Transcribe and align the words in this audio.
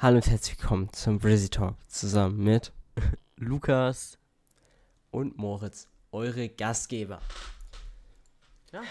Hallo 0.00 0.18
und 0.18 0.30
herzlich 0.30 0.56
willkommen 0.60 0.92
zum 0.92 1.18
Brizzy 1.18 1.48
Talk 1.48 1.74
zusammen 1.88 2.44
mit 2.44 2.70
Lukas. 3.36 4.16
und 5.10 5.36
Moritz, 5.36 5.88
eure 6.12 6.48
Gastgeber. 6.48 7.20
Ja. 8.72 8.82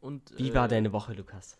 Und 0.00 0.38
Wie 0.38 0.50
äh, 0.50 0.54
war 0.54 0.68
deine 0.68 0.92
Woche, 0.92 1.14
Lukas? 1.14 1.58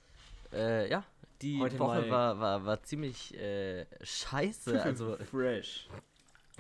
Äh, 0.52 0.88
ja, 0.88 1.02
die 1.42 1.58
Heute 1.58 1.80
Woche 1.80 2.08
war, 2.08 2.38
war, 2.38 2.64
war 2.64 2.80
ziemlich 2.84 3.36
äh, 3.36 3.86
scheiße. 4.02 4.80
Also, 4.80 5.16
fresh. 5.32 5.88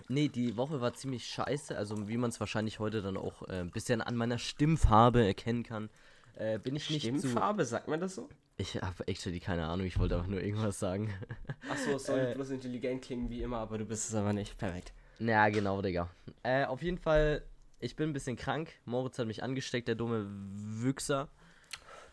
nee, 0.08 0.26
die 0.26 0.56
Woche 0.56 0.80
war 0.80 0.94
ziemlich 0.94 1.28
scheiße. 1.28 1.78
Also, 1.78 2.08
wie 2.08 2.16
man 2.16 2.30
es 2.30 2.40
wahrscheinlich 2.40 2.80
heute 2.80 3.02
dann 3.02 3.16
auch 3.16 3.42
äh, 3.42 3.60
ein 3.60 3.70
bisschen 3.70 4.02
an 4.02 4.16
meiner 4.16 4.38
Stimmfarbe 4.38 5.24
erkennen 5.24 5.62
kann, 5.62 5.90
äh, 6.34 6.58
bin 6.58 6.74
ich 6.74 6.90
nicht 6.90 7.02
zu. 7.04 7.18
Stimmfarbe, 7.18 7.64
sagt 7.64 7.86
man 7.86 8.00
das 8.00 8.16
so? 8.16 8.28
Ich 8.58 8.76
habe 8.80 9.06
actually 9.06 9.38
keine 9.40 9.66
Ahnung, 9.66 9.86
ich 9.86 9.98
wollte 9.98 10.14
einfach 10.16 10.28
nur 10.28 10.40
irgendwas 10.42 10.78
sagen. 10.78 11.12
Achso, 11.70 11.96
es 11.96 12.04
soll 12.06 12.18
Äh. 12.18 12.34
bloß 12.34 12.50
intelligent 12.50 13.02
klingen 13.02 13.28
wie 13.28 13.42
immer, 13.42 13.58
aber 13.58 13.76
du 13.78 13.84
bist 13.84 14.08
es 14.08 14.14
aber 14.14 14.32
nicht. 14.32 14.56
Perfekt. 14.56 14.92
ja, 15.18 15.48
genau, 15.50 15.82
Digga. 15.82 16.08
Äh, 16.42 16.64
auf 16.64 16.82
jeden 16.82 16.98
Fall, 16.98 17.42
ich 17.80 17.96
bin 17.96 18.10
ein 18.10 18.12
bisschen 18.14 18.36
krank. 18.36 18.72
Moritz 18.86 19.18
hat 19.18 19.26
mich 19.26 19.42
angesteckt, 19.42 19.88
der 19.88 19.94
dumme 19.94 20.26
Wüchser. 20.28 21.28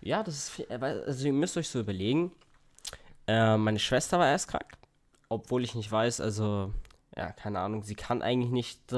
Ja, 0.02 0.22
das 0.22 0.36
ist 0.36 0.50
viel, 0.50 0.68
also 0.70 1.26
ihr 1.26 1.32
müsst 1.34 1.56
euch 1.56 1.70
so 1.70 1.80
überlegen. 1.80 2.32
Äh, 3.26 3.56
meine 3.56 3.80
Schwester 3.80 4.20
war 4.20 4.28
erst 4.30 4.50
krank, 4.50 4.74
obwohl 5.30 5.64
ich 5.64 5.76
nicht 5.76 5.90
weiß, 5.90 6.20
also 6.20 6.74
ja, 7.16 7.32
keine 7.32 7.60
Ahnung, 7.60 7.84
sie 7.84 7.96
kann 7.96 8.22
eigentlich 8.22 8.52
nicht 8.52 8.92
äh, 8.92 8.96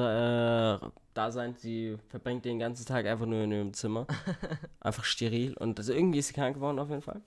da 1.13 1.31
sein. 1.31 1.53
Sie 1.57 1.97
verbringt 2.09 2.43
den 2.45 2.57
ganzen 2.57 2.87
Tag 2.87 3.05
einfach 3.05 3.27
nur 3.27 3.43
in 3.43 3.51
ihrem 3.51 3.73
Zimmer, 3.73 4.07
einfach 4.79 5.03
steril 5.03 5.53
und 5.57 5.77
also 5.77 5.93
irgendwie 5.93 6.17
ist 6.19 6.29
sie 6.29 6.33
krank 6.33 6.55
geworden 6.55 6.79
auf 6.79 6.89
jeden 6.89 7.03
Fall. 7.03 7.21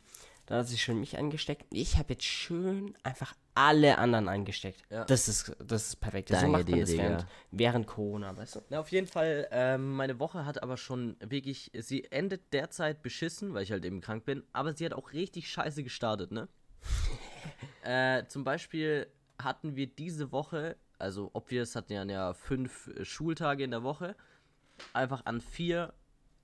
Dann 0.49 0.61
hat 0.61 0.67
sie 0.67 0.79
schon 0.79 0.99
mich 0.99 1.19
angesteckt. 1.19 1.67
Ich 1.71 1.99
habe 1.99 2.15
jetzt 2.15 2.25
schön 2.25 2.95
einfach 3.03 3.35
alle 3.55 3.99
anderen 3.99 4.31
angesteckt. 4.31 4.83
Ja. 4.89 5.05
Das 5.05 5.29
ist 5.29 5.55
das 5.63 5.89
ist 5.89 5.97
perfekt. 5.97 6.31
so 6.31 6.37
Danke 6.37 6.51
macht 6.51 6.69
man 6.71 6.81
das 6.81 6.89
Digga. 6.89 7.03
während, 7.03 7.27
während 7.51 7.87
Corona, 7.87 8.35
weißt 8.35 8.57
du? 8.57 8.61
Na, 8.71 8.81
auf 8.81 8.91
jeden 8.91 9.07
Fall, 9.07 9.47
ähm, 9.51 9.93
meine 9.93 10.19
Woche 10.19 10.47
hat 10.47 10.63
aber 10.63 10.79
schon 10.79 11.17
wirklich, 11.21 11.71
sie 11.75 12.11
endet 12.11 12.51
derzeit 12.55 13.03
beschissen, 13.03 13.53
weil 13.53 13.63
ich 13.63 13.73
halt 13.73 13.85
eben 13.85 14.01
krank 14.01 14.25
bin, 14.25 14.43
aber 14.55 14.73
sie 14.73 14.87
hat 14.87 14.95
auch 14.95 15.13
richtig 15.13 15.51
scheiße 15.51 15.83
gestartet, 15.83 16.33
ne? 16.33 16.49
äh, 17.83 18.25
zum 18.29 18.43
Beispiel 18.43 19.07
hatten 19.39 19.77
wir 19.77 19.87
diese 19.87 20.33
Woche, 20.33 20.77
also 20.99 21.29
ob 21.35 21.51
wir 21.51 21.61
es 21.61 21.77
hatten 21.77 21.93
ja, 21.93 22.05
ja 22.05 22.33
fünf 22.33 22.89
äh, 22.89 23.05
Schultage 23.05 23.65
in 23.65 23.71
der 23.71 23.83
Woche, 23.83 24.17
einfach 24.95 25.27
an 25.27 25.43
vier 25.43 25.93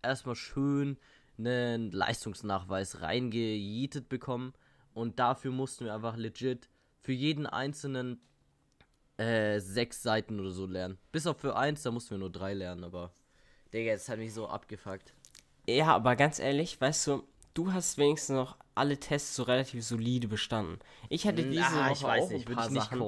erstmal 0.03 0.35
schön 0.35 0.99
einen 1.39 1.91
Leistungsnachweis 1.91 3.01
reingejietet 3.03 4.09
bekommen 4.09 4.53
und 4.95 5.19
dafür 5.19 5.51
mussten 5.53 5.85
wir 5.87 5.95
einfach 5.95 6.17
legit 6.17 6.69
für 7.01 7.13
jeden 7.13 7.47
einzelnen 7.47 8.21
äh, 9.17 9.61
sechs 9.61 10.03
Seiten 10.03 10.41
oder 10.41 10.51
so 10.51 10.67
lernen. 10.67 10.99
Bis 11.13 11.27
auf 11.27 11.39
für 11.39 11.57
eins, 11.57 11.83
da 11.83 11.91
mussten 11.91 12.11
wir 12.13 12.19
nur 12.19 12.31
drei 12.33 12.55
lernen, 12.55 12.85
aber. 12.85 13.13
Digga, 13.73 13.91
jetzt 13.93 14.09
hat 14.09 14.19
mich 14.19 14.33
so 14.35 14.49
abgefuckt. 14.49 15.15
Ja, 15.69 15.95
aber 15.95 16.17
ganz 16.17 16.39
ehrlich, 16.39 16.81
weißt 16.81 17.07
du, 17.09 17.23
du 17.55 17.73
hast 17.73 17.99
wenigstens 17.99 18.37
noch 18.37 18.57
alle 18.75 18.99
Tests 18.99 19.35
so 19.37 19.45
relativ 19.45 19.85
solide 19.85 20.29
bestanden. 20.29 20.79
Ich 21.09 21.27
hatte 21.27 21.45
diese 21.45 21.65
Ah, 21.65 21.91
Woche 21.91 21.93
ich 21.93 22.03
weiß 22.03 22.25
auch 22.25 22.31
nicht, 22.31 22.43
ein 22.45 22.49
würde 22.49 22.55
paar 22.63 22.69
ich 22.69 22.75
Sachen, 22.75 23.01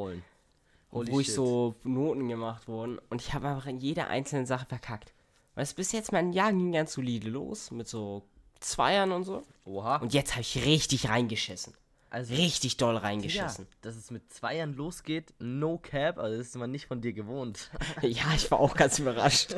wo 0.91 1.03
ich 1.21 1.27
shit. 1.27 1.35
so 1.35 1.75
Noten 1.83 2.29
gemacht 2.29 2.69
wurden 2.69 2.99
und 3.11 3.21
ich 3.21 3.35
habe 3.35 3.49
einfach 3.49 3.67
in 3.67 3.79
jeder 3.79 4.09
einzelnen 4.09 4.47
Sache 4.47 4.67
verkackt. 4.67 5.13
Weißt 5.57 5.73
du, 5.73 5.77
bis 5.77 5.91
jetzt 5.93 6.13
mein 6.13 6.33
Jahr 6.33 6.53
ging 6.53 6.71
ganz 6.71 6.93
solide 6.93 7.29
los 7.29 7.71
mit 7.73 7.89
so 7.89 8.23
Zweiern 8.61 9.11
und 9.13 9.25
so. 9.25 9.43
Oha. 9.65 9.97
Und 9.97 10.15
jetzt 10.15 10.33
habe 10.33 10.43
ich 10.43 10.65
richtig 10.65 11.09
reingeschissen. 11.09 11.75
also, 12.11 12.35
Richtig 12.35 12.77
doll 12.77 12.95
ja, 12.95 13.01
reingeschissen. 13.01 13.67
dass 13.81 13.97
es 13.97 14.11
mit 14.11 14.33
zwei 14.33 14.57
Jahren 14.57 14.75
losgeht, 14.75 15.35
no 15.39 15.79
cap, 15.79 16.19
also 16.19 16.37
das 16.39 16.49
ist 16.49 16.57
man 16.57 16.71
nicht 16.71 16.87
von 16.87 17.01
dir 17.01 17.13
gewohnt. 17.13 17.71
Ja, 18.03 18.25
ich 18.35 18.51
war 18.51 18.61
auch 18.61 18.75
ganz 18.75 18.99
überrascht. 19.01 19.57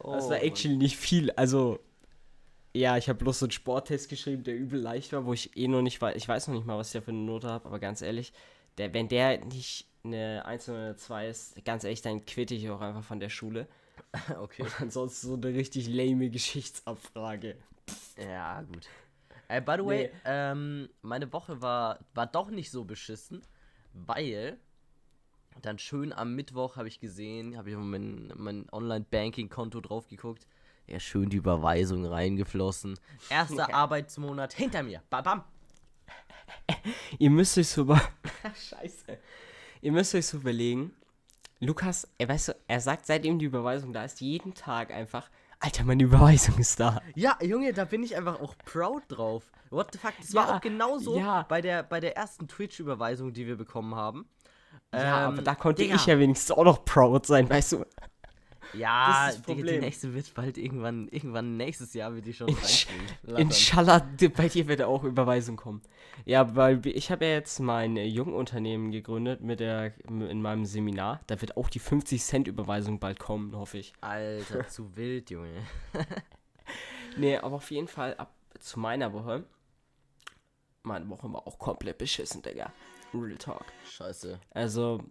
Oh, 0.00 0.12
Das 0.12 0.28
war 0.28 0.42
actually 0.42 0.76
nicht 0.76 0.96
viel. 0.96 1.30
Also, 1.32 1.78
ja, 2.74 2.96
ich 2.96 3.08
habe 3.08 3.18
bloß 3.18 3.40
so 3.40 3.46
einen 3.46 3.52
Sporttest 3.52 4.08
geschrieben, 4.08 4.44
der 4.44 4.56
übel 4.56 4.80
leicht 4.80 5.12
war, 5.12 5.24
wo 5.26 5.32
ich 5.32 5.56
eh 5.56 5.68
noch 5.68 5.82
nicht 5.82 6.00
weiß. 6.00 6.16
Ich 6.16 6.28
weiß 6.28 6.48
noch 6.48 6.54
nicht 6.54 6.66
mal, 6.66 6.78
was 6.78 6.88
ich 6.88 6.92
da 6.94 7.00
für 7.00 7.10
eine 7.10 7.20
Note 7.20 7.48
habe, 7.48 7.66
aber 7.66 7.78
ganz 7.78 8.02
ehrlich, 8.02 8.32
der, 8.78 8.94
wenn 8.94 9.08
der 9.08 9.44
nicht 9.44 9.86
eine 10.04 10.44
1 10.46 10.68
oder 10.68 10.78
eine 10.78 10.96
2 10.96 11.28
ist, 11.28 11.64
ganz 11.64 11.84
ehrlich, 11.84 12.02
dann 12.02 12.24
quitte 12.24 12.54
ich 12.54 12.70
auch 12.70 12.80
einfach 12.80 13.02
von 13.02 13.20
der 13.20 13.28
Schule. 13.30 13.66
Okay. 14.40 14.64
Ansonsten 14.78 15.26
so 15.28 15.34
eine 15.34 15.46
richtig 15.56 15.88
lame 15.88 16.30
Geschichtsabfrage. 16.30 17.56
Ja, 18.18 18.62
gut. 18.62 18.88
Äh, 19.48 19.60
by 19.60 19.74
the 19.78 19.84
way, 19.84 20.02
Nee. 20.08 20.10
ähm, 20.24 20.88
meine 21.02 21.32
Woche 21.32 21.60
war, 21.62 21.98
war 22.14 22.26
doch 22.26 22.50
nicht 22.50 22.70
so 22.70 22.84
beschissen, 22.84 23.42
weil 23.92 24.58
dann 25.62 25.78
schön 25.78 26.12
am 26.12 26.34
Mittwoch 26.34 26.76
habe 26.76 26.88
ich 26.88 27.00
gesehen, 27.00 27.56
habe 27.56 27.70
ich 27.70 27.76
auf 27.76 27.82
mein, 27.82 28.32
mein 28.36 28.66
Online-Banking-Konto 28.70 29.80
drauf 29.80 30.06
geguckt. 30.08 30.46
Ja, 30.86 31.00
schön 31.00 31.28
die 31.28 31.36
Überweisung 31.38 32.04
reingeflossen. 32.06 32.98
Erster 33.28 33.74
Arbeitsmonat 33.74 34.52
hinter 34.54 34.82
mir. 34.82 35.02
Bam, 35.10 35.24
bam. 35.24 35.44
Ihr 37.18 37.30
müsst 37.30 37.58
euch 37.58 37.68
so 37.68 37.82
über. 37.82 38.00
Scheiße. 38.70 39.18
Ihr 39.82 39.92
müsst 39.92 40.14
euch 40.14 40.26
so 40.26 40.38
überlegen. 40.38 40.94
Lukas, 41.60 42.06
er, 42.18 42.28
weißt 42.28 42.48
du, 42.48 42.56
er 42.68 42.80
sagt, 42.80 43.06
seitdem 43.06 43.38
die 43.38 43.46
Überweisung 43.46 43.92
da 43.92 44.04
ist, 44.04 44.20
jeden 44.20 44.54
Tag 44.54 44.92
einfach, 44.92 45.28
Alter, 45.60 45.82
meine 45.84 46.04
Überweisung 46.04 46.56
ist 46.58 46.78
da. 46.78 47.02
Ja, 47.16 47.36
Junge, 47.42 47.72
da 47.72 47.84
bin 47.84 48.04
ich 48.04 48.16
einfach 48.16 48.40
auch 48.40 48.54
proud 48.64 49.02
drauf. 49.08 49.50
What 49.70 49.88
the 49.92 49.98
fuck? 49.98 50.12
Das 50.20 50.32
war 50.34 50.48
Ja, 50.48 50.56
auch 50.56 50.60
genauso 50.60 51.18
ja. 51.18 51.42
bei, 51.48 51.60
der, 51.60 51.82
bei 51.82 51.98
der 51.98 52.16
ersten 52.16 52.46
Twitch-Überweisung, 52.46 53.32
die 53.32 53.46
wir 53.48 53.56
bekommen 53.56 53.96
haben. 53.96 54.28
Ja, 54.94 55.00
Ähm, 55.28 55.32
aber 55.32 55.42
da 55.42 55.54
konnte 55.56 55.82
Digga. 55.82 55.96
ich 55.96 56.06
ja 56.06 56.18
wenigstens 56.18 56.52
auch 56.52 56.62
noch 56.64 56.84
proud 56.84 57.26
sein, 57.26 57.50
weißt 57.50 57.72
du? 57.72 57.84
Ja, 58.74 59.26
Das 59.28 59.36
das 59.36 59.42
Digga, 59.46 59.72
die 59.72 59.78
nächste 59.78 60.14
wird 60.14 60.34
bald 60.34 60.58
irgendwann, 60.58 61.08
irgendwann 61.08 61.56
nächstes 61.56 61.94
Jahr 61.94 62.14
wird 62.14 62.26
die 62.26 62.34
schon 62.34 62.48
Insch-. 62.48 62.86
Inshallah, 63.36 64.06
bei 64.36 64.48
dir 64.48 64.68
wird 64.68 64.82
auch 64.82 65.04
Überweisung 65.04 65.56
kommen. 65.56 65.82
Ja, 66.24 66.54
weil 66.54 66.86
ich 66.86 67.10
habe 67.10 67.24
ja 67.24 67.32
jetzt 67.32 67.60
mein 67.60 67.96
äh, 67.96 68.04
Jungunternehmen 68.04 68.90
gegründet 68.90 69.40
mit 69.40 69.60
der, 69.60 69.92
in 70.08 70.42
meinem 70.42 70.64
Seminar. 70.64 71.20
Da 71.26 71.40
wird 71.40 71.56
auch 71.56 71.70
die 71.70 71.78
50 71.78 72.22
Cent 72.22 72.48
Überweisung 72.48 72.98
bald 72.98 73.18
kommen, 73.18 73.56
hoffe 73.56 73.78
ich. 73.78 73.92
Alter, 74.00 74.66
zu 74.68 74.96
wild, 74.96 75.30
Junge. 75.30 75.62
Nee, 77.16 77.36
aber 77.38 77.56
auf 77.56 77.70
jeden 77.70 77.88
Fall 77.88 78.14
ab 78.16 78.34
zu 78.60 78.78
meiner 78.80 79.12
Woche. 79.12 79.44
Meine 80.82 81.08
Woche 81.08 81.32
war 81.32 81.46
auch 81.46 81.58
komplett 81.58 81.98
beschissen, 81.98 82.42
Digga. 82.42 82.72
Real 83.14 83.36
Talk. 83.38 83.64
Scheiße. 83.90 84.38
Also, 84.50 85.02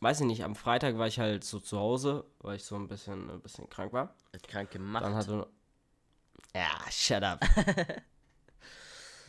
weiß 0.00 0.20
ich 0.20 0.26
nicht, 0.26 0.44
am 0.44 0.54
Freitag 0.54 0.98
war 0.98 1.06
ich 1.06 1.18
halt 1.18 1.44
so 1.44 1.60
zu 1.60 1.78
Hause, 1.78 2.24
weil 2.40 2.56
ich 2.56 2.64
so 2.64 2.76
ein 2.76 2.88
bisschen, 2.88 3.30
ein 3.30 3.40
bisschen 3.40 3.68
krank 3.68 3.92
war. 3.92 4.14
Hat 4.32 4.46
krank 4.46 4.70
gemacht. 4.70 5.04
Dann 5.04 5.14
hatte. 5.14 5.46
Ja, 6.54 6.68
shut 6.90 7.22
up. 7.22 7.44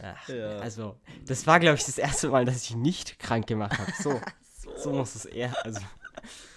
Ach, 0.01 0.29
Ja. 0.29 0.59
Also, 0.59 0.97
das 1.25 1.45
war, 1.47 1.59
glaube 1.59 1.77
ich, 1.77 1.85
das 1.85 1.97
erste 1.97 2.29
Mal, 2.29 2.45
dass 2.45 2.63
ich 2.63 2.75
nicht 2.75 3.19
krank 3.19 3.47
gemacht 3.47 3.77
habe. 3.77 3.91
So, 4.01 4.21
so 4.77 4.91
muss 4.91 5.15
es 5.15 5.25
eher. 5.25 5.53
Also, 5.65 5.79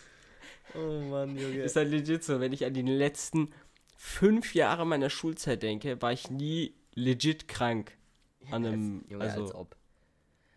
oh 0.74 1.00
Mann, 1.08 1.36
Junge. 1.36 1.62
ist 1.62 1.76
halt 1.76 1.88
legit 1.88 2.22
so, 2.24 2.40
wenn 2.40 2.52
ich 2.52 2.64
an 2.64 2.74
die 2.74 2.82
letzten 2.82 3.52
fünf 3.96 4.54
Jahre 4.54 4.84
meiner 4.84 5.08
Schulzeit 5.08 5.62
denke, 5.62 6.00
war 6.02 6.12
ich 6.12 6.30
nie 6.30 6.74
legit 6.94 7.48
krank. 7.48 7.96
An 8.50 8.66
einem, 8.66 8.98
als, 9.02 9.10
Junge, 9.10 9.24
also, 9.24 9.42
als 9.42 9.54
ob. 9.54 9.76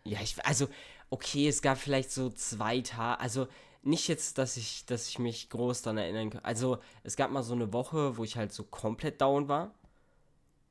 Ja, 0.04 0.20
ich, 0.20 0.44
also, 0.44 0.68
okay, 1.10 1.48
es 1.48 1.62
gab 1.62 1.78
vielleicht 1.78 2.10
so 2.10 2.30
zwei 2.30 2.80
Tage, 2.80 3.20
also 3.20 3.48
nicht 3.82 4.08
jetzt, 4.08 4.38
dass 4.38 4.56
ich, 4.56 4.84
dass 4.86 5.08
ich 5.08 5.18
mich 5.18 5.48
groß 5.48 5.82
daran 5.82 5.98
erinnern 5.98 6.30
kann. 6.30 6.44
Also, 6.44 6.78
es 7.04 7.16
gab 7.16 7.30
mal 7.30 7.42
so 7.44 7.54
eine 7.54 7.72
Woche, 7.72 8.16
wo 8.16 8.24
ich 8.24 8.36
halt 8.36 8.52
so 8.52 8.64
komplett 8.64 9.20
down 9.20 9.48
war. 9.48 9.72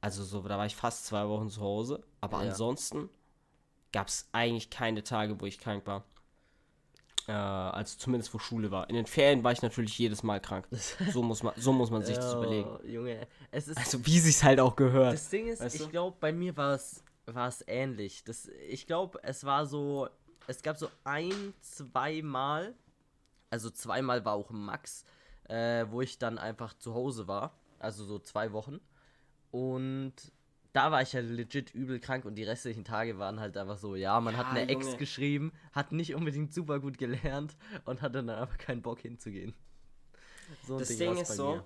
Also 0.02 0.24
so, 0.24 0.42
da 0.42 0.58
war 0.58 0.66
ich 0.66 0.76
fast 0.76 1.06
zwei 1.06 1.28
Wochen 1.28 1.50
zu 1.50 1.62
Hause. 1.62 2.04
Aber 2.22 2.44
Ja. 2.44 2.50
ansonsten 2.50 3.10
gab 3.92 4.08
es 4.08 4.28
eigentlich 4.34 4.70
keine 4.70 5.04
Tage, 5.04 5.40
wo 5.40 5.46
ich 5.46 5.58
krank 5.58 5.88
war. 5.88 6.04
Äh, 7.28 7.32
also 7.32 7.98
zumindest 7.98 8.34
wo 8.34 8.38
Schule 8.38 8.70
war. 8.70 8.88
In 8.90 8.96
den 8.96 9.08
Ferien 9.08 9.44
war 9.44 9.52
ich 9.52 9.62
natürlich 9.62 9.98
jedes 9.98 10.22
Mal 10.22 10.40
krank. 10.42 10.68
So 11.12 11.24
muss 11.24 11.42
man, 11.42 11.54
so 11.58 11.74
muss 11.74 11.90
man 11.90 12.04
sich 12.04 12.18
das 12.18 12.34
überlegen. 12.34 12.78
Junge, 12.86 13.28
es 13.52 13.68
ist. 13.68 13.78
Also 13.78 14.06
wie 14.06 14.20
sich's 14.20 14.44
halt 14.44 14.60
auch 14.60 14.76
gehört. 14.76 15.14
das 15.14 15.30
Ding 15.30 15.48
ist, 15.48 15.62
weißt 15.62 15.76
ich 15.76 15.90
glaube, 15.90 16.18
bei 16.20 16.32
mir 16.32 16.56
war 16.56 16.76
es 16.76 17.04
war 17.26 17.48
es 17.48 17.64
ähnlich. 17.68 18.24
Das, 18.24 18.48
ich 18.70 18.86
glaube, 18.86 19.20
es 19.24 19.44
war 19.44 19.66
so. 19.66 20.08
Es 20.48 20.62
gab 20.62 20.78
so 20.78 20.90
ein, 21.04 21.54
zweimal. 21.62 22.76
Also 23.52 23.70
zweimal 23.72 24.26
war 24.26 24.34
auch 24.36 24.52
Max, 24.52 25.06
äh, 25.46 25.86
wo 25.90 26.02
ich 26.02 26.20
dann 26.20 26.38
einfach 26.38 26.74
zu 26.76 26.94
Hause 26.96 27.28
war. 27.28 27.56
Also 27.80 28.06
so 28.06 28.20
zwei 28.20 28.54
Wochen. 28.54 28.80
Und 29.52 30.14
da 30.74 30.92
war 30.92 31.02
ich 31.02 31.14
ja 31.14 31.22
legit 31.22 31.74
übel 31.74 32.00
krank 32.00 32.26
und 32.26 32.36
die 32.36 32.44
restlichen 32.44 32.86
Tage 32.86 33.20
waren 33.20 33.40
halt 33.40 33.58
einfach 33.58 33.78
so, 33.78 33.96
ja, 33.96 34.20
man 34.22 34.38
hat 34.38 34.48
Ja, 34.48 34.52
eine 34.52 34.68
Ex 34.70 34.96
Junge. 34.96 34.98
geschrieben, 34.98 35.54
hat 35.74 35.92
nicht 35.94 36.16
unbedingt 36.16 36.54
super 36.54 36.80
gut 36.80 36.98
gelernt 36.98 37.56
und 37.86 38.02
hatte 38.02 38.24
dann 38.24 38.32
einfach 38.38 38.58
keinen 38.58 38.82
Bock 38.82 39.00
hinzugehen. 39.02 39.56
So 40.62 40.78
ein 40.80 40.84
das 40.84 40.88
Ding 40.98 40.98
Ding 40.98 41.18
ist 41.18 41.36
so, 41.36 41.44
mir. 41.44 41.66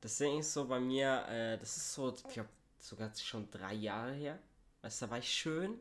das 0.00 0.16
Ding 0.18 0.38
ist 0.38 0.52
so 0.52 0.66
bei 0.66 0.80
mir, 0.80 1.26
äh, 1.28 1.58
das 1.58 1.76
ist 1.76 1.94
so, 1.94 2.14
ich 2.14 2.24
glaube, 2.34 2.48
sogar 2.78 3.14
schon 3.16 3.50
drei 3.50 3.74
Jahre 3.74 4.12
her. 4.12 4.38
Weißt 4.82 5.02
du, 5.02 5.06
da 5.06 5.10
war 5.12 5.18
ich 5.18 5.30
schön 5.30 5.78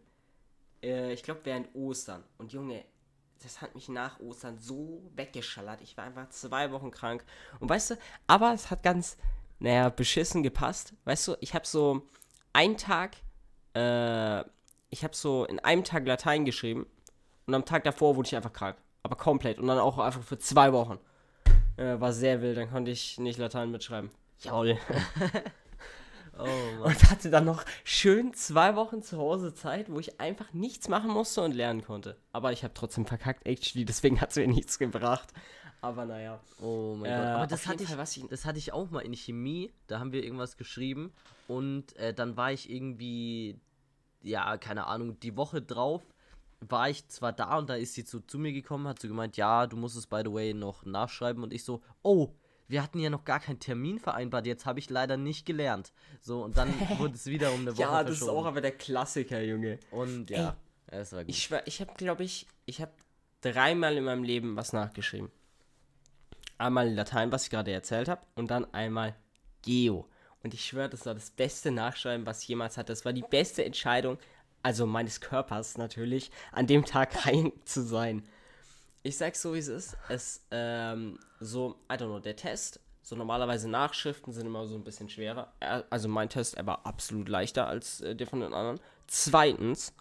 äh, 0.84 1.14
ich 1.14 1.24
glaube 1.24 1.42
während 1.44 1.74
Ostern. 1.76 2.24
Und 2.38 2.54
Junge, 2.54 2.84
das 3.42 3.62
hat 3.62 3.76
mich 3.76 3.90
nach 3.90 4.20
Ostern 4.20 4.58
so 4.60 5.02
weggeschallert. 5.16 5.82
Ich 5.82 5.96
war 5.98 6.06
einfach 6.06 6.30
zwei 6.30 6.72
Wochen 6.72 6.92
krank. 6.92 7.24
Und 7.60 7.70
weißt 7.70 7.92
du, 7.92 7.96
aber 8.28 8.54
es 8.54 8.70
hat 8.70 8.84
ganz, 8.84 9.18
naja, 9.60 9.90
beschissen 9.90 10.44
gepasst. 10.44 10.94
Weißt 11.06 11.28
du, 11.28 11.36
ich 11.40 11.54
habe 11.54 11.66
so 11.66 12.04
einen 12.54 12.78
Tag, 12.78 13.18
äh, 13.76 14.42
ich 14.90 15.04
habe 15.04 15.16
so 15.16 15.46
in 15.46 15.60
einem 15.60 15.84
Tag 15.84 16.06
Latein 16.06 16.46
geschrieben. 16.46 16.86
Und 17.46 17.56
am 17.56 17.66
Tag 17.66 17.84
davor 17.84 18.16
wurde 18.16 18.28
ich 18.28 18.36
einfach 18.36 18.54
krank. 18.54 18.78
Aber 19.04 19.16
komplett. 19.16 19.60
Und 19.60 19.68
dann 19.68 19.80
auch 19.80 19.98
einfach 19.98 20.22
für 20.22 20.38
zwei 20.38 20.74
Wochen. 20.74 21.00
Äh, 21.78 22.00
war 22.00 22.12
sehr 22.12 22.42
wild. 22.42 22.58
Dann 22.58 22.70
konnte 22.70 22.92
ich 22.92 23.18
nicht 23.18 23.40
Latein 23.40 23.72
mitschreiben. 23.72 24.12
Jaul. 24.40 24.78
Oh, 26.40 26.84
und 26.86 27.10
hatte 27.10 27.30
dann 27.30 27.46
noch 27.46 27.66
schön 27.84 28.34
zwei 28.34 28.76
Wochen 28.76 29.02
zu 29.02 29.18
Hause 29.18 29.54
Zeit, 29.54 29.92
wo 29.92 30.00
ich 30.00 30.20
einfach 30.22 30.54
nichts 30.54 30.88
machen 30.88 31.12
musste 31.12 31.42
und 31.42 31.54
lernen 31.54 31.84
konnte. 31.84 32.18
Aber 32.32 32.52
ich 32.54 32.64
habe 32.64 32.74
trotzdem 32.74 33.06
verkackt, 33.06 33.46
actually, 33.46 33.86
deswegen 33.86 34.22
hat 34.22 34.32
es 34.32 34.38
mir 34.38 34.48
nichts 34.48 34.80
gebracht. 34.80 35.34
Aber 35.82 36.06
naja. 36.06 36.40
Oh 36.62 36.96
mein 36.98 37.12
äh, 37.12 37.16
Gott. 37.16 37.26
Aber 37.28 37.48
das 37.48 37.68
hatte, 37.68 37.84
ich, 37.84 37.90
Fall, 37.90 38.04
ich, 38.04 38.26
das 38.30 38.46
hatte 38.46 38.58
ich 38.58 38.74
auch 38.74 38.90
mal 38.90 39.02
in 39.02 39.14
Chemie. 39.14 39.72
Da 39.88 40.00
haben 40.00 40.12
wir 40.12 40.24
irgendwas 40.24 40.58
geschrieben. 40.58 41.14
Und 41.48 41.96
äh, 41.98 42.14
dann 42.14 42.38
war 42.38 42.52
ich 42.52 42.70
irgendwie, 42.70 43.60
ja, 44.22 44.58
keine 44.58 44.88
Ahnung, 44.88 45.20
die 45.20 45.36
Woche 45.36 45.62
drauf 45.62 46.04
war 46.62 46.90
ich 46.90 47.08
zwar 47.08 47.32
da 47.32 47.58
und 47.58 47.70
da 47.70 47.76
ist 47.76 47.94
sie 47.94 48.04
zu, 48.04 48.20
zu 48.20 48.38
mir 48.38 48.52
gekommen, 48.52 48.88
hat 48.88 49.00
sie 49.00 49.08
gemeint, 49.08 49.38
ja, 49.38 49.66
du 49.68 49.78
musst 49.78 49.96
es 49.96 50.08
by 50.08 50.22
the 50.26 50.34
way 50.34 50.54
noch 50.54 50.86
nachschreiben. 50.86 51.44
Und 51.44 51.54
ich 51.54 51.64
so, 51.64 51.82
oh, 52.02 52.34
wir 52.70 52.84
hatten 52.84 53.00
ja 53.00 53.10
noch 53.10 53.26
gar 53.26 53.40
keinen 53.40 53.60
Termin 53.60 54.00
vereinbart, 54.00 54.46
jetzt 54.46 54.66
habe 54.66 54.80
ich 54.80 54.90
leider 54.90 55.18
nicht 55.18 55.46
gelernt. 55.46 55.92
So, 56.22 56.44
und 56.44 56.56
dann 56.56 56.70
wurde 57.00 57.16
es 57.16 57.26
wieder 57.26 57.52
um 57.52 57.62
eine 57.62 57.74
Woche 57.74 57.82
Ja, 57.82 58.04
das 58.04 58.20
verschoben. 58.20 58.32
ist 58.32 58.38
auch 58.38 58.46
aber 58.46 58.62
der 58.62 58.72
Klassiker, 58.72 59.42
Junge. 59.42 59.80
Und 59.92 60.30
ja, 60.30 60.56
es 60.88 61.12
war 61.12 61.26
gut. 61.26 61.30
Ich, 61.30 61.50
ich 61.66 61.82
habe, 61.82 61.92
glaube 61.98 62.24
ich, 62.24 62.46
ich 62.68 62.80
habe 62.82 62.92
dreimal 63.42 63.98
in 63.98 64.04
meinem 64.04 64.24
Leben 64.24 64.56
was 64.56 64.72
nachgeschrieben. 64.72 65.32
Einmal 66.60 66.94
Latein, 66.94 67.32
was 67.32 67.46
ich 67.46 67.50
gerade 67.50 67.72
erzählt 67.72 68.08
habe, 68.08 68.22
und 68.36 68.52
dann 68.52 68.72
einmal 68.74 69.16
Geo. 69.64 70.08
Und 70.44 70.54
ich 70.54 70.64
schwöre, 70.66 70.90
das 70.90 71.06
war 71.06 71.16
das 71.16 71.32
beste 71.32 71.72
Nachschreiben, 71.72 72.26
was 72.26 72.44
ich 72.44 72.50
jemals 72.50 72.78
hatte. 72.78 72.92
Das 72.94 73.04
war 73.04 73.14
die 73.14 73.26
beste 73.28 73.66
Entscheidung, 73.66 74.20
also 74.62 74.86
meines 74.86 75.22
Körpers 75.22 75.78
natürlich, 75.78 76.32
an 76.52 76.68
dem 76.68 76.86
Tag 76.86 77.26
rein 77.26 77.52
zu 77.66 77.82
sein 77.82 78.24
ich 79.04 79.18
sag's 79.18 79.42
so, 79.42 79.54
wie 79.54 79.60
es 79.60 79.68
ist. 79.68 79.98
Es, 80.10 80.46
ähm, 80.52 81.20
so, 81.40 81.76
I 81.92 81.96
don't 81.96 82.08
know, 82.08 82.20
der 82.20 82.36
Test, 82.36 82.80
so 83.02 83.16
normalerweise 83.16 83.70
Nachschriften 83.70 84.34
sind 84.34 84.46
immer 84.46 84.68
so 84.68 84.76
ein 84.76 84.84
bisschen 84.84 85.10
schwerer. 85.10 85.52
Also 85.90 86.10
mein 86.10 86.30
Test, 86.30 86.56
er 86.56 86.66
war 86.66 86.86
absolut 86.86 87.30
leichter 87.30 87.68
als 87.68 88.02
äh, 88.02 88.16
der 88.16 88.28
von 88.28 88.42
den 88.42 88.54
anderen. 88.54 88.80
Zweitens, 89.08 89.94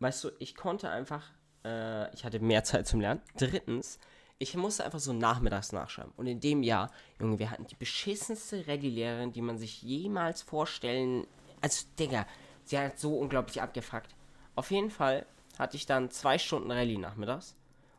weißt 0.00 0.24
du, 0.24 0.30
ich 0.38 0.54
konnte 0.54 0.90
einfach, 0.90 1.30
äh, 1.64 2.12
ich 2.14 2.24
hatte 2.24 2.40
mehr 2.40 2.64
Zeit 2.64 2.86
zum 2.86 3.00
Lernen. 3.00 3.22
Drittens, 3.36 3.98
ich 4.38 4.54
musste 4.56 4.84
einfach 4.84 4.98
so 4.98 5.12
nachmittags 5.12 5.72
nachschreiben. 5.72 6.12
Und 6.16 6.26
in 6.26 6.40
dem 6.40 6.62
Jahr, 6.62 6.90
Junge, 7.20 7.38
wir 7.38 7.50
hatten 7.50 7.66
die 7.66 7.76
beschissenste 7.76 8.66
Rallye-Lehrerin, 8.66 9.32
die 9.32 9.42
man 9.42 9.58
sich 9.58 9.82
jemals 9.82 10.42
vorstellen. 10.42 11.26
Also, 11.60 11.86
Digga, 11.98 12.26
sie 12.64 12.78
hat 12.78 12.98
so 12.98 13.16
unglaublich 13.16 13.62
abgefuckt. 13.62 14.14
Auf 14.54 14.70
jeden 14.70 14.90
Fall 14.90 15.24
hatte 15.58 15.76
ich 15.76 15.86
dann 15.86 16.10
zwei 16.10 16.38
Stunden 16.38 16.70
Rallye 16.70 16.98
nachmittags. 16.98 17.56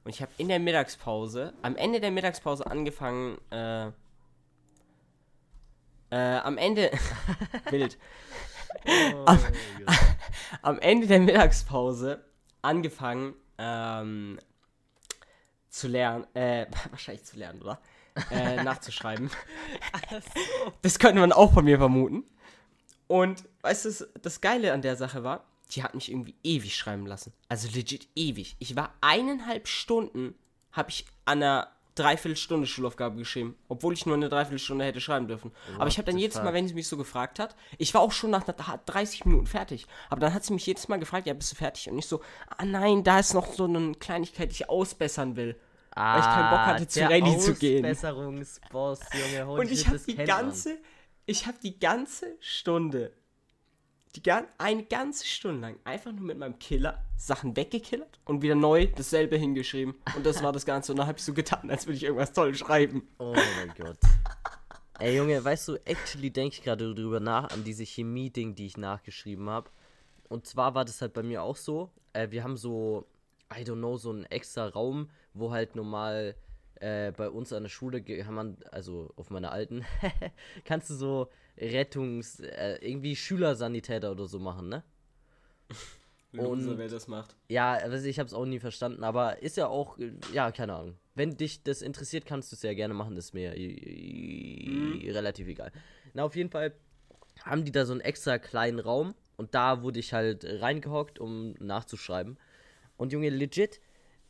Und 0.09 0.15
ich 0.15 0.23
habe 0.23 0.31
in 0.39 0.47
der 0.47 0.57
Mittagspause, 0.57 1.53
am 1.61 1.75
Ende 1.75 1.99
der 1.99 2.09
Mittagspause 2.09 2.65
angefangen, 2.65 3.37
äh, 3.51 3.89
äh, 6.09 6.37
am 6.39 6.57
Ende, 6.57 6.89
wild, 7.69 7.95
oh, 8.87 9.25
am, 9.27 9.39
am, 10.63 10.79
Ende 10.79 11.05
der 11.05 11.19
Mittagspause 11.19 12.25
angefangen, 12.63 13.35
ähm, 13.59 14.39
zu 15.69 15.87
lernen, 15.87 16.25
äh, 16.33 16.65
wahrscheinlich 16.89 17.25
zu 17.25 17.37
lernen, 17.37 17.61
oder? 17.61 17.79
Äh, 18.31 18.63
nachzuschreiben. 18.63 19.29
Das 20.81 20.97
könnte 20.97 21.19
man 21.19 21.31
auch 21.31 21.53
von 21.53 21.65
mir 21.65 21.77
vermuten. 21.77 22.23
Und 23.05 23.43
weißt 23.61 23.85
du, 23.85 24.07
das 24.23 24.41
Geile 24.41 24.73
an 24.73 24.81
der 24.81 24.95
Sache 24.95 25.23
war, 25.23 25.45
die 25.71 25.83
hat 25.83 25.93
mich 25.95 26.11
irgendwie 26.11 26.35
ewig 26.43 26.75
schreiben 26.75 27.05
lassen. 27.05 27.33
Also 27.47 27.67
legit 27.69 28.07
ewig. 28.15 28.55
Ich 28.59 28.75
war 28.75 28.93
eineinhalb 29.01 29.67
Stunden, 29.67 30.35
habe 30.71 30.89
ich 30.89 31.05
an 31.25 31.43
einer 31.43 31.71
Dreiviertelstunde 31.95 32.65
Schulaufgabe 32.65 33.17
geschrieben, 33.17 33.55
obwohl 33.67 33.93
ich 33.93 34.05
nur 34.05 34.15
eine 34.15 34.29
Dreiviertelstunde 34.29 34.85
hätte 34.85 35.01
schreiben 35.01 35.27
dürfen. 35.27 35.51
What 35.51 35.81
aber 35.81 35.87
ich 35.87 35.97
habe 35.97 36.05
dann 36.05 36.17
jedes 36.17 36.37
Mal, 36.37 36.53
wenn 36.53 36.67
sie 36.67 36.73
mich 36.73 36.87
so 36.87 36.95
gefragt 36.95 37.39
hat, 37.39 37.55
ich 37.77 37.93
war 37.93 38.01
auch 38.01 38.13
schon 38.13 38.29
nach 38.29 38.43
30 38.43 39.25
Minuten 39.25 39.47
fertig. 39.47 39.85
Aber 40.09 40.21
dann 40.21 40.33
hat 40.33 40.45
sie 40.45 40.53
mich 40.53 40.65
jedes 40.65 40.87
Mal 40.87 40.97
gefragt, 40.97 41.27
ja, 41.27 41.33
bist 41.33 41.51
du 41.51 41.55
fertig? 41.57 41.89
Und 41.89 41.99
ich 41.99 42.07
so, 42.07 42.21
ah 42.47 42.63
nein, 42.63 43.03
da 43.03 43.19
ist 43.19 43.33
noch 43.33 43.53
so 43.53 43.65
eine 43.65 43.93
Kleinigkeit, 43.95 44.49
die 44.49 44.55
ich 44.55 44.69
ausbessern 44.69 45.35
will. 45.35 45.59
Ah, 45.93 46.13
weil 46.13 46.21
ich 46.21 46.27
keinen 46.27 46.49
Bock 46.49 46.59
hatte, 46.59 46.87
zu 46.87 47.01
Rallye 47.01 47.37
zu 47.37 47.53
gehen. 47.55 47.83
Junge. 49.13 49.51
Und 49.51 49.71
ich 49.71 49.87
habe 49.87 49.99
die 49.99 50.15
ganze, 50.15 50.69
man. 50.69 50.77
ich 51.25 51.47
habe 51.47 51.57
die 51.61 51.79
ganze 51.79 52.37
Stunde 52.39 53.11
die, 54.15 54.31
eine 54.57 54.83
ganze 54.83 55.25
Stunde 55.25 55.61
lang 55.61 55.79
einfach 55.83 56.11
nur 56.11 56.21
mit 56.21 56.37
meinem 56.37 56.57
Killer 56.59 57.03
Sachen 57.15 57.55
weggekillert 57.55 58.19
und 58.25 58.41
wieder 58.41 58.55
neu 58.55 58.87
dasselbe 58.87 59.37
hingeschrieben. 59.37 59.95
Und 60.15 60.25
das 60.25 60.41
war 60.41 60.51
das 60.51 60.65
Ganze. 60.65 60.93
Und 60.93 60.99
dann 60.99 61.07
habe 61.07 61.17
ich 61.17 61.23
so 61.23 61.33
getan, 61.33 61.69
als 61.69 61.85
würde 61.85 61.97
ich 61.97 62.03
irgendwas 62.03 62.33
toll 62.33 62.55
schreiben. 62.55 63.07
Oh 63.19 63.33
mein 63.33 63.73
Gott. 63.77 63.99
Ey 64.99 65.15
Junge, 65.15 65.43
weißt 65.43 65.67
du, 65.69 65.75
actually 65.85 66.31
denke 66.31 66.55
ich 66.55 66.63
gerade 66.63 66.93
drüber 66.93 67.19
nach, 67.19 67.49
an 67.51 67.63
diese 67.63 67.85
Chemie-Ding, 67.85 68.55
die 68.55 68.65
ich 68.65 68.77
nachgeschrieben 68.77 69.49
habe. 69.49 69.69
Und 70.27 70.45
zwar 70.45 70.75
war 70.75 70.85
das 70.85 71.01
halt 71.01 71.13
bei 71.13 71.23
mir 71.23 71.43
auch 71.43 71.55
so. 71.55 71.91
Äh, 72.13 72.31
wir 72.31 72.43
haben 72.43 72.57
so, 72.57 73.07
I 73.53 73.61
don't 73.61 73.77
know, 73.77 73.97
so 73.97 74.09
einen 74.09 74.25
extra 74.25 74.67
Raum, 74.67 75.09
wo 75.33 75.51
halt 75.51 75.75
normal 75.75 76.35
äh, 76.75 77.11
bei 77.11 77.29
uns 77.29 77.53
an 77.53 77.63
der 77.63 77.69
Schule 77.69 78.01
kann 78.01 78.33
man, 78.33 78.57
also 78.71 79.11
auf 79.15 79.29
meiner 79.29 79.51
alten, 79.51 79.85
kannst 80.65 80.89
du 80.89 80.95
so 80.95 81.29
Rettungs-, 81.59 82.41
äh, 82.41 82.77
irgendwie 82.81 83.15
Schülersanitäter 83.15 84.11
oder 84.11 84.27
so 84.27 84.39
machen, 84.39 84.69
ne? 84.69 84.83
Und 86.37 86.77
wer 86.77 86.87
das 86.87 87.07
macht. 87.07 87.35
Ja, 87.47 87.73
also 87.73 88.05
ich 88.07 88.19
habe 88.19 88.27
es 88.27 88.33
auch 88.33 88.45
nie 88.45 88.59
verstanden, 88.59 89.03
aber 89.03 89.41
ist 89.41 89.57
ja 89.57 89.67
auch, 89.67 89.97
ja, 90.31 90.51
keine 90.51 90.75
Ahnung. 90.75 90.95
Wenn 91.15 91.37
dich 91.37 91.63
das 91.63 91.81
interessiert, 91.81 92.27
kannst 92.27 92.51
du 92.51 92.55
es 92.55 92.61
ja 92.61 92.73
gerne 92.75 92.93
machen, 92.93 93.15
das 93.15 93.25
ist 93.25 93.33
mir 93.33 93.55
mhm. 93.57 95.01
relativ 95.09 95.47
egal. 95.47 95.71
Na, 96.13 96.23
auf 96.23 96.35
jeden 96.35 96.51
Fall 96.51 96.73
haben 97.43 97.65
die 97.65 97.71
da 97.71 97.85
so 97.85 97.93
einen 97.93 98.01
extra 98.01 98.37
kleinen 98.37 98.79
Raum 98.79 99.15
und 99.37 99.55
da 99.55 99.81
wurde 99.81 99.99
ich 99.99 100.13
halt 100.13 100.45
reingehockt, 100.45 101.17
um 101.17 101.53
nachzuschreiben. 101.53 102.37
Und 102.95 103.11
Junge, 103.11 103.29
legit, 103.29 103.79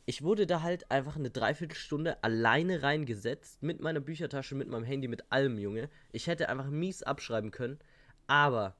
ich 0.09 0.23
wurde 0.23 0.47
da 0.47 0.63
halt 0.63 0.89
einfach 0.89 1.17
eine 1.17 1.29
Dreiviertelstunde 1.29 2.23
alleine 2.23 2.81
reingesetzt, 2.81 3.61
mit 3.61 3.79
meiner 3.79 3.99
Büchertasche, 3.99 4.55
mit 4.55 4.67
meinem 4.67 4.83
Handy, 4.83 5.07
mit 5.07 5.31
allem, 5.31 5.59
Junge. 5.59 5.87
Ich 6.11 6.25
hätte 6.25 6.49
einfach 6.49 6.65
mies 6.65 7.03
abschreiben 7.03 7.51
können, 7.51 7.77
aber, 8.25 8.75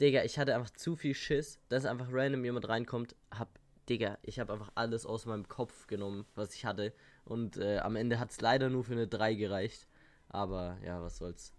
Digga, 0.00 0.24
ich 0.24 0.40
hatte 0.40 0.56
einfach 0.56 0.70
zu 0.70 0.96
viel 0.96 1.14
Schiss, 1.14 1.60
dass 1.68 1.84
einfach 1.84 2.08
random 2.10 2.44
jemand 2.44 2.68
reinkommt, 2.68 3.14
hab, 3.30 3.60
Digga, 3.88 4.18
ich 4.22 4.40
habe 4.40 4.52
einfach 4.52 4.72
alles 4.74 5.06
aus 5.06 5.24
meinem 5.24 5.46
Kopf 5.46 5.86
genommen, 5.86 6.26
was 6.34 6.52
ich 6.56 6.64
hatte. 6.64 6.92
Und 7.24 7.56
äh, 7.56 7.78
am 7.78 7.94
Ende 7.94 8.18
hat 8.18 8.32
es 8.32 8.40
leider 8.40 8.70
nur 8.70 8.82
für 8.82 8.94
eine 8.94 9.06
3 9.06 9.34
gereicht. 9.34 9.86
Aber 10.30 10.78
ja, 10.84 11.00
was 11.00 11.18
soll's. 11.18 11.52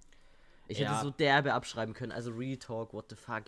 Ich 0.67 0.79
ja. 0.79 0.91
hätte 0.91 1.01
so 1.01 1.11
derbe 1.11 1.53
abschreiben 1.53 1.93
können, 1.93 2.11
also 2.11 2.31
Retalk, 2.31 2.93
what 2.93 3.05
the 3.09 3.15
fuck. 3.15 3.45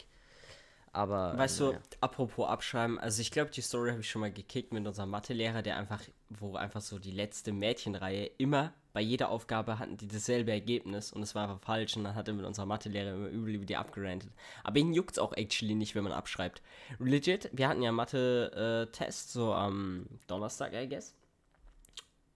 Aber. 0.94 1.38
Weißt 1.38 1.60
naja. 1.60 1.74
du, 1.74 1.98
apropos 2.02 2.48
abschreiben, 2.48 3.00
also 3.00 3.22
ich 3.22 3.32
glaube, 3.32 3.52
die 3.52 3.62
Story 3.62 3.90
habe 3.90 4.02
ich 4.02 4.10
schon 4.10 4.22
mal 4.22 4.32
gekickt 4.32 4.72
mit 4.72 4.86
unserem 4.88 5.10
Mathelehrer, 5.10 5.62
der 5.62 5.78
einfach, 5.78 6.02
wo 6.30 6.56
einfach 6.56 6.82
so 6.82 7.00
die 7.00 7.12
letzte 7.12 7.52
Mädchenreihe 7.52 8.26
immer 8.38 8.74
bei 8.94 9.02
jeder 9.02 9.30
Aufgabe 9.30 9.80
hatten 9.80 9.98
die 9.98 10.08
dasselbe 10.08 10.52
Ergebnis 10.52 11.12
und 11.12 11.24
es 11.24 11.34
war 11.34 11.50
einfach 11.50 11.66
falsch 11.66 11.98
und 11.98 12.04
dann 12.04 12.14
hat 12.14 12.28
er 12.28 12.36
mit 12.36 12.46
unserer 12.46 12.68
Mathelehrer 12.68 13.16
immer 13.16 13.28
übel 13.28 13.56
über 13.56 13.66
die 13.66 13.76
abgerantet. 13.76 14.30
Aber 14.64 14.78
ihn 14.78 14.94
juckt 14.94 15.14
es 15.14 15.20
auch 15.20 15.34
actually 15.34 15.74
nicht, 15.74 15.96
wenn 15.96 16.04
man 16.04 16.14
abschreibt. 16.14 16.62
Legit, 17.00 17.50
wir 17.54 17.68
hatten 17.68 17.82
ja 17.82 17.92
Mathe-Test 17.92 19.34
so 19.34 19.52
am 19.52 20.06
Donnerstag, 20.28 20.74
I 20.74 20.88
guess. 20.88 21.16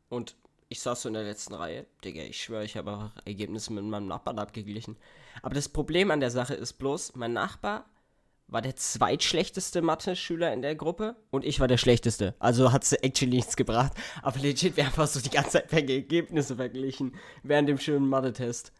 Und 0.09 0.35
ich 0.67 0.79
saß 0.79 1.03
so 1.03 1.09
in 1.09 1.13
der 1.13 1.23
letzten 1.23 1.53
Reihe. 1.53 1.85
Digga, 2.03 2.23
ich 2.23 2.41
schwöre, 2.41 2.65
ich 2.65 2.75
habe 2.75 2.91
auch 2.91 3.11
Ergebnisse 3.25 3.71
mit 3.71 3.83
meinem 3.83 4.07
Nachbarn 4.07 4.39
abgeglichen. 4.39 4.97
Aber 5.43 5.53
das 5.53 5.69
Problem 5.69 6.09
an 6.09 6.21
der 6.21 6.31
Sache 6.31 6.55
ist 6.55 6.73
bloß, 6.73 7.15
mein 7.15 7.33
Nachbar 7.33 7.85
war 8.47 8.61
der 8.61 8.75
zweitschlechteste 8.75 9.81
Mathe-Schüler 9.81 10.53
in 10.53 10.61
der 10.61 10.75
Gruppe 10.75 11.15
und 11.31 11.43
ich 11.43 11.59
war 11.59 11.67
der 11.67 11.77
schlechteste. 11.77 12.33
Also 12.39 12.71
hat 12.71 12.83
es 12.83 12.93
actually 12.93 13.35
nichts 13.35 13.57
gebracht. 13.57 13.91
Aber 14.21 14.39
legit, 14.39 14.77
wir 14.77 14.85
haben 14.85 14.93
fast 14.93 15.15
so 15.15 15.19
die 15.19 15.29
ganze 15.29 15.51
Zeit 15.51 15.73
Ergebnisse 15.73 16.55
verglichen 16.55 17.15
während 17.43 17.67
dem 17.67 17.77
schönen 17.77 18.07
Mathe-Test. 18.07 18.71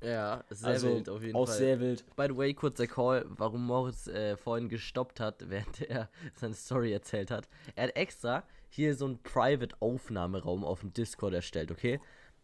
Ja, 0.00 0.44
sehr 0.50 0.68
also, 0.68 0.88
wild 0.88 1.08
auf 1.08 1.22
jeden 1.22 1.34
auch 1.34 1.46
Fall. 1.46 1.54
Auch 1.54 1.58
sehr 1.58 1.80
wild. 1.80 2.04
By 2.14 2.26
the 2.28 2.36
way, 2.36 2.54
kurzer 2.54 2.86
Call, 2.86 3.24
warum 3.28 3.66
Moritz 3.66 4.06
äh, 4.06 4.36
vorhin 4.36 4.68
gestoppt 4.68 5.18
hat, 5.18 5.36
während 5.48 5.80
er 5.80 6.08
seine 6.34 6.54
Story 6.54 6.92
erzählt 6.92 7.30
hat. 7.30 7.48
Er 7.74 7.88
hat 7.88 7.96
extra 7.96 8.44
hier 8.68 8.94
so 8.94 9.06
einen 9.06 9.22
Private-Aufnahmeraum 9.22 10.64
auf 10.64 10.80
dem 10.80 10.92
Discord 10.92 11.34
erstellt, 11.34 11.70
okay? 11.70 12.00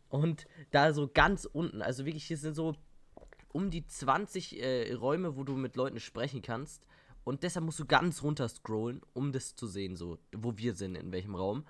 Und 0.08 0.46
da 0.70 0.92
so 0.92 1.08
ganz 1.12 1.44
unten, 1.44 1.82
also 1.82 2.04
wirklich, 2.04 2.24
hier 2.24 2.38
sind 2.38 2.54
so 2.54 2.74
um 3.52 3.70
die 3.70 3.86
20 3.86 4.60
äh, 4.60 4.92
Räume, 4.94 5.36
wo 5.36 5.44
du 5.44 5.54
mit 5.54 5.76
Leuten 5.76 6.00
sprechen 6.00 6.42
kannst. 6.42 6.86
Und 7.24 7.42
deshalb 7.42 7.64
musst 7.64 7.78
du 7.78 7.84
ganz 7.84 8.22
runter 8.22 8.48
scrollen, 8.48 9.02
um 9.12 9.32
das 9.32 9.54
zu 9.54 9.66
sehen, 9.66 9.96
so, 9.96 10.18
wo 10.32 10.56
wir 10.56 10.74
sind, 10.74 10.96
in 10.96 11.12
welchem 11.12 11.34
Raum. 11.34 11.66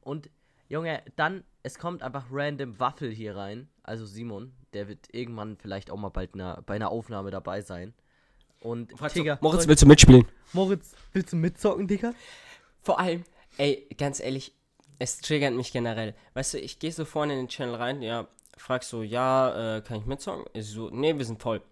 Und, 0.00 0.30
Junge, 0.68 1.02
dann, 1.16 1.44
es 1.62 1.78
kommt 1.78 2.02
einfach 2.02 2.26
random 2.30 2.78
Waffel 2.78 3.10
hier 3.10 3.36
rein. 3.36 3.68
Also 3.82 4.04
Simon, 4.04 4.52
der 4.74 4.88
wird 4.88 5.08
irgendwann 5.12 5.56
vielleicht 5.56 5.90
auch 5.90 5.96
mal 5.96 6.10
bald 6.10 6.36
na, 6.36 6.62
bei 6.66 6.74
einer 6.74 6.90
Aufnahme 6.90 7.30
dabei 7.30 7.62
sein. 7.62 7.94
Und, 8.60 8.92
Digga, 9.14 9.38
Moritz, 9.40 9.66
willst 9.66 9.82
du 9.82 9.86
mitspielen? 9.86 10.26
Moritz, 10.52 10.94
willst 11.12 11.32
du 11.32 11.36
mitzocken, 11.36 11.88
Digga? 11.88 12.12
Vor 12.80 13.00
allem, 13.00 13.24
ey, 13.58 13.88
ganz 13.98 14.20
ehrlich, 14.20 14.54
es 14.98 15.18
triggert 15.18 15.54
mich 15.54 15.72
generell. 15.72 16.14
Weißt 16.34 16.54
du, 16.54 16.58
ich 16.58 16.78
gehe 16.78 16.92
so 16.92 17.04
vorne 17.04 17.32
in 17.32 17.40
den 17.40 17.48
Channel 17.48 17.74
rein, 17.74 18.02
ja, 18.02 18.28
frag 18.56 18.84
so, 18.84 19.02
ja, 19.02 19.76
äh, 19.76 19.80
kann 19.82 19.98
ich 19.98 20.06
mitzocken? 20.06 20.44
Ich 20.52 20.70
so, 20.70 20.90
nee, 20.90 21.16
wir 21.16 21.24
sind 21.24 21.40
voll. 21.40 21.62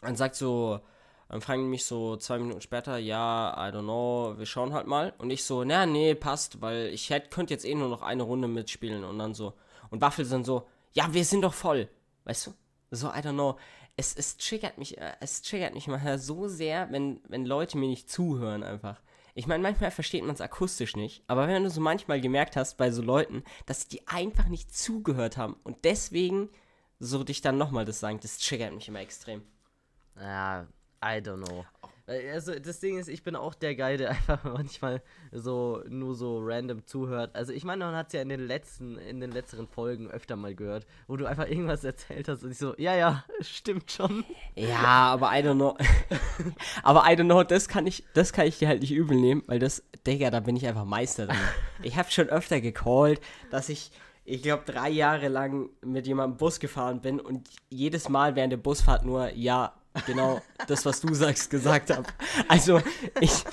Dann 0.00 0.16
sagt 0.16 0.34
so, 0.34 0.80
dann 1.28 1.40
fragen 1.40 1.70
mich 1.70 1.84
so 1.84 2.16
zwei 2.16 2.38
Minuten 2.38 2.60
später, 2.60 2.98
ja, 2.98 3.54
I 3.56 3.72
don't 3.72 3.84
know, 3.84 4.34
wir 4.36 4.46
schauen 4.46 4.74
halt 4.74 4.86
mal. 4.86 5.14
Und 5.18 5.30
ich 5.30 5.44
so, 5.44 5.64
na, 5.64 5.86
nee, 5.86 6.14
passt, 6.14 6.60
weil 6.60 6.88
ich 6.88 7.08
hätte, 7.10 7.30
könnte 7.30 7.54
jetzt 7.54 7.64
eh 7.64 7.74
nur 7.74 7.88
noch 7.88 8.02
eine 8.02 8.22
Runde 8.22 8.48
mitspielen 8.48 9.02
und 9.04 9.18
dann 9.18 9.34
so. 9.34 9.54
Und 9.90 10.00
Waffel 10.02 10.24
sind 10.24 10.44
so, 10.44 10.68
ja, 10.92 11.12
wir 11.14 11.24
sind 11.24 11.42
doch 11.42 11.54
voll. 11.54 11.88
Weißt 12.24 12.48
du? 12.48 12.54
So, 12.90 13.08
I 13.08 13.20
don't 13.20 13.32
know. 13.32 13.58
Es, 13.96 14.14
es 14.14 14.36
triggert 14.36 14.76
mich, 14.78 14.98
äh, 14.98 15.12
es 15.20 15.42
triggert 15.42 15.74
mich 15.74 15.86
mal 15.86 16.18
so 16.18 16.48
sehr, 16.48 16.90
wenn, 16.90 17.20
wenn 17.28 17.46
Leute 17.46 17.78
mir 17.78 17.88
nicht 17.88 18.10
zuhören 18.10 18.62
einfach. 18.62 19.00
Ich 19.34 19.46
meine, 19.46 19.62
manchmal 19.62 19.90
versteht 19.90 20.24
man 20.24 20.34
es 20.34 20.40
akustisch 20.42 20.94
nicht, 20.94 21.24
aber 21.26 21.48
wenn 21.48 21.62
du 21.62 21.70
so 21.70 21.80
manchmal 21.80 22.20
gemerkt 22.20 22.56
hast 22.56 22.76
bei 22.76 22.90
so 22.90 23.00
Leuten, 23.00 23.42
dass 23.64 23.88
die 23.88 24.06
einfach 24.06 24.48
nicht 24.48 24.76
zugehört 24.76 25.38
haben 25.38 25.56
und 25.64 25.84
deswegen 25.84 26.50
so 26.98 27.24
dich 27.24 27.40
dann 27.40 27.56
nochmal 27.56 27.84
das 27.84 27.98
sagen, 27.98 28.20
das 28.20 28.38
triggert 28.38 28.74
mich 28.74 28.88
immer 28.88 29.00
extrem. 29.00 29.42
Ja, 30.16 30.66
I 31.02 31.18
don't 31.18 31.44
know. 31.44 31.64
Also 32.06 32.58
das 32.58 32.80
Ding 32.80 32.98
ist, 32.98 33.08
ich 33.08 33.22
bin 33.22 33.36
auch 33.36 33.54
der 33.54 33.74
Guy, 33.74 33.96
der 33.96 34.10
einfach 34.10 34.42
manchmal 34.44 35.02
so 35.30 35.82
nur 35.88 36.14
so 36.14 36.40
random 36.40 36.86
zuhört. 36.86 37.34
Also 37.34 37.52
ich 37.52 37.64
meine, 37.64 37.84
man 37.84 37.94
hat 37.94 38.08
es 38.08 38.12
ja 38.14 38.22
in 38.22 38.28
den 38.28 38.46
letzten, 38.46 38.96
in 38.98 39.20
den 39.20 39.30
letzteren 39.30 39.68
Folgen 39.68 40.10
öfter 40.10 40.36
mal 40.36 40.54
gehört, 40.54 40.86
wo 41.06 41.16
du 41.16 41.26
einfach 41.26 41.48
irgendwas 41.48 41.84
erzählt 41.84 42.28
hast 42.28 42.42
und 42.42 42.50
ich 42.50 42.58
so, 42.58 42.74
ja, 42.76 42.94
ja, 42.94 43.24
stimmt 43.40 43.90
schon. 43.90 44.24
Ja, 44.54 45.12
aber 45.12 45.30
I 45.32 45.42
don't 45.42 45.54
know. 45.54 45.76
aber 46.82 47.04
I 47.06 47.14
don't 47.14 47.24
know, 47.24 47.44
das 47.44 47.68
kann 47.68 47.86
ich, 47.86 48.04
das 48.14 48.32
kann 48.32 48.46
ich 48.46 48.58
dir 48.58 48.68
halt 48.68 48.80
nicht 48.80 48.92
übel 48.92 49.16
nehmen, 49.16 49.42
weil 49.46 49.58
das, 49.58 49.84
Digga, 50.06 50.30
da 50.30 50.40
bin 50.40 50.56
ich 50.56 50.66
einfach 50.66 50.84
Meister 50.84 51.26
drin. 51.26 51.36
ich 51.82 51.96
habe 51.96 52.10
schon 52.10 52.28
öfter 52.28 52.60
gecallt, 52.60 53.20
dass 53.50 53.68
ich 53.68 53.92
ich 54.24 54.42
glaube, 54.42 54.62
drei 54.64 54.88
Jahre 54.88 55.28
lang 55.28 55.70
mit 55.84 56.06
jemandem 56.06 56.36
Bus 56.36 56.60
gefahren 56.60 57.00
bin 57.00 57.18
und 57.18 57.48
jedes 57.70 58.08
Mal 58.08 58.36
während 58.36 58.52
der 58.52 58.58
Busfahrt 58.58 59.04
nur, 59.04 59.30
ja, 59.34 59.74
genau 60.06 60.40
das, 60.66 60.84
was 60.86 61.00
du 61.00 61.12
sagst, 61.14 61.50
gesagt 61.50 61.90
habe. 61.90 62.08
Also, 62.48 62.80
ich. 63.20 63.44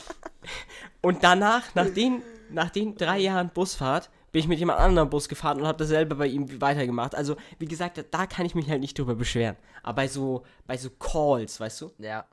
Und 1.01 1.24
danach, 1.24 1.74
nach 1.75 1.89
den, 1.89 2.22
nach 2.50 2.69
den 2.69 2.96
drei 2.96 3.19
Jahren 3.19 3.50
Busfahrt, 3.50 4.10
bin 4.31 4.41
ich 4.41 4.48
mit 4.48 4.60
jemand 4.60 4.79
anderem 4.79 5.10
Bus 5.10 5.27
gefahren 5.29 5.60
und 5.62 5.67
habe 5.67 5.77
dasselbe 5.79 6.15
bei 6.15 6.27
ihm 6.27 6.62
weitergemacht. 6.62 7.15
Also, 7.15 7.36
wie 7.58 7.65
gesagt, 7.65 8.03
da 8.12 8.25
kann 8.27 8.46
ich 8.46 8.55
mich 8.55 8.69
halt 8.69 8.81
nicht 8.81 8.98
drüber 8.98 9.15
beschweren. 9.15 9.55
Aber 9.81 9.96
bei 9.96 10.08
so, 10.08 10.43
bei 10.67 10.77
so 10.77 10.89
Calls, 10.91 11.60
weißt 11.60 11.81
du? 11.81 11.91
Ja. 11.98 12.25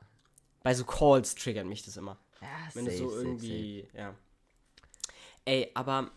Bei 0.63 0.75
so 0.75 0.85
Calls 0.85 1.35
triggert 1.35 1.67
mich 1.67 1.85
das 1.85 1.97
immer. 1.97 2.19
Ja, 2.41 2.49
Wenn 2.75 2.85
safe, 2.87 2.99
du 2.99 3.09
so 3.09 3.17
irgendwie, 3.17 3.83
safe. 3.93 3.99
ja. 3.99 4.15
Ey, 5.45 5.71
aber 5.75 6.11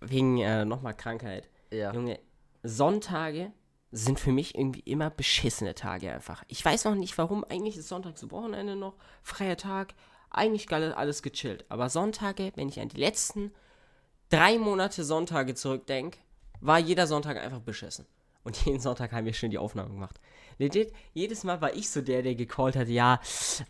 wegen 0.00 0.38
äh, 0.38 0.64
nochmal 0.64 0.96
Krankheit. 0.96 1.48
Ja. 1.70 1.92
Junge, 1.92 2.18
Sonntage 2.62 3.52
sind 3.92 4.20
für 4.20 4.32
mich 4.32 4.54
irgendwie 4.54 4.80
immer 4.80 5.10
beschissene 5.10 5.74
Tage 5.74 6.12
einfach. 6.12 6.44
Ich 6.48 6.64
weiß 6.64 6.84
noch 6.84 6.94
nicht 6.94 7.18
warum. 7.18 7.44
Eigentlich 7.44 7.76
ist 7.76 7.88
Sonntag 7.88 8.18
so 8.18 8.30
Wochenende 8.30 8.76
noch, 8.76 8.94
freier 9.22 9.56
Tag. 9.56 9.94
Eigentlich 10.30 10.70
alles 10.72 11.22
gechillt. 11.22 11.64
Aber 11.68 11.88
Sonntage, 11.88 12.52
wenn 12.54 12.68
ich 12.68 12.78
an 12.78 12.88
die 12.88 13.00
letzten 13.00 13.52
drei 14.28 14.58
Monate 14.58 15.04
Sonntage 15.04 15.54
zurückdenke, 15.54 16.18
war 16.60 16.78
jeder 16.78 17.06
Sonntag 17.06 17.36
einfach 17.36 17.60
beschissen. 17.60 18.06
Und 18.44 18.56
jeden 18.64 18.80
Sonntag 18.80 19.12
haben 19.12 19.26
wir 19.26 19.32
schön 19.32 19.50
die 19.50 19.58
Aufnahmen 19.58 19.90
gemacht. 19.90 20.20
Jedes 21.14 21.42
Mal 21.42 21.60
war 21.60 21.74
ich 21.74 21.88
so 21.88 22.02
der, 22.02 22.22
der 22.22 22.34
gecallt 22.34 22.76
hat, 22.76 22.88
ja, 22.88 23.18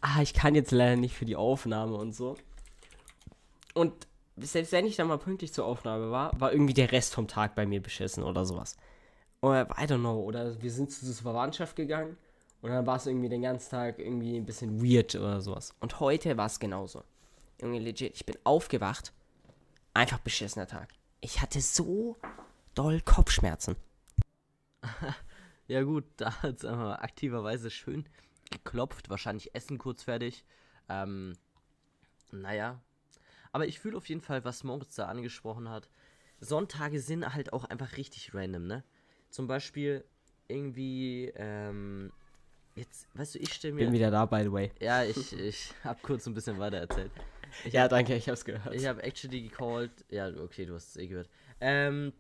ah, 0.01 0.23
ich 0.23 0.35
kann 0.35 0.57
jetzt 0.57 0.73
leider 0.73 0.97
nicht 0.97 1.15
für 1.15 1.25
die 1.25 1.37
Aufnahme 1.37 1.95
und 1.95 2.13
so. 2.13 2.37
Und 3.75 4.09
selbst 4.37 4.73
wenn 4.73 4.87
ich 4.87 4.97
dann 4.97 5.07
mal 5.07 5.19
pünktlich 5.19 5.53
zur 5.53 5.67
Aufnahme 5.67 6.11
war, 6.11 6.39
war 6.41 6.53
irgendwie 6.53 6.75
der 6.75 6.91
Rest 6.91 7.15
vom 7.15 7.29
Tag 7.29 7.55
bei 7.55 7.65
mir 7.65 7.81
beschissen 7.81 8.25
oder 8.25 8.45
sowas. 8.45 8.77
Oder 9.43 9.69
I 9.79 9.85
don't 9.85 10.01
know. 10.01 10.21
Oder 10.21 10.61
wir 10.63 10.71
sind 10.71 10.91
zu 10.91 11.01
dieser 11.05 11.23
Verwandtschaft 11.23 11.77
gegangen 11.77 12.17
und 12.63 12.71
dann 12.71 12.87
war 12.87 12.97
es 12.97 13.07
irgendwie 13.07 13.29
den 13.29 13.43
ganzen 13.43 13.71
Tag 13.71 13.99
irgendwie 13.99 14.37
ein 14.37 14.47
bisschen 14.47 14.83
weird 14.83 15.15
oder 15.15 15.41
sowas. 15.41 15.75
Und 15.81 16.01
heute 16.01 16.37
war 16.37 16.47
es 16.47 16.59
genauso. 16.59 17.03
Junge, 17.61 17.79
legit, 17.79 18.15
ich 18.15 18.27
bin 18.27 18.37
aufgewacht. 18.45 19.13
Einfach 19.95 20.19
beschissener 20.19 20.67
Tag. 20.67 20.89
Ich 21.21 21.43
hatte 21.43 21.61
so 21.61 22.17
doll 22.75 23.01
Kopfschmerzen. 23.01 23.77
Ja 25.71 25.85
gut, 25.85 26.03
da 26.17 26.43
hat 26.43 26.57
es 26.57 26.65
aktiverweise 26.65 27.71
schön 27.71 28.05
geklopft. 28.51 29.09
Wahrscheinlich 29.09 29.55
Essen 29.55 29.79
kurz 29.79 30.03
fertig. 30.03 30.45
Ähm, 30.89 31.35
naja. 32.33 32.81
Aber 33.53 33.69
ich 33.69 33.79
fühle 33.79 33.97
auf 33.97 34.09
jeden 34.09 34.21
Fall, 34.21 34.45
was 34.45 34.65
Moritz 34.65 34.97
da 34.97 35.07
angesprochen 35.07 35.69
hat. 35.69 35.89
Sonntage 36.41 36.99
sind 36.99 37.35
halt 37.35 37.53
auch 37.53 37.63
einfach 37.67 37.97
richtig 37.99 38.35
random, 38.35 38.67
ne? 38.67 38.83
Zum 39.31 39.47
Beispiel 39.47 40.05
irgendwie, 40.49 41.33
ähm, 41.37 42.13
jetzt, 42.75 43.09
weißt 43.15 43.37
du, 43.37 43.39
ich 43.39 43.53
stelle 43.53 43.75
mir... 43.75 43.85
Bin 43.85 43.93
wieder 43.93 44.11
da, 44.11 44.27
by 44.27 44.43
the 44.43 44.53
way. 44.53 44.73
Ja, 44.81 45.05
ich, 45.05 45.33
ich 45.33 45.73
hab 45.85 46.03
kurz 46.03 46.27
ein 46.27 46.35
bisschen 46.35 46.59
weiter 46.59 46.79
erzählt. 46.79 47.13
Ich 47.65 47.73
Ja, 47.73 47.89
danke, 47.89 48.15
ich 48.15 48.29
hab's 48.29 48.45
gehört. 48.45 48.75
Ich 48.75 48.87
habe 48.87 49.03
actually 49.03 49.43
gecallt. 49.43 50.05
Ja, 50.09 50.29
okay, 50.29 50.67
du 50.67 50.75
hast 50.75 50.91
es 50.91 50.97
eh 50.97 51.07
gehört. 51.07 51.29
Ähm, 51.61 52.13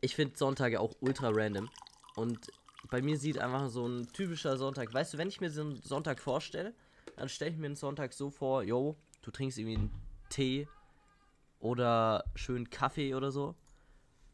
ich 0.00 0.14
finde 0.14 0.36
Sonntage 0.36 0.80
auch 0.80 0.94
ultra 1.00 1.30
random. 1.32 1.68
Und 2.16 2.50
bei 2.90 3.00
mir 3.00 3.16
sieht 3.16 3.38
einfach 3.38 3.68
so 3.68 3.86
ein 3.86 4.08
typischer 4.12 4.56
Sonntag. 4.56 4.92
Weißt 4.92 5.14
du, 5.14 5.18
wenn 5.18 5.28
ich 5.28 5.40
mir 5.40 5.50
so 5.50 5.62
einen 5.62 5.82
Sonntag 5.82 6.20
vorstelle, 6.20 6.74
dann 7.16 7.28
stelle 7.28 7.50
ich 7.52 7.56
mir 7.56 7.66
einen 7.66 7.76
Sonntag 7.76 8.12
so 8.12 8.30
vor, 8.30 8.62
yo, 8.62 8.96
du 9.22 9.30
trinkst 9.30 9.58
irgendwie 9.58 9.76
einen 9.76 9.90
Tee 10.28 10.68
oder 11.60 12.24
schön 12.34 12.68
Kaffee 12.70 13.14
oder 13.14 13.30
so. 13.30 13.54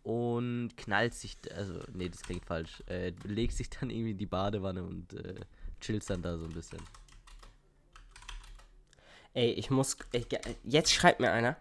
Und 0.02 0.70
knallst 0.76 1.22
dich, 1.22 1.36
also, 1.54 1.80
nee, 1.92 2.08
das 2.08 2.22
klingt 2.22 2.44
falsch. 2.44 2.82
Äh, 2.86 3.12
legst 3.24 3.58
dich 3.58 3.68
dann 3.70 3.90
irgendwie 3.90 4.12
in 4.12 4.18
die 4.18 4.26
Badewanne 4.26 4.82
und 4.82 5.12
äh, 5.12 5.34
chillst 5.80 6.10
dann 6.10 6.22
da 6.22 6.38
so 6.38 6.44
ein 6.44 6.52
bisschen. 6.52 6.80
Ey, 9.34 9.50
ich 9.52 9.70
muss. 9.70 9.96
Ich, 10.12 10.26
jetzt 10.64 10.92
schreibt 10.92 11.20
mir 11.20 11.30
einer. 11.30 11.56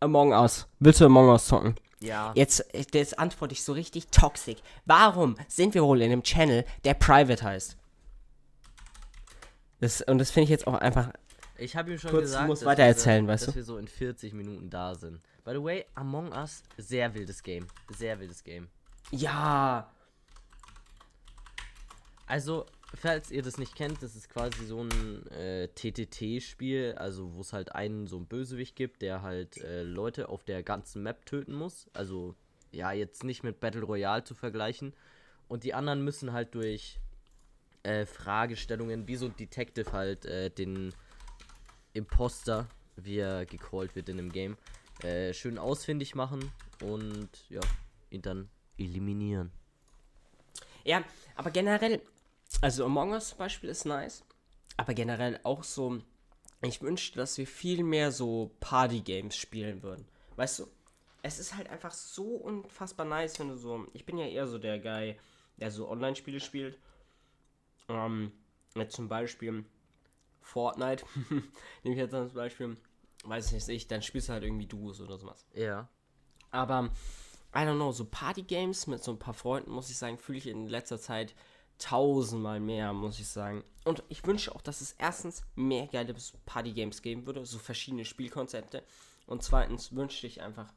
Among 0.00 0.32
Us. 0.32 0.66
Willst 0.78 1.00
du 1.00 1.04
Among 1.04 1.28
Us 1.28 1.46
zocken? 1.46 1.74
Ja. 2.00 2.32
Jetzt, 2.34 2.64
jetzt 2.72 3.18
antworte 3.18 3.52
ich 3.52 3.62
so 3.62 3.74
richtig 3.74 4.06
toxic. 4.08 4.58
Warum 4.86 5.36
sind 5.46 5.74
wir 5.74 5.82
wohl 5.82 6.00
in 6.00 6.10
einem 6.10 6.22
Channel, 6.22 6.64
der 6.84 6.94
Private 6.94 7.44
heißt? 7.44 7.76
Das, 9.80 10.00
und 10.02 10.18
das 10.18 10.30
finde 10.30 10.44
ich 10.44 10.50
jetzt 10.50 10.66
auch 10.66 10.74
einfach. 10.74 11.12
Ich 11.58 11.76
habe 11.76 11.92
ihm 11.92 11.98
schon 11.98 12.10
Kurz, 12.10 12.22
gesagt, 12.22 12.46
musst 12.46 12.62
dass 12.62 12.66
weiter 12.66 12.82
wir 12.82 12.86
erzählen, 12.88 13.26
so, 13.26 13.32
weißt 13.32 13.46
dass 13.48 13.54
du? 13.54 13.58
wir 13.58 13.64
so 13.64 13.76
in 13.76 13.88
40 13.88 14.32
Minuten 14.32 14.70
da 14.70 14.94
sind. 14.94 15.20
By 15.44 15.52
the 15.52 15.62
way, 15.62 15.86
Among 15.94 16.32
Us, 16.32 16.62
sehr 16.76 17.14
wildes 17.14 17.42
Game. 17.42 17.66
Sehr 17.96 18.18
wildes 18.20 18.44
Game. 18.44 18.68
Ja. 19.10 19.90
Also, 22.26 22.66
falls 22.94 23.30
ihr 23.30 23.42
das 23.42 23.58
nicht 23.58 23.74
kennt, 23.74 24.02
das 24.02 24.14
ist 24.14 24.28
quasi 24.28 24.64
so 24.64 24.84
ein 24.84 25.26
äh, 25.28 25.68
TTT-Spiel, 25.68 26.94
also 26.96 27.34
wo 27.34 27.40
es 27.40 27.52
halt 27.52 27.74
einen 27.74 28.06
so 28.06 28.16
einen 28.16 28.26
Bösewicht 28.26 28.76
gibt, 28.76 29.02
der 29.02 29.22
halt 29.22 29.56
äh, 29.58 29.82
Leute 29.82 30.28
auf 30.28 30.44
der 30.44 30.62
ganzen 30.62 31.02
Map 31.02 31.26
töten 31.26 31.54
muss. 31.54 31.88
Also, 31.92 32.34
ja, 32.70 32.92
jetzt 32.92 33.24
nicht 33.24 33.42
mit 33.42 33.60
Battle 33.60 33.82
Royale 33.82 34.24
zu 34.24 34.34
vergleichen. 34.34 34.94
Und 35.48 35.64
die 35.64 35.74
anderen 35.74 36.04
müssen 36.04 36.32
halt 36.32 36.54
durch 36.54 37.00
äh, 37.82 38.06
Fragestellungen, 38.06 39.08
wie 39.08 39.16
so 39.16 39.26
ein 39.26 39.36
Detective 39.36 39.90
halt 39.92 40.24
äh, 40.26 40.50
den 40.50 40.94
Imposter, 41.92 42.68
wie 42.96 43.18
er 43.18 43.46
gecallt 43.46 43.96
wird 43.96 44.08
in 44.08 44.18
dem 44.18 44.30
Game, 44.30 44.56
äh, 45.04 45.34
schön 45.34 45.58
ausfindig 45.58 46.14
machen 46.14 46.52
und 46.82 47.28
ja, 47.48 47.60
ihn 48.10 48.22
dann 48.22 48.48
eliminieren. 48.78 49.52
Ja, 50.84 51.04
aber 51.36 51.50
generell. 51.50 52.00
Also 52.60 52.84
Among 52.84 53.12
Us 53.12 53.28
zum 53.28 53.38
Beispiel 53.38 53.70
ist 53.70 53.84
nice. 53.84 54.24
Aber 54.76 54.94
generell 54.94 55.38
auch 55.44 55.62
so. 55.62 56.00
Ich 56.62 56.82
wünschte, 56.82 57.16
dass 57.18 57.38
wir 57.38 57.46
viel 57.46 57.84
mehr 57.84 58.12
so 58.12 58.50
Party-Games 58.60 59.36
spielen 59.36 59.82
würden. 59.82 60.06
Weißt 60.36 60.58
du? 60.58 60.66
Es 61.22 61.38
ist 61.38 61.56
halt 61.56 61.68
einfach 61.68 61.92
so 61.92 62.24
unfassbar 62.24 63.06
nice, 63.06 63.38
wenn 63.38 63.48
du 63.48 63.56
so. 63.56 63.86
Ich 63.92 64.04
bin 64.04 64.18
ja 64.18 64.26
eher 64.26 64.46
so 64.46 64.58
der 64.58 64.78
Guy, 64.78 65.18
der 65.58 65.70
so 65.70 65.88
Online-Spiele 65.88 66.40
spielt. 66.40 66.78
Ähm, 67.88 68.32
zum 68.88 69.08
Beispiel 69.08 69.64
Fortnite. 70.40 71.04
Nehme 71.82 71.94
ich 71.94 71.96
jetzt 71.96 72.14
als 72.14 72.32
Beispiel. 72.32 72.76
Weiß 73.24 73.52
ich 73.52 73.66
nicht, 73.66 73.90
dann 73.90 74.02
spielst 74.02 74.28
du 74.28 74.32
halt 74.32 74.44
irgendwie 74.44 74.66
Duos 74.66 75.00
oder 75.00 75.18
sowas. 75.18 75.46
Ja. 75.54 75.88
Aber, 76.50 76.90
I 77.54 77.58
don't 77.58 77.76
know, 77.76 77.92
so 77.92 78.04
Party-Games 78.04 78.86
mit 78.86 79.04
so 79.04 79.12
ein 79.12 79.18
paar 79.18 79.34
Freunden, 79.34 79.70
muss 79.70 79.90
ich 79.90 79.98
sagen, 79.98 80.18
fühle 80.18 80.38
ich 80.38 80.46
in 80.46 80.68
letzter 80.68 80.98
Zeit 80.98 81.34
tausendmal 81.78 82.60
mehr, 82.60 82.92
muss 82.92 83.18
ich 83.18 83.28
sagen. 83.28 83.64
Und 83.84 84.02
ich 84.08 84.24
wünsche 84.26 84.54
auch, 84.54 84.62
dass 84.62 84.80
es 84.80 84.92
erstens 84.92 85.42
mehr 85.54 85.86
geile 85.86 86.14
Party-Games 86.46 87.02
geben 87.02 87.26
würde, 87.26 87.44
so 87.44 87.58
verschiedene 87.58 88.04
Spielkonzepte. 88.04 88.82
Und 89.26 89.42
zweitens 89.42 89.94
wünschte 89.94 90.26
ich 90.26 90.42
einfach, 90.42 90.72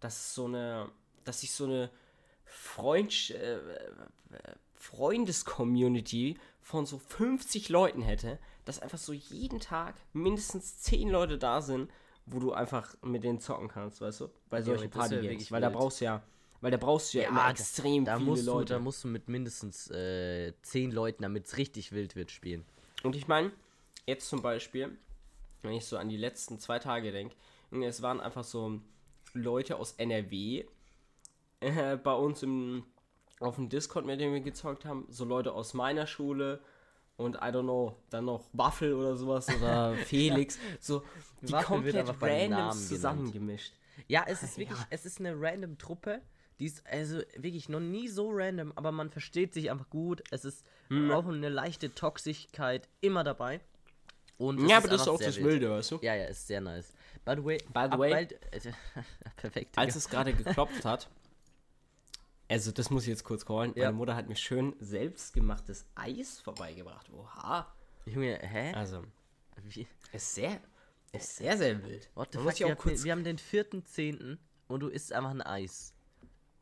dass 0.00 0.34
so 0.34 0.46
eine, 0.46 0.90
dass 1.24 1.42
ich 1.42 1.52
so 1.52 1.64
eine 1.64 1.90
Freund, 2.44 3.30
äh, 3.30 3.58
Freundes-Community 4.82 6.36
von 6.60 6.86
so 6.86 6.98
50 6.98 7.68
Leuten 7.68 8.02
hätte, 8.02 8.38
dass 8.64 8.80
einfach 8.80 8.98
so 8.98 9.12
jeden 9.12 9.60
Tag 9.60 9.94
mindestens 10.12 10.78
10 10.78 11.08
Leute 11.08 11.38
da 11.38 11.60
sind, 11.60 11.90
wo 12.26 12.38
du 12.38 12.52
einfach 12.52 12.94
mit 13.02 13.24
denen 13.24 13.40
zocken 13.40 13.68
kannst, 13.68 14.00
weißt 14.00 14.20
du? 14.20 14.28
Bei 14.50 14.58
Ja, 14.58 14.64
solchen 14.64 14.90
Party-Games. 14.90 15.28
wirklich 15.28 15.52
Weil 15.52 15.60
da 15.60 15.70
brauchst 15.70 16.00
du 16.00 16.04
ja, 16.06 16.22
weil 16.60 16.70
da 16.70 16.76
brauchst 16.76 17.14
du 17.14 17.18
ja, 17.18 17.28
immer 17.28 17.42
da- 17.44 17.50
extrem 17.50 18.04
da 18.04 18.16
viele 18.18 18.30
musst 18.30 18.46
Leute. 18.46 18.64
Du, 18.66 18.74
da 18.74 18.78
musst 18.80 19.02
du 19.04 19.08
mit 19.08 19.28
mindestens 19.28 19.90
äh, 19.90 20.52
10 20.62 20.92
Leuten, 20.92 21.22
damit 21.22 21.46
es 21.46 21.56
richtig 21.56 21.92
wild 21.92 22.14
wird, 22.14 22.30
spielen. 22.30 22.64
Und 23.02 23.16
ich 23.16 23.26
meine, 23.26 23.50
jetzt 24.06 24.28
zum 24.28 24.42
Beispiel, 24.42 24.96
wenn 25.62 25.72
ich 25.72 25.84
so 25.84 25.96
an 25.96 26.08
die 26.08 26.16
letzten 26.16 26.58
zwei 26.60 26.78
Tage 26.78 27.10
denke, 27.10 27.34
es 27.84 28.02
waren 28.02 28.20
einfach 28.20 28.44
so 28.44 28.80
Leute 29.34 29.76
aus 29.76 29.92
NRW 29.92 30.64
äh, 31.60 31.96
bei 31.96 32.14
uns 32.14 32.42
im, 32.42 32.84
auf 33.42 33.56
dem 33.56 33.68
Discord, 33.68 34.04
mit 34.06 34.20
dem 34.20 34.32
wir 34.32 34.40
gezockt 34.40 34.84
haben, 34.84 35.06
so 35.10 35.24
Leute 35.24 35.52
aus 35.52 35.74
meiner 35.74 36.06
Schule 36.06 36.60
und 37.16 37.36
I 37.36 37.50
don't 37.50 37.62
know, 37.62 37.96
dann 38.10 38.24
noch 38.24 38.44
Waffel 38.52 38.94
oder 38.94 39.16
sowas 39.16 39.48
oder 39.54 39.94
Felix, 40.06 40.58
so 40.80 41.02
die 41.42 41.52
Waffel 41.52 41.66
komplett 41.82 42.08
random 42.20 42.72
zusammengemischt. 42.72 43.72
Ja, 44.08 44.24
es 44.26 44.42
ist 44.42 44.58
wirklich, 44.58 44.78
es 44.90 45.04
ist 45.06 45.20
eine 45.20 45.34
random 45.38 45.78
Truppe. 45.78 46.20
Die 46.58 46.66
ist 46.66 46.86
also 46.86 47.18
wirklich 47.36 47.68
noch 47.68 47.80
nie 47.80 48.08
so 48.08 48.30
random, 48.30 48.72
aber 48.76 48.92
man 48.92 49.10
versteht 49.10 49.52
sich 49.52 49.70
einfach 49.70 49.90
gut. 49.90 50.22
Es 50.30 50.44
ist 50.44 50.64
Hm. 50.88 51.10
auch 51.10 51.26
eine 51.26 51.48
leichte 51.48 51.94
Toxigkeit 51.94 52.88
immer 53.00 53.24
dabei. 53.24 53.60
Und 54.38 54.68
Ja, 54.68 54.78
aber 54.78 54.88
das 54.88 55.02
ist 55.02 55.08
auch 55.08 55.18
das 55.20 55.36
wild. 55.36 55.46
Wilde, 55.46 55.70
weißt 55.70 55.90
du? 55.92 55.98
Ja, 56.02 56.14
ja, 56.14 56.24
ist 56.26 56.46
sehr 56.46 56.60
nice. 56.60 56.92
By 57.24 57.34
the 57.36 57.44
way, 57.44 57.58
By 57.72 57.88
the 57.92 57.98
way- 57.98 58.10
bald- 58.10 58.32
äh, 58.52 58.72
perfekt. 59.36 59.78
Als 59.78 59.96
es 59.96 60.08
gerade 60.08 60.32
geklopft 60.34 60.84
hat, 60.84 61.08
also 62.48 62.70
das 62.72 62.90
muss 62.90 63.02
ich 63.04 63.08
jetzt 63.08 63.24
kurz 63.24 63.44
callen, 63.46 63.72
Ja. 63.76 63.86
meine 63.86 63.96
Mutter 63.96 64.16
hat 64.16 64.28
mir 64.28 64.36
schön 64.36 64.74
selbstgemachtes 64.80 65.86
Eis 65.94 66.40
vorbeigebracht. 66.40 67.10
Oha. 67.12 67.66
Junge, 68.06 68.38
hä? 68.42 68.72
Also, 68.74 69.04
Wie? 69.62 69.86
ist 70.12 70.34
sehr, 70.34 70.60
ist 71.12 71.36
sehr, 71.36 71.56
sehr 71.56 71.82
wild. 71.84 72.10
What 72.14 72.32
the 72.32 72.38
fuck? 72.38 72.58
Wir, 72.58 72.74
kurz. 72.76 72.96
den, 72.96 73.04
wir 73.04 73.12
haben 73.12 73.24
den 73.24 73.38
4.10. 73.38 74.38
und 74.68 74.80
du 74.80 74.88
isst 74.88 75.12
einfach 75.12 75.30
ein 75.30 75.42
Eis. 75.42 75.94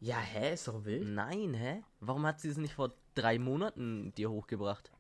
Ja, 0.01 0.19
hä, 0.19 0.55
ist 0.55 0.67
doch 0.69 0.85
wild. 0.85 1.09
Nein, 1.09 1.55
hä? 1.55 1.83
Warum 2.01 2.25
hat 2.27 2.41
sie 2.41 2.49
es 2.49 2.57
nicht 2.57 2.75
vor 2.75 2.93
drei 3.15 3.39
Monaten 3.39 4.15
dir 4.15 4.31
hochgebracht? 4.31 4.91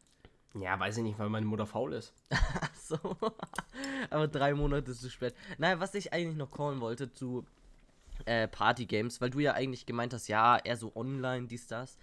Ja, 0.54 0.78
weiß 0.78 0.96
ich 0.99 1.02
nicht, 1.04 1.18
weil 1.18 1.28
meine 1.28 1.46
Mutter 1.46 1.64
faul 1.66 1.92
ist. 1.92 2.12
Ach 2.30 2.75
so. 2.75 2.99
Aber 4.10 4.26
drei 4.28 4.52
Monate 4.54 4.92
zu 4.94 5.08
spät. 5.08 5.34
Naja, 5.58 5.78
was 5.78 5.94
ich 5.94 6.12
eigentlich 6.12 6.37
noch 6.37 6.50
callen 6.50 6.80
wollte 6.80 7.12
zu 7.12 7.46
äh, 8.26 8.48
Party-Games, 8.48 9.20
weil 9.20 9.30
du 9.30 9.40
ja 9.40 9.52
eigentlich 9.54 9.86
gemeint 9.86 10.12
hast, 10.14 10.28
ja, 10.28 10.58
eher 10.58 10.76
so 10.76 10.94
online, 10.96 11.46
dies, 11.46 11.66
das. 11.66 11.98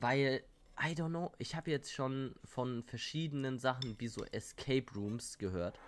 Weil, 0.00 0.42
I 0.80 0.92
don't 0.92 1.08
know, 1.10 1.32
ich 1.38 1.54
habe 1.54 1.70
jetzt 1.70 1.92
schon 1.92 2.34
von 2.44 2.82
verschiedenen 2.82 3.58
Sachen 3.58 3.94
wie 3.98 4.08
so 4.08 4.24
Escape 4.32 4.86
Rooms 4.94 5.38
gehört. 5.38 5.78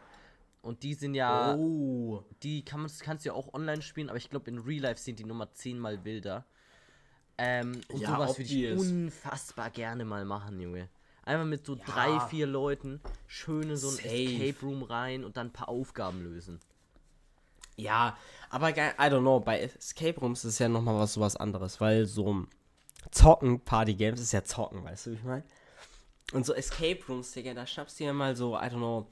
Und 0.62 0.83
die 0.83 0.95
sind 0.95 1.14
ja, 1.14 1.54
Oh. 1.56 2.25
die 2.42 2.64
kann 2.64 2.80
man, 2.80 2.90
kannst 3.00 3.25
du 3.25 3.28
ja 3.28 3.35
auch 3.35 3.54
online 3.54 3.83
spielen, 3.83 4.09
aber 4.09 4.18
ich 4.18 4.30
glaube 4.30 4.50
in 4.50 4.59
Real 4.59 4.83
Life 4.83 5.00
sind 5.00 5.18
die 5.18 5.25
Nummer 5.25 5.52
zehnmal 5.52 6.04
wilder. 6.04 6.45
Ähm, 7.38 7.80
und 7.88 8.00
Ja, 8.00 8.09
sowas 8.14 8.38
würde 8.38 8.52
ich 8.52 8.73
unfassbar 8.78 9.71
gerne 9.71 10.04
mal 10.04 10.25
machen, 10.25 10.59
Junge. 10.61 10.88
Einfach 11.23 11.45
mit 11.45 11.66
so 11.66 11.75
Ja. 11.75 11.85
drei, 11.85 12.21
vier 12.21 12.47
Leuten 12.47 13.00
schön 13.26 13.71
in 13.71 13.76
so 13.76 13.88
ein. 13.90 13.99
Escape 13.99 14.56
Room 14.64 14.83
rein 14.83 15.25
und 15.25 15.37
dann 15.37 15.49
ein 15.49 15.52
paar 15.52 15.68
Aufgaben 15.68 16.23
lösen. 16.23 16.61
Ja, 17.77 18.17
aber 18.51 18.71
I 18.71 18.73
don't 18.75 19.21
know, 19.21 19.41
bei 19.41 19.61
Escape 19.61 20.19
Rooms 20.21 20.45
ist 20.45 20.59
ja 20.59 20.69
nochmal 20.69 20.99
was 20.99 21.12
sowas 21.15 21.37
anderes, 21.37 21.81
weil 21.81 22.07
so 22.07 22.47
Zocken, 23.11 23.61
Party 23.61 23.95
Games 23.95 24.21
ist 24.21 24.33
ja 24.33 24.43
Zocken, 24.45 24.83
weißt 24.85 25.07
du, 25.07 25.11
wie 25.11 25.15
ich 25.17 25.23
meine? 25.25 25.45
Und 26.33 26.45
so 26.47 26.55
Escape 26.55 26.99
Rooms, 27.09 27.33
Digga, 27.33 27.55
da 27.55 27.67
schnappst 27.67 28.01
du 28.01 28.05
dir 28.05 28.12
mal 28.12 28.35
so, 28.35 28.57
I 28.57 28.61
don't 28.62 28.77
know, 28.79 29.07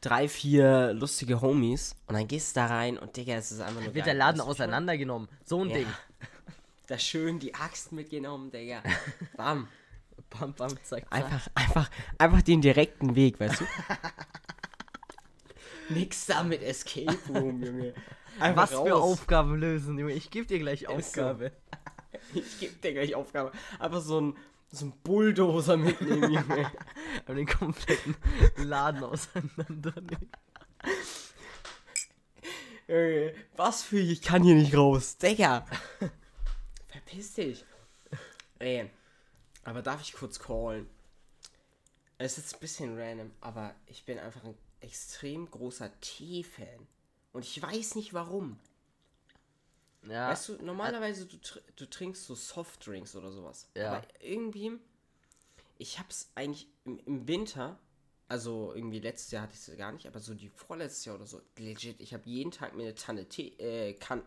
drei, 0.00 0.28
vier 0.28 0.92
lustige 0.92 1.40
Homies 1.40 1.94
und 2.06 2.14
dann 2.14 2.26
gehst 2.26 2.56
du 2.56 2.60
da 2.60 2.66
rein 2.66 2.98
und 2.98 3.16
Digga, 3.16 3.34
es 3.34 3.52
ist 3.52 3.60
einfach 3.60 3.74
nur 3.82 3.94
Wird 3.94 3.94
geil, 3.94 4.04
der 4.04 4.14
Laden 4.14 4.38
mein? 4.38 4.46
auseinandergenommen. 4.48 5.28
So 5.44 5.62
ein 5.62 5.70
Ja. 5.70 5.76
Ding. 5.76 5.86
Da 6.86 6.98
schön 6.98 7.38
die 7.38 7.54
Axt 7.54 7.92
mitgenommen, 7.92 8.50
Digga. 8.50 8.82
Bam. 9.36 9.68
Bam, 10.28 10.52
bam, 10.54 10.70
zack, 10.70 10.84
zack. 10.84 11.06
Einfach, 11.12 11.46
einfach, 11.54 11.90
einfach 12.18 12.42
den 12.42 12.60
direkten 12.60 13.14
Weg, 13.14 13.38
weißt 13.38 13.60
du? 13.60 13.64
Nix 15.90 16.26
da 16.26 16.42
mit 16.42 16.62
Escape 16.62 17.16
Room, 17.28 17.62
Junge. 17.62 17.94
Einfach 18.38 18.62
Was 18.62 18.70
für 18.70 18.76
raus. 18.90 19.02
Aufgaben 19.02 19.56
lösen, 19.56 19.98
Junge. 19.98 20.12
Ich 20.14 20.30
gebe 20.30 20.46
dir 20.46 20.58
gleich. 20.58 20.88
Aufgabe. 20.88 21.52
Ich 22.34 22.58
geb 22.60 22.80
dir 22.82 22.92
gleich 22.92 23.14
Aufgabe. 23.14 23.50
Einfach 23.78 24.00
so 24.00 24.20
ein, 24.20 24.36
so 24.70 24.86
ein 24.86 24.92
Bulldozer 25.04 25.76
mitnehmen, 25.76 26.30
Junge. 26.32 26.70
Aber 27.24 27.34
den 27.34 27.46
kompletten 27.46 28.16
Laden 28.56 29.02
auseinandernehmen. 29.04 30.28
Junge, 32.88 33.34
Was 33.56 33.82
für 33.82 33.98
ich 34.00 34.22
kann 34.22 34.42
hier 34.42 34.54
nicht 34.56 34.76
raus. 34.76 35.16
Digga. 35.18 35.66
Verpiss 36.88 37.34
dich. 37.34 37.64
Ey. 38.58 38.90
Aber 39.64 39.82
darf 39.82 40.00
ich 40.02 40.12
kurz 40.12 40.38
callen? 40.38 40.88
Es 42.18 42.38
ist 42.38 42.54
ein 42.54 42.60
bisschen 42.60 42.98
random, 42.98 43.30
aber 43.40 43.74
ich 43.86 44.04
bin 44.04 44.18
einfach 44.18 44.44
ein 44.44 44.54
extrem 44.80 45.50
großer 45.50 45.90
Tee-Fan. 46.00 46.86
Und 47.32 47.44
ich 47.44 47.60
weiß 47.62 47.94
nicht 47.94 48.12
warum. 48.14 48.58
Ja, 50.08 50.30
Weißt 50.30 50.48
du, 50.48 50.64
normalerweise 50.64 51.26
du, 51.26 51.36
tr 51.36 51.60
du 51.76 51.86
trinkst 51.86 52.24
so 52.24 52.34
Softdrinks 52.34 53.14
oder 53.16 53.30
sowas. 53.30 53.68
Ja. 53.76 53.92
Aber 53.92 54.06
irgendwie, 54.20 54.72
ich 55.78 55.98
hab's 55.98 56.30
eigentlich 56.34 56.66
im, 56.84 56.98
im 57.04 57.28
Winter, 57.28 57.78
also 58.26 58.72
irgendwie 58.74 59.00
letztes 59.00 59.30
Jahr 59.30 59.42
hatte 59.42 59.54
ich 59.54 59.68
es 59.68 59.76
gar 59.76 59.92
nicht, 59.92 60.06
aber 60.06 60.20
so 60.20 60.34
die 60.34 60.48
vorletztes 60.48 61.04
Jahr 61.04 61.16
oder 61.16 61.26
so, 61.26 61.42
legit, 61.58 62.00
ich 62.00 62.14
habe 62.14 62.22
jeden 62.24 62.50
Tag 62.50 62.74
mir 62.74 62.84
eine 62.84 62.94
Tanne 62.94 63.28
Tee, 63.28 63.48
äh, 63.58 63.92
kann, 63.92 64.22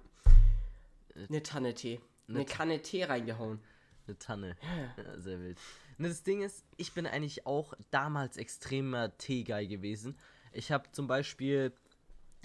eine 1.16 1.42
Tanne 1.42 1.74
Tee, 1.74 2.00
eine 2.28 2.46
Kanne 2.46 2.82
Tee 2.82 3.04
reingehauen. 3.06 3.60
eine 4.06 4.20
Tanne. 4.20 4.56
Ja, 4.98 5.20
sehr 5.20 5.40
wild. 5.40 5.58
Und 5.98 6.06
das 6.06 6.24
Ding 6.24 6.42
ist, 6.42 6.64
ich 6.78 6.94
bin 6.94 7.08
eigentlich 7.08 7.46
auch 7.46 7.74
damals 7.92 8.38
extremer 8.38 9.18
Tee-Guy 9.18 9.68
gewesen. 9.68 10.18
Ich 10.54 10.72
habe 10.72 10.92
zum 10.92 11.08
Beispiel, 11.08 11.74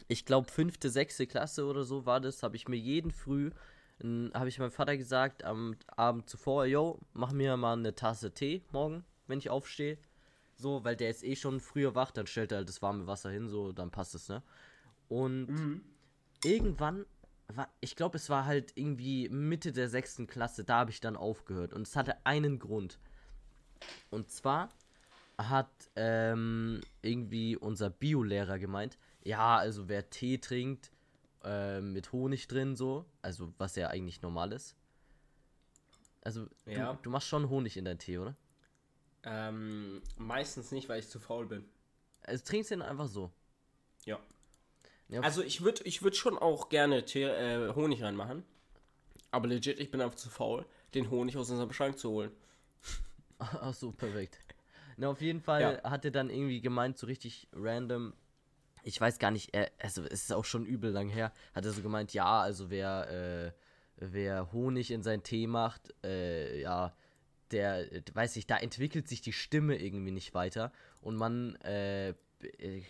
ich 0.08 0.24
glaube, 0.24 0.50
fünfte, 0.50 0.90
sechste 0.90 1.26
Klasse 1.26 1.66
oder 1.66 1.84
so 1.84 2.06
war 2.06 2.20
das, 2.20 2.42
habe 2.42 2.56
ich 2.56 2.68
mir 2.68 2.76
jeden 2.76 3.10
Früh, 3.10 3.50
habe 4.02 4.48
ich 4.48 4.58
meinem 4.58 4.70
Vater 4.70 4.96
gesagt, 4.96 5.44
am 5.44 5.76
Abend 5.88 6.28
zuvor, 6.28 6.66
yo, 6.66 7.00
mach 7.12 7.32
mir 7.32 7.56
mal 7.56 7.74
eine 7.74 7.94
Tasse 7.94 8.32
Tee 8.32 8.62
morgen, 8.72 9.04
wenn 9.26 9.38
ich 9.38 9.50
aufstehe. 9.50 9.98
So, 10.56 10.84
weil 10.84 10.96
der 10.96 11.10
ist 11.10 11.22
eh 11.22 11.36
schon 11.36 11.60
früher 11.60 11.94
wach, 11.94 12.10
dann 12.10 12.26
stellt 12.26 12.52
er 12.52 12.58
halt 12.58 12.68
das 12.68 12.82
warme 12.82 13.06
Wasser 13.06 13.30
hin, 13.30 13.48
so, 13.48 13.72
dann 13.72 13.90
passt 13.90 14.14
es, 14.14 14.28
ne? 14.28 14.42
Und 15.08 15.82
irgendwann 16.44 17.06
war, 17.48 17.68
ich 17.80 17.96
glaube, 17.96 18.16
es 18.18 18.28
war 18.28 18.44
halt 18.44 18.72
irgendwie 18.74 19.28
Mitte 19.28 19.72
der 19.72 19.88
sechsten 19.88 20.26
Klasse, 20.26 20.64
da 20.64 20.78
habe 20.80 20.90
ich 20.90 21.00
dann 21.00 21.16
aufgehört. 21.16 21.72
Und 21.72 21.86
es 21.86 21.96
hatte 21.96 22.26
einen 22.26 22.58
Grund. 22.58 22.98
Und 24.10 24.30
zwar 24.30 24.68
hat 25.38 25.70
ähm, 25.96 26.80
irgendwie 27.02 27.56
unser 27.56 27.90
Biolehrer 27.90 28.58
gemeint, 28.58 28.98
ja, 29.22 29.56
also 29.56 29.88
wer 29.88 30.10
Tee 30.10 30.38
trinkt 30.38 30.90
äh, 31.44 31.80
mit 31.80 32.12
Honig 32.12 32.48
drin, 32.48 32.76
so, 32.76 33.04
also 33.22 33.52
was 33.58 33.76
ja 33.76 33.88
eigentlich 33.88 34.20
normal 34.22 34.52
ist. 34.52 34.74
Also, 36.22 36.46
Ja. 36.66 36.94
du, 36.94 36.98
du 37.04 37.10
machst 37.10 37.28
schon 37.28 37.48
Honig 37.48 37.76
in 37.76 37.84
deinen 37.84 37.98
Tee, 37.98 38.18
oder? 38.18 38.34
Ähm, 39.22 40.02
meistens 40.16 40.72
nicht, 40.72 40.88
weil 40.88 41.00
ich 41.00 41.08
zu 41.08 41.18
faul 41.20 41.46
bin. 41.46 41.64
Also 42.22 42.44
trinkst 42.44 42.70
du 42.70 42.76
den 42.76 42.82
einfach 42.82 43.08
so. 43.08 43.30
Ja. 44.04 44.18
Ja, 45.08 45.20
Also 45.22 45.42
ich 45.42 45.62
würde 45.62 45.82
ich 45.84 46.02
würd 46.02 46.16
schon 46.16 46.36
auch 46.38 46.68
gerne 46.68 47.04
Tee, 47.04 47.22
äh, 47.24 47.74
Honig 47.74 48.02
reinmachen. 48.02 48.44
Aber 49.30 49.48
legit, 49.48 49.78
ich 49.80 49.90
bin 49.90 50.00
einfach 50.00 50.16
zu 50.16 50.28
faul, 50.30 50.64
den 50.94 51.10
Honig 51.10 51.36
aus 51.36 51.50
unserem 51.50 51.72
Schrank 51.72 51.98
zu 51.98 52.10
holen. 52.10 52.30
Ach 53.38 53.74
so, 53.74 53.92
perfekt. 53.92 54.38
Na, 54.98 55.08
auf 55.08 55.20
jeden 55.20 55.40
Fall 55.40 55.60
Ja. 55.82 55.90
hat 55.90 56.04
er 56.04 56.10
dann 56.10 56.28
irgendwie 56.28 56.60
gemeint, 56.60 56.98
so 56.98 57.06
richtig 57.06 57.48
random. 57.52 58.12
Ich 58.82 59.00
weiß 59.00 59.18
gar 59.18 59.30
nicht, 59.30 59.54
er, 59.54 59.70
also 59.78 60.02
es 60.02 60.24
ist 60.24 60.32
auch 60.32 60.44
schon 60.44 60.66
übel 60.66 60.90
lang 60.90 61.08
her, 61.08 61.32
hat 61.54 61.64
er 61.64 61.70
so 61.72 61.82
gemeint, 61.82 62.12
ja, 62.12 62.40
also 62.40 62.68
wer, 62.68 63.08
äh, 63.08 63.52
wer 63.96 64.52
Honig 64.52 64.90
in 64.90 65.02
seinen 65.02 65.22
Tee 65.22 65.46
macht, 65.46 65.94
äh, 66.04 66.60
ja, 66.60 66.94
der, 67.52 67.86
weiß 68.12 68.36
ich, 68.36 68.46
da 68.46 68.56
entwickelt 68.56 69.08
sich 69.08 69.20
die 69.20 69.32
Stimme 69.32 69.76
irgendwie 69.80 70.10
nicht 70.10 70.34
weiter 70.34 70.72
und 71.00 71.16
man, 71.16 71.54
äh, 71.56 72.14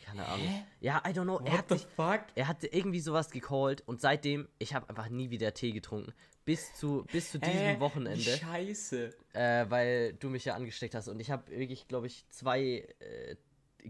keine 0.05 0.27
Ahnung. 0.27 0.65
Ja, 0.81 1.03
I 1.07 1.11
don't 1.11 1.23
know. 1.25 1.39
Er 1.39 1.45
What 1.53 1.59
hat, 1.59 1.69
the 1.69 1.79
sich, 1.79 1.87
fuck? 1.97 2.21
er 2.35 2.49
hatte 2.49 2.67
irgendwie 2.67 3.01
sowas 3.01 3.31
gecallt 3.31 3.83
und 3.87 4.01
seitdem, 4.01 4.49
ich 4.59 4.75
habe 4.75 4.89
einfach 4.89 5.09
nie 5.09 5.31
wieder 5.31 5.55
Tee 5.55 5.73
getrunken. 5.73 6.13
Bis 6.45 6.73
zu, 6.75 7.05
bis 7.13 7.31
zu 7.33 7.39
diesem 7.39 7.55
Hä? 7.59 7.81
Wochenende. 7.81 8.23
Scheiße. 8.39 9.15
äh, 9.35 9.67
weil 9.69 10.15
du 10.15 10.31
mich 10.31 10.47
ja 10.47 10.55
angesteckt 10.55 10.95
hast. 10.95 11.09
Und 11.09 11.21
ich 11.21 11.31
habe 11.31 11.51
wirklich, 11.51 11.89
glaube 11.89 12.07
ich, 12.07 12.25
zwei 12.31 12.89
äh, 13.01 13.37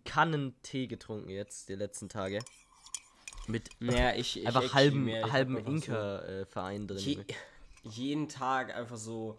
Kannen 0.05 0.55
Tee 0.63 0.87
getrunken 0.89 1.31
jetzt 1.31 1.69
die 1.69 1.75
letzten 1.77 2.09
Tage. 2.09 2.41
Mit 3.47 3.71
Ja, 3.81 4.13
ich, 4.15 4.41
ich 4.41 4.47
einfach 4.47 4.75
halben, 4.75 5.09
halben 5.33 5.57
einfach 5.57 5.71
so 5.71 5.77
Inka-Verein 5.77 6.87
drin. 6.89 6.99
Je, 6.99 7.19
jeden 7.85 8.29
Tag 8.29 8.75
einfach 8.75 8.97
so 8.97 9.39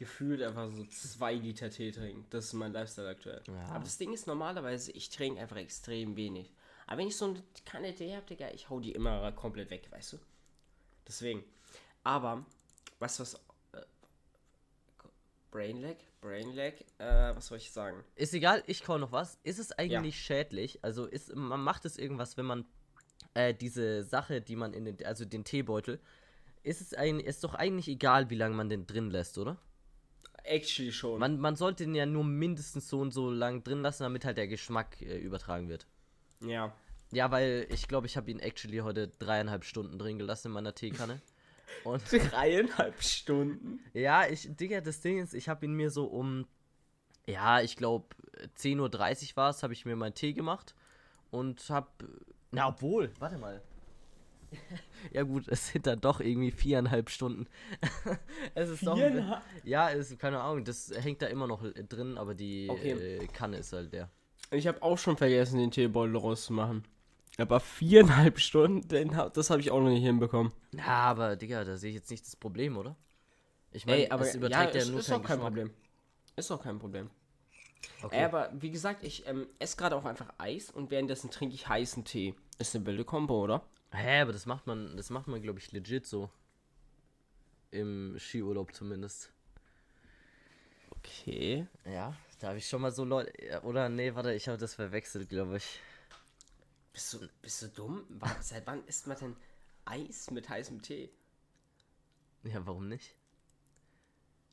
gefühlt 0.00 0.40
einfach 0.40 0.70
so 0.72 0.82
zwei 0.86 1.34
Liter 1.34 1.68
Tee 1.68 1.92
trinken. 1.92 2.24
Das 2.30 2.46
ist 2.46 2.54
mein 2.54 2.72
Lifestyle 2.72 3.06
aktuell. 3.06 3.42
Ja. 3.46 3.66
Aber 3.66 3.84
das 3.84 3.98
Ding 3.98 4.14
ist 4.14 4.26
normalerweise, 4.26 4.92
ich 4.92 5.10
trinke 5.10 5.38
einfach 5.38 5.58
extrem 5.58 6.16
wenig. 6.16 6.50
Aber 6.86 6.98
wenn 6.98 7.08
ich 7.08 7.16
so 7.16 7.26
eine 7.26 7.42
Kanne 7.66 7.94
Tee 7.94 8.16
habe, 8.16 8.24
Digga, 8.24 8.48
ich 8.48 8.70
hau 8.70 8.80
die 8.80 8.92
immer 8.92 9.30
komplett 9.32 9.68
weg, 9.68 9.88
weißt 9.90 10.14
du? 10.14 10.18
Deswegen. 11.06 11.44
Aber, 12.02 12.46
weißt 12.98 13.18
du 13.18 13.22
was? 13.24 13.34
Äh, 13.34 13.82
Brainlag? 15.50 15.98
Brainlag? 16.22 16.80
Äh, 16.96 17.36
was 17.36 17.48
soll 17.48 17.58
ich 17.58 17.70
sagen? 17.70 18.02
Ist 18.16 18.32
egal, 18.32 18.64
ich 18.66 18.82
call 18.82 19.00
noch 19.00 19.12
was. 19.12 19.38
Ist 19.42 19.58
es 19.58 19.70
eigentlich 19.72 20.18
schädlich? 20.18 20.78
Also 20.82 21.04
ist 21.04 21.36
man 21.36 21.60
macht 21.60 21.84
es 21.84 21.98
irgendwas, 21.98 22.38
wenn 22.38 22.46
man 22.46 22.64
äh, 23.34 23.52
diese 23.52 24.02
Sache, 24.02 24.40
die 24.40 24.56
man 24.56 24.72
in 24.72 24.86
den, 24.86 25.04
also 25.04 25.26
den 25.26 25.44
Teebeutel, 25.44 26.00
ist 26.62 26.80
es 26.80 26.94
eigentlich, 26.94 27.26
ist 27.26 27.44
doch 27.44 27.54
eigentlich 27.54 27.88
egal, 27.88 28.30
wie 28.30 28.36
lange 28.36 28.54
man 28.54 28.70
den 28.70 28.86
drin 28.86 29.10
lässt, 29.10 29.36
oder? 29.36 29.58
Actually 30.44 30.92
schon. 30.92 31.18
Man, 31.20 31.38
man 31.40 31.56
sollte 31.56 31.84
den 31.84 31.94
ja 31.94 32.06
nur 32.06 32.24
mindestens 32.24 32.88
so 32.88 33.00
und 33.00 33.12
so 33.12 33.30
lang 33.30 33.62
drin 33.62 33.82
lassen, 33.82 34.02
damit 34.04 34.24
halt 34.24 34.36
der 34.36 34.48
Geschmack 34.48 35.00
äh, 35.02 35.18
übertragen 35.18 35.68
wird. 35.68 35.86
ja. 36.40 36.72
Ja, 37.12 37.32
weil 37.32 37.66
ich 37.70 37.88
glaube, 37.88 38.06
ich 38.06 38.16
habe 38.16 38.30
ihn 38.30 38.38
actually 38.38 38.78
heute 38.78 39.08
dreieinhalb 39.08 39.64
Stunden 39.64 39.98
drin 39.98 40.16
gelassen 40.16 40.46
in 40.46 40.52
meiner 40.52 40.76
Teekanne. 40.76 41.20
Und 41.84 42.02
Dreieinhalb 42.12 43.02
Stunden. 43.02 43.80
ja, 43.94 44.28
ich, 44.28 44.48
Digga, 44.54 44.80
das 44.80 45.00
Ding 45.00 45.18
ist, 45.18 45.34
ich 45.34 45.48
habe 45.48 45.64
ihn 45.64 45.72
mir 45.72 45.90
so 45.90 46.04
um, 46.04 46.46
ja, 47.26 47.60
ich 47.62 47.76
glaube, 47.76 48.06
10.30 48.58 49.30
Uhr 49.30 49.36
war 49.36 49.50
es, 49.50 49.64
habe 49.64 49.72
ich 49.72 49.84
mir 49.84 49.96
meinen 49.96 50.14
Tee 50.14 50.34
gemacht 50.34 50.74
und 51.32 51.68
habe, 51.68 51.88
na, 52.52 52.68
obwohl, 52.68 53.12
warte 53.18 53.38
mal. 53.38 53.60
Ja 55.12 55.22
gut, 55.22 55.48
es 55.48 55.68
sind 55.68 55.86
dann 55.86 56.00
doch 56.00 56.20
irgendwie 56.20 56.50
viereinhalb 56.50 57.10
Stunden. 57.10 57.46
es 58.54 58.68
ist 58.68 58.86
doch, 58.86 58.98
ja, 59.64 59.90
es 59.90 60.10
ist 60.10 60.18
keine 60.18 60.40
Ahnung, 60.40 60.64
das 60.64 60.92
hängt 60.94 61.22
da 61.22 61.26
immer 61.26 61.46
noch 61.46 61.62
äh, 61.62 61.84
drin, 61.84 62.18
aber 62.18 62.34
die 62.34 62.68
Okay. 62.68 62.92
äh, 62.92 63.26
Kanne 63.28 63.58
ist 63.58 63.72
halt 63.72 63.92
der. 63.92 64.10
Ich 64.50 64.66
habe 64.66 64.82
auch 64.82 64.98
schon 64.98 65.16
vergessen, 65.16 65.58
den 65.58 65.70
Teebeutel 65.70 66.16
rauszumachen. 66.16 66.84
Aber 67.38 67.60
viereinhalb 67.60 68.38
Stunden, 68.40 68.86
das 69.32 69.50
habe 69.50 69.60
ich 69.60 69.70
auch 69.70 69.80
noch 69.80 69.88
nicht 69.90 70.02
hinbekommen. 70.04 70.52
Ja, 70.72 70.86
aber 70.86 71.36
Digga, 71.36 71.64
da 71.64 71.76
sehe 71.76 71.90
ich 71.90 71.96
jetzt 71.96 72.10
nicht 72.10 72.26
das 72.26 72.36
Problem, 72.36 72.76
oder? 72.76 72.96
Ich 73.72 73.86
meine, 73.86 74.10
aber 74.10 74.24
es 74.24 74.34
überträgt 74.34 74.74
ja, 74.74 74.80
ist, 74.80 74.88
nur 74.90 75.00
ist 75.00 75.10
auch 75.12 75.22
kein 75.22 75.38
Geschmack. 75.38 75.40
Problem. 75.40 75.70
Ist 76.36 76.50
auch 76.50 76.62
kein 76.62 76.78
Problem. 76.78 77.10
Okay. 78.02 78.16
Ey, 78.18 78.24
aber 78.24 78.50
wie 78.54 78.70
gesagt, 78.70 79.04
ich 79.04 79.26
ähm, 79.26 79.46
esse 79.58 79.76
gerade 79.76 79.96
auch 79.96 80.04
einfach 80.04 80.32
Eis 80.38 80.70
und 80.70 80.90
währenddessen 80.90 81.30
trinke 81.30 81.54
ich 81.54 81.68
heißen 81.68 82.04
Tee. 82.04 82.34
Ist 82.58 82.74
eine 82.74 82.86
wilde 82.86 83.04
Kombo, 83.04 83.42
oder? 83.42 83.62
Hä, 83.92 84.20
aber 84.22 84.32
das 84.32 84.46
macht 84.46 84.66
man, 84.66 84.96
das 84.96 85.10
macht 85.10 85.26
man, 85.26 85.42
glaube 85.42 85.58
ich, 85.58 85.72
legit 85.72 86.06
so. 86.06 86.30
Im 87.70 88.16
Skiurlaub 88.18 88.72
zumindest. 88.74 89.32
Okay. 90.90 91.66
Ja, 91.84 92.14
da 92.38 92.48
habe 92.48 92.58
ich 92.58 92.68
schon 92.68 92.82
mal 92.82 92.92
so 92.92 93.04
Leute. 93.04 93.32
ja, 93.44 93.62
Oder 93.62 93.88
nee, 93.88 94.14
warte, 94.14 94.32
ich 94.34 94.48
habe 94.48 94.58
das 94.58 94.74
verwechselt, 94.74 95.28
glaube 95.28 95.56
ich. 95.56 95.80
Bist 96.92 97.14
du, 97.14 97.28
bist 97.42 97.62
du 97.62 97.68
dumm? 97.68 98.04
Seit 98.40 98.66
wann 98.66 98.84
isst 98.86 99.06
man 99.06 99.16
denn 99.18 99.36
Eis 99.84 100.30
mit 100.30 100.48
heißem 100.48 100.82
Tee? 100.82 101.10
Ja, 102.42 102.64
warum 102.66 102.88
nicht? 102.88 103.14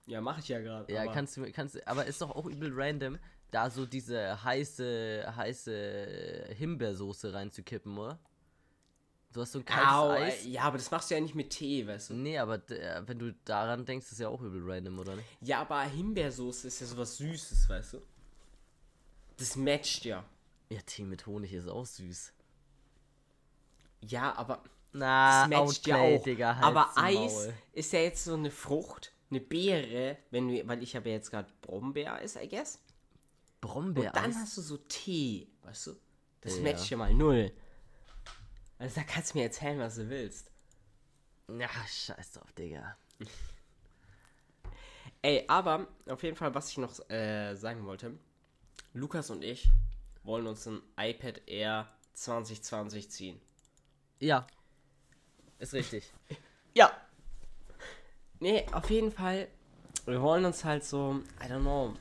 Ja, 0.06 0.22
mache 0.22 0.40
ich 0.40 0.48
ja 0.48 0.60
gerade. 0.60 0.92
Ja, 0.92 1.04
aber- 1.04 1.14
kannst 1.14 1.38
du, 1.38 1.52
kannst 1.52 1.76
du, 1.76 1.88
aber 1.88 2.06
ist 2.06 2.22
doch 2.22 2.32
auch 2.32 2.46
übel 2.46 2.72
random, 2.74 3.18
da 3.52 3.70
so 3.70 3.86
diese 3.86 4.44
heiße, 4.44 5.34
heiße 5.36 6.48
Himbeersoße 6.56 7.34
reinzukippen, 7.34 7.98
oder? 7.98 8.20
Du 9.38 9.42
hast 9.44 9.52
so 9.52 9.60
ein 9.60 9.66
kaltes 9.66 9.94
Au, 9.94 10.10
Eis. 10.10 10.46
ja, 10.48 10.64
aber 10.64 10.80
das 10.80 10.90
machst 10.90 11.12
du 11.12 11.14
ja 11.14 11.22
nicht 11.22 11.36
mit 11.36 11.52
Tee, 11.52 11.86
weißt 11.86 12.10
du? 12.10 12.16
Nee, 12.16 12.40
aber 12.40 12.56
äh, 12.72 13.04
wenn 13.08 13.20
du 13.20 13.36
daran 13.46 13.86
denkst, 13.86 14.12
ist 14.12 14.20
ja 14.20 14.30
auch 14.30 14.42
übel 14.42 14.64
random, 14.66 14.98
oder 14.98 15.16
nicht? 15.16 15.28
Ja, 15.42 15.62
aber 15.62 15.84
Himbeersoße 15.84 16.66
ist 16.68 16.80
ja 16.80 16.88
sowas 16.88 17.18
Süßes, 17.18 17.70
weißt 17.70 17.94
du? 17.94 18.02
Das 19.38 19.56
matcht 19.56 20.06
ja. 20.06 20.26
Ja, 20.72 20.80
Tee 20.84 21.04
mit 21.04 21.28
Honig 21.28 21.54
ist 21.54 21.68
auch 21.68 21.86
süß. 21.86 22.34
Ja, 24.02 24.34
aber 24.36 24.64
Na, 24.94 25.42
das 25.48 25.50
matcht 25.52 25.86
ja 25.86 25.98
auch. 25.98 26.24
Digga, 26.24 26.56
halt's 26.56 26.66
aber 26.66 26.90
Maul. 26.96 27.06
Eis 27.06 27.50
ist 27.74 27.94
ja 27.94 28.00
jetzt 28.00 28.24
so 28.24 28.34
eine 28.34 28.50
Frucht, 28.50 29.14
eine 29.30 29.40
Beere, 29.40 30.18
wenn 30.32 30.48
du, 30.48 30.68
weil 30.68 30.82
ich 30.82 30.96
habe 30.96 31.10
ja 31.10 31.16
jetzt 31.16 31.30
gerade 31.30 31.54
Brombeereis, 31.62 32.38
I 32.38 32.50
guess. 32.50 32.80
Und 33.62 33.62
Brombeereis. 33.62 34.14
dann 34.14 34.36
hast 34.36 34.58
du 34.58 34.62
so 34.62 34.78
Tee, 34.78 35.48
weißt 35.62 35.86
du? 35.86 35.96
Das 36.42 36.58
Ja. 36.58 36.64
matcht 36.64 36.90
ja 36.90 36.98
mal 36.98 37.14
null. 37.14 37.52
Also 38.80 38.96
da 38.96 39.04
kannst 39.04 39.34
du 39.34 39.40
mir 39.40 39.46
erzählen, 39.46 39.80
was 39.80 39.96
du 39.96 40.10
willst. 40.10 40.52
Ja, 41.48 41.70
scheiß 41.88 42.34
drauf, 42.34 42.52
Digga. 42.54 42.98
Ey, 45.22 45.46
aber 45.48 45.88
auf 46.08 46.22
jeden 46.24 46.36
Fall, 46.36 46.54
was 46.54 46.70
ich 46.70 46.78
noch 46.78 47.10
äh, 47.10 47.56
sagen 47.56 47.86
wollte. 47.86 48.18
Lukas 48.94 49.30
und 49.30 49.44
ich 49.44 49.70
wollen 50.24 50.48
uns 50.48 50.68
ein 50.68 50.82
iPad 50.98 51.42
Air 51.48 51.88
2020 52.14 53.10
ziehen. 53.10 53.42
Ja. 54.20 54.46
Ist 55.60 55.74
richtig. 55.74 56.14
Ja. 56.74 56.92
Nee, 58.40 58.68
auf 58.72 58.92
jeden 58.92 59.12
Fall. 59.12 59.48
Wir 60.06 60.22
wollen 60.22 60.46
uns 60.46 60.64
halt 60.64 60.84
so, 60.84 61.24
I 61.42 61.46
don't 61.52 61.62
know. 61.62 61.96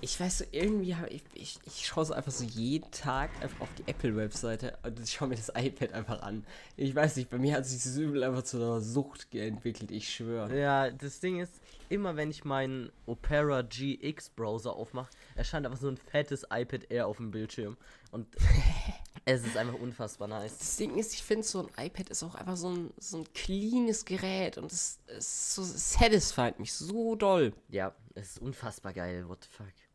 Ich 0.00 0.20
weiß 0.20 0.38
so, 0.38 0.44
irgendwie 0.52 0.94
habe 0.94 1.08
ich, 1.08 1.22
ich, 1.34 1.58
ich 1.66 1.86
schaue 1.86 2.04
so 2.04 2.14
einfach 2.14 2.30
so 2.30 2.44
jeden 2.44 2.88
Tag 2.92 3.30
einfach 3.42 3.60
auf 3.62 3.74
die 3.76 3.88
Apple-Webseite 3.88 4.78
und 4.84 5.00
ich 5.00 5.12
schaue 5.12 5.28
mir 5.28 5.34
das 5.34 5.50
iPad 5.54 5.92
einfach 5.92 6.22
an. 6.22 6.46
Ich 6.76 6.94
weiß 6.94 7.16
nicht, 7.16 7.30
bei 7.30 7.38
mir 7.38 7.56
hat 7.56 7.66
sich 7.66 7.82
das 7.82 7.96
Übel 7.96 8.22
einfach 8.22 8.44
zu 8.44 8.58
einer 8.58 8.80
Sucht 8.80 9.34
entwickelt, 9.34 9.90
ich 9.90 10.08
schwöre. 10.08 10.56
Ja, 10.56 10.90
das 10.90 11.18
Ding 11.18 11.40
ist, 11.40 11.54
immer 11.88 12.14
wenn 12.14 12.30
ich 12.30 12.44
meinen 12.44 12.92
Opera 13.06 13.62
GX 13.62 14.30
Browser 14.30 14.76
aufmache, 14.76 15.10
erscheint 15.34 15.66
einfach 15.66 15.80
so 15.80 15.88
ein 15.88 15.96
fettes 15.96 16.44
iPad 16.50 16.90
Air 16.90 17.08
auf 17.08 17.16
dem 17.16 17.32
Bildschirm. 17.32 17.76
Und 18.12 18.28
es 19.24 19.44
ist 19.44 19.56
einfach 19.56 19.80
unfassbar 19.80 20.28
nice. 20.28 20.58
Das 20.58 20.76
Ding 20.76 20.96
ist, 20.96 21.12
ich 21.12 21.22
finde, 21.22 21.44
so 21.44 21.66
ein 21.66 21.86
iPad 21.86 22.08
ist 22.10 22.22
auch 22.22 22.36
einfach 22.36 22.56
so 22.56 22.70
ein, 22.70 22.90
so 22.98 23.18
ein 23.18 23.32
cleanes 23.34 24.04
Gerät 24.04 24.58
und 24.58 24.70
es, 24.70 25.00
es 25.06 25.54
so 25.56 25.62
satisfied 25.64 26.60
mich 26.60 26.72
so 26.72 27.16
doll. 27.16 27.52
Ja, 27.68 27.94
es 28.14 28.32
ist 28.32 28.42
unfassbar 28.42 28.92
geil, 28.92 29.28
what 29.28 29.42
the 29.42 29.50
fuck. 29.50 29.87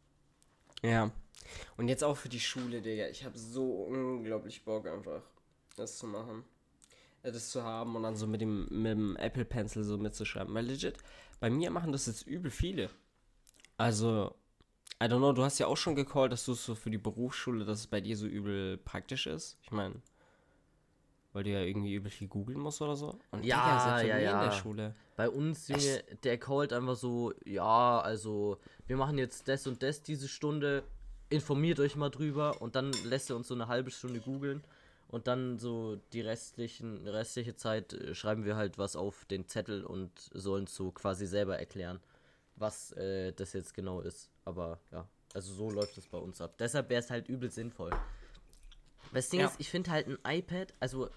Ja. 0.84 1.12
Und 1.78 1.88
jetzt 1.88 2.04
auch 2.04 2.18
für 2.18 2.30
die 2.30 2.40
Schule, 2.40 2.82
Digga. 2.82 3.08
Ich 3.08 3.24
habe 3.24 3.38
so 3.38 3.84
unglaublich 3.84 4.64
Bock 4.64 4.88
einfach, 4.88 5.22
das 5.76 5.98
zu 5.98 6.08
machen. 6.08 6.44
Äh, 7.24 7.32
Das 7.32 7.50
zu 7.50 7.64
haben 7.64 7.96
und 7.96 8.04
dann 8.04 8.16
so 8.16 8.28
mit 8.28 8.42
dem, 8.42 8.68
mit 8.70 8.92
dem 8.92 9.16
Apple 9.18 9.46
Pencil 9.46 9.84
so 9.84 9.98
mitzuschreiben. 9.98 10.54
Weil 10.54 10.66
legit, 10.66 10.98
bei 11.40 11.50
mir 11.50 11.72
machen 11.72 11.92
das 11.92 12.06
jetzt 12.06 12.28
übel 12.28 12.52
viele. 12.52 12.90
Also, 13.78 14.36
I 15.02 15.06
don't 15.06 15.18
know, 15.18 15.34
du 15.34 15.44
hast 15.44 15.60
ja 15.60 15.68
auch 15.68 15.78
schon 15.78 15.96
gecallt, 15.96 16.32
dass 16.32 16.46
du 16.46 16.54
es 16.54 16.66
so 16.66 16.76
für 16.76 16.92
die 16.92 16.98
Berufsschule, 16.98 17.66
dass 17.66 17.80
es 17.80 17.88
bei 17.88 18.02
dir 18.02 18.16
so 18.18 18.28
übel 18.28 18.78
praktisch 18.78 19.28
ist. 19.28 19.58
Ich 19.64 19.72
meine, 19.72 19.96
weil 21.34 21.44
du 21.44 21.50
ja 21.50 21.62
irgendwie 21.62 21.94
übel 21.94 22.12
viel 22.12 22.28
googeln 22.28 22.60
musst 22.60 22.82
oder 22.82 22.96
so. 22.96 23.16
Und 23.32 23.44
Ja, 23.44 23.58
Digga, 23.58 23.98
selbst 23.98 24.08
ja, 24.08 24.16
mir 24.16 24.20
in 24.20 24.26
ja. 24.26 24.46
der 24.46 24.52
Schule. 24.52 24.96
Bei 25.16 25.30
uns, 25.30 25.68
Junge, 25.68 26.04
der 26.24 26.38
callt 26.38 26.72
einfach 26.72 26.96
so, 26.96 27.34
ja, 27.46 28.00
also, 28.00 28.58
wir 28.88 28.98
machen 28.98 29.18
jetzt 29.18 29.48
das 29.48 29.68
und 29.68 29.84
das 29.84 30.02
diese 30.02 30.28
Stunde, 30.28 30.84
informiert 31.30 31.80
euch 31.80 31.96
mal 31.96 32.10
drüber 32.10 32.62
und 32.62 32.76
dann 32.76 32.92
lässt 33.04 33.30
er 33.30 33.36
uns 33.36 33.48
so 33.48 33.56
eine 33.56 33.68
halbe 33.68 33.90
Stunde 33.90 34.20
googeln 34.20 34.64
und 35.08 35.28
dann 35.28 35.58
so 35.58 35.98
die 36.12 36.22
restlichen, 36.22 37.08
restliche 37.08 37.56
Zeit 37.56 37.94
äh, 37.94 38.14
schreiben 38.14 38.46
wir 38.46 38.56
halt 38.56 38.78
was 38.78 38.96
auf 38.96 39.26
den 39.26 39.48
Zettel 39.48 39.84
und 39.84 40.12
sollen 40.34 40.68
so 40.68 40.92
quasi 40.92 41.26
selber 41.26 41.58
erklären, 41.58 42.00
was 42.56 42.92
äh, 42.94 43.32
das 43.34 43.54
jetzt 43.54 43.74
genau 43.74 44.02
ist. 44.02 44.30
Aber 44.46 44.80
ja, 44.92 45.08
also 45.34 45.54
so 45.54 45.70
läuft 45.70 45.98
es 45.98 46.08
bei 46.08 46.18
uns 46.18 46.40
ab. 46.42 46.56
Deshalb 46.60 46.90
wäre 46.90 47.02
es 47.02 47.10
halt 47.10 47.30
übel 47.30 47.50
sinnvoll. 47.50 47.92
Das 49.14 49.30
Ding 49.30 49.40
Ja. 49.42 49.48
ist, 49.48 49.60
ich 49.60 49.70
finde 49.70 49.92
halt 49.92 50.08
ein 50.08 50.18
iPad, 50.26 50.74
also 50.80 51.08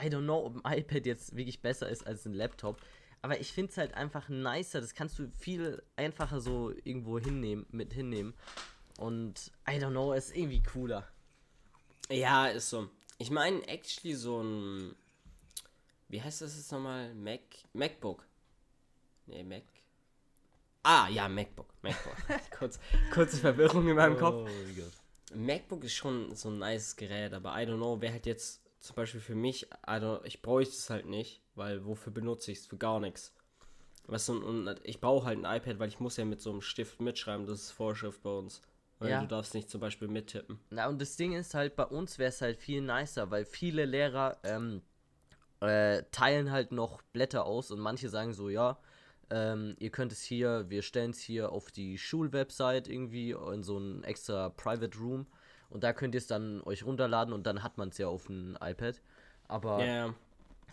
I 0.00 0.06
don't 0.06 0.22
know, 0.24 0.44
ob 0.46 0.64
ein 0.64 0.78
iPad 0.78 1.06
jetzt 1.06 1.36
wirklich 1.36 1.60
besser 1.62 1.88
ist 1.88 2.06
als 2.06 2.26
ein 2.26 2.32
Laptop, 2.34 2.80
aber 3.22 3.38
ich 3.40 3.52
finde 3.52 3.70
es 3.70 3.78
halt 3.78 3.94
einfach 3.94 4.28
nicer. 4.28 4.80
Das 4.80 4.94
kannst 4.94 5.18
du 5.18 5.30
viel 5.38 5.82
einfacher 5.96 6.40
so 6.40 6.70
irgendwo 6.84 7.18
hinnehmen, 7.18 7.66
mit 7.70 7.92
hinnehmen. 7.92 8.34
Und 8.98 9.50
I 9.68 9.72
don't 9.72 9.90
know, 9.90 10.12
ist 10.12 10.34
irgendwie 10.36 10.62
cooler. 10.62 11.06
Ja, 12.10 12.46
ist 12.48 12.70
so. 12.70 12.90
Ich 13.18 13.30
meine, 13.30 13.66
actually 13.68 14.14
so 14.14 14.42
ein. 14.42 14.94
Wie 16.08 16.20
heißt 16.20 16.42
das 16.42 16.56
jetzt 16.56 16.70
nochmal? 16.70 17.14
Mac. 17.14 17.40
MacBook. 17.72 18.26
Nee, 19.26 19.42
Mac. 19.42 19.62
Ah, 20.82 21.08
ja, 21.08 21.28
MacBook. 21.28 21.72
MacBook. 21.82 22.14
Kurz, 22.58 22.78
kurze 23.12 23.38
Verwirrung 23.38 23.88
in 23.88 23.96
meinem 23.96 24.18
Kopf. 24.18 24.48
Oh 24.50 24.74
Gott. 24.76 24.92
MacBook 25.34 25.84
ist 25.84 25.94
schon 25.94 26.34
so 26.34 26.48
ein 26.48 26.58
nice 26.58 26.96
Gerät, 26.96 27.32
aber 27.32 27.50
I 27.60 27.66
don't 27.66 27.76
know, 27.76 28.00
wer 28.00 28.12
halt 28.12 28.26
jetzt 28.26 28.62
zum 28.80 28.96
Beispiel 28.96 29.20
für 29.20 29.34
mich, 29.34 29.66
also 29.82 30.22
ich 30.24 30.42
bräuchte 30.42 30.74
es 30.74 30.90
halt 30.90 31.06
nicht, 31.06 31.40
weil 31.54 31.84
wofür 31.86 32.12
benutze 32.12 32.52
ich 32.52 32.58
es? 32.58 32.66
Für 32.66 32.76
gar 32.76 33.00
nichts. 33.00 33.34
Du, 34.06 34.12
und, 34.32 34.42
und 34.68 34.80
ich 34.84 35.00
brauche 35.00 35.26
halt 35.26 35.42
ein 35.42 35.56
iPad, 35.56 35.78
weil 35.78 35.88
ich 35.88 36.00
muss 36.00 36.16
ja 36.18 36.24
mit 36.24 36.40
so 36.40 36.50
einem 36.50 36.60
Stift 36.60 37.00
mitschreiben, 37.00 37.46
das 37.46 37.60
ist 37.62 37.70
Vorschrift 37.70 38.22
bei 38.22 38.30
uns. 38.30 38.60
Weil 38.98 39.10
Ja. 39.10 39.20
du 39.20 39.26
darfst 39.26 39.54
nicht 39.54 39.70
zum 39.70 39.80
Beispiel 39.80 40.08
mittippen. 40.08 40.60
Na, 40.70 40.88
und 40.88 41.00
das 41.00 41.16
Ding 41.16 41.32
ist 41.32 41.54
halt, 41.54 41.74
bei 41.76 41.84
uns 41.84 42.18
wäre 42.18 42.28
es 42.28 42.40
halt 42.40 42.58
viel 42.58 42.80
nicer, 42.80 43.30
weil 43.30 43.44
viele 43.44 43.86
Lehrer 43.86 44.38
ähm, 44.44 44.82
äh, 45.60 46.02
teilen 46.12 46.50
halt 46.50 46.70
noch 46.70 47.02
Blätter 47.12 47.44
aus 47.44 47.70
und 47.70 47.80
manche 47.80 48.08
sagen 48.08 48.32
so, 48.32 48.48
ja, 48.50 48.78
ähm, 49.30 49.76
ihr 49.78 49.90
könnt 49.90 50.12
es 50.12 50.22
hier, 50.22 50.68
wir 50.68 50.82
stellen 50.82 51.10
es 51.10 51.20
hier 51.20 51.52
auf 51.52 51.70
die 51.70 51.98
Schulwebsite 51.98 52.90
irgendwie 52.90 53.30
in 53.30 53.62
so 53.62 53.78
ein 53.78 54.04
extra 54.04 54.50
Private 54.50 54.98
Room 54.98 55.26
und 55.70 55.84
da 55.84 55.92
könnt 55.92 56.14
ihr 56.14 56.18
es 56.18 56.26
dann 56.26 56.62
euch 56.62 56.84
runterladen 56.84 57.32
und 57.32 57.46
dann 57.46 57.62
hat 57.62 57.78
man 57.78 57.88
es 57.88 57.98
ja 57.98 58.08
auf 58.08 58.26
dem 58.26 58.56
iPad. 58.60 59.00
Aber 59.48 59.84
ja. 59.84 60.14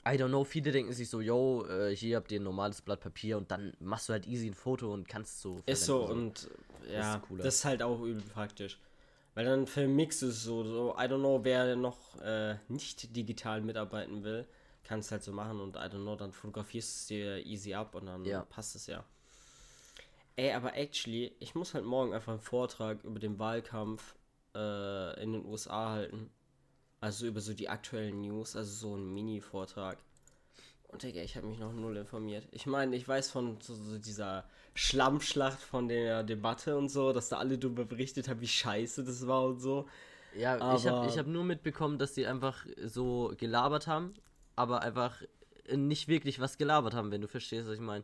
I 0.03 0.17
don't 0.17 0.29
know, 0.29 0.43
viele 0.43 0.71
denken 0.71 0.93
sich 0.93 1.09
so, 1.09 1.21
yo, 1.21 1.65
äh, 1.67 1.95
hier 1.95 2.17
habt 2.17 2.31
ihr 2.31 2.39
ein 2.39 2.43
normales 2.43 2.81
Blatt 2.81 3.01
Papier 3.01 3.37
und 3.37 3.51
dann 3.51 3.73
machst 3.79 4.09
du 4.09 4.13
halt 4.13 4.25
easy 4.25 4.47
ein 4.47 4.55
Foto 4.55 4.91
und 4.91 5.07
kannst 5.07 5.41
so. 5.41 5.61
Ist 5.67 5.85
so 5.85 6.05
und 6.05 6.49
ja, 6.91 7.15
ist 7.15 7.23
das 7.39 7.55
ist 7.55 7.65
halt 7.65 7.83
auch 7.83 8.01
übel 8.01 8.23
praktisch. 8.33 8.79
Weil 9.35 9.45
dann 9.45 9.67
vermixst 9.67 10.23
du 10.23 10.27
es 10.27 10.43
so, 10.43 10.63
so, 10.63 10.95
I 10.97 11.03
don't 11.03 11.19
know, 11.19 11.39
wer 11.43 11.75
noch 11.75 12.19
äh, 12.21 12.55
nicht 12.67 13.15
digital 13.15 13.61
mitarbeiten 13.61 14.23
will, 14.23 14.45
kann 14.83 14.99
es 14.99 15.11
halt 15.11 15.23
so 15.23 15.31
machen 15.31 15.59
und 15.59 15.75
I 15.75 15.79
don't 15.79 16.01
know, 16.03 16.15
dann 16.15 16.31
fotografierst 16.31 16.89
du 16.89 16.93
es 17.01 17.05
dir 17.07 17.45
easy 17.45 17.73
ab 17.73 17.95
und 17.95 18.05
dann 18.07 18.25
Ja. 18.25 18.41
passt 18.43 18.75
es 18.75 18.87
ja. 18.87 19.03
Ey, 20.35 20.53
aber 20.53 20.75
actually, 20.75 21.35
ich 21.39 21.55
muss 21.55 21.73
halt 21.73 21.85
morgen 21.85 22.13
einfach 22.13 22.31
einen 22.31 22.41
Vortrag 22.41 23.03
über 23.03 23.19
den 23.19 23.37
Wahlkampf 23.37 24.15
äh, 24.55 25.21
in 25.21 25.33
den 25.33 25.45
USA 25.45 25.91
halten. 25.91 26.29
Also 26.99 27.25
über 27.25 27.41
so 27.41 27.53
die 27.53 27.67
aktuellen 27.69 28.21
News, 28.21 28.55
also 28.55 28.71
so 28.71 28.95
ein 28.95 29.13
Mini-Vortrag. 29.13 29.97
Und 30.87 31.03
Digga, 31.03 31.21
ich 31.21 31.35
habe 31.35 31.47
mich 31.47 31.57
noch 31.57 31.73
null 31.73 31.97
informiert. 31.97 32.47
Ich 32.51 32.65
meine, 32.65 32.95
ich 32.95 33.07
weiß 33.07 33.31
von 33.31 33.59
so, 33.61 33.73
so 33.73 33.97
dieser 33.97 34.43
Schlammschlacht 34.75 35.59
von 35.59 35.87
der 35.87 36.23
Debatte 36.23 36.77
und 36.77 36.89
so, 36.89 37.11
dass 37.13 37.29
da 37.29 37.37
alle 37.37 37.57
darüber 37.57 37.85
berichtet 37.85 38.27
haben, 38.27 38.41
wie 38.41 38.47
scheiße 38.47 39.03
das 39.03 39.25
war 39.25 39.45
und 39.45 39.59
so. 39.59 39.87
Ja, 40.35 40.55
ich 40.75 40.85
habe 40.85 40.97
Aber- 40.99 41.07
ich 41.07 41.17
hab 41.17 41.27
nur 41.27 41.43
mitbekommen, 41.43 41.97
dass 41.97 42.13
die 42.13 42.25
einfach 42.27 42.65
so 42.85 43.33
gelabert 43.37 43.87
haben, 43.87 44.13
aber 44.55 44.81
einfach 44.81 45.21
nicht 45.71 46.07
wirklich 46.07 46.39
was 46.39 46.57
gelabert 46.57 46.93
haben, 46.93 47.11
wenn 47.11 47.21
du 47.21 47.27
verstehst, 47.27 47.67
was 47.67 47.75
ich 47.75 47.81
meine. 47.81 48.03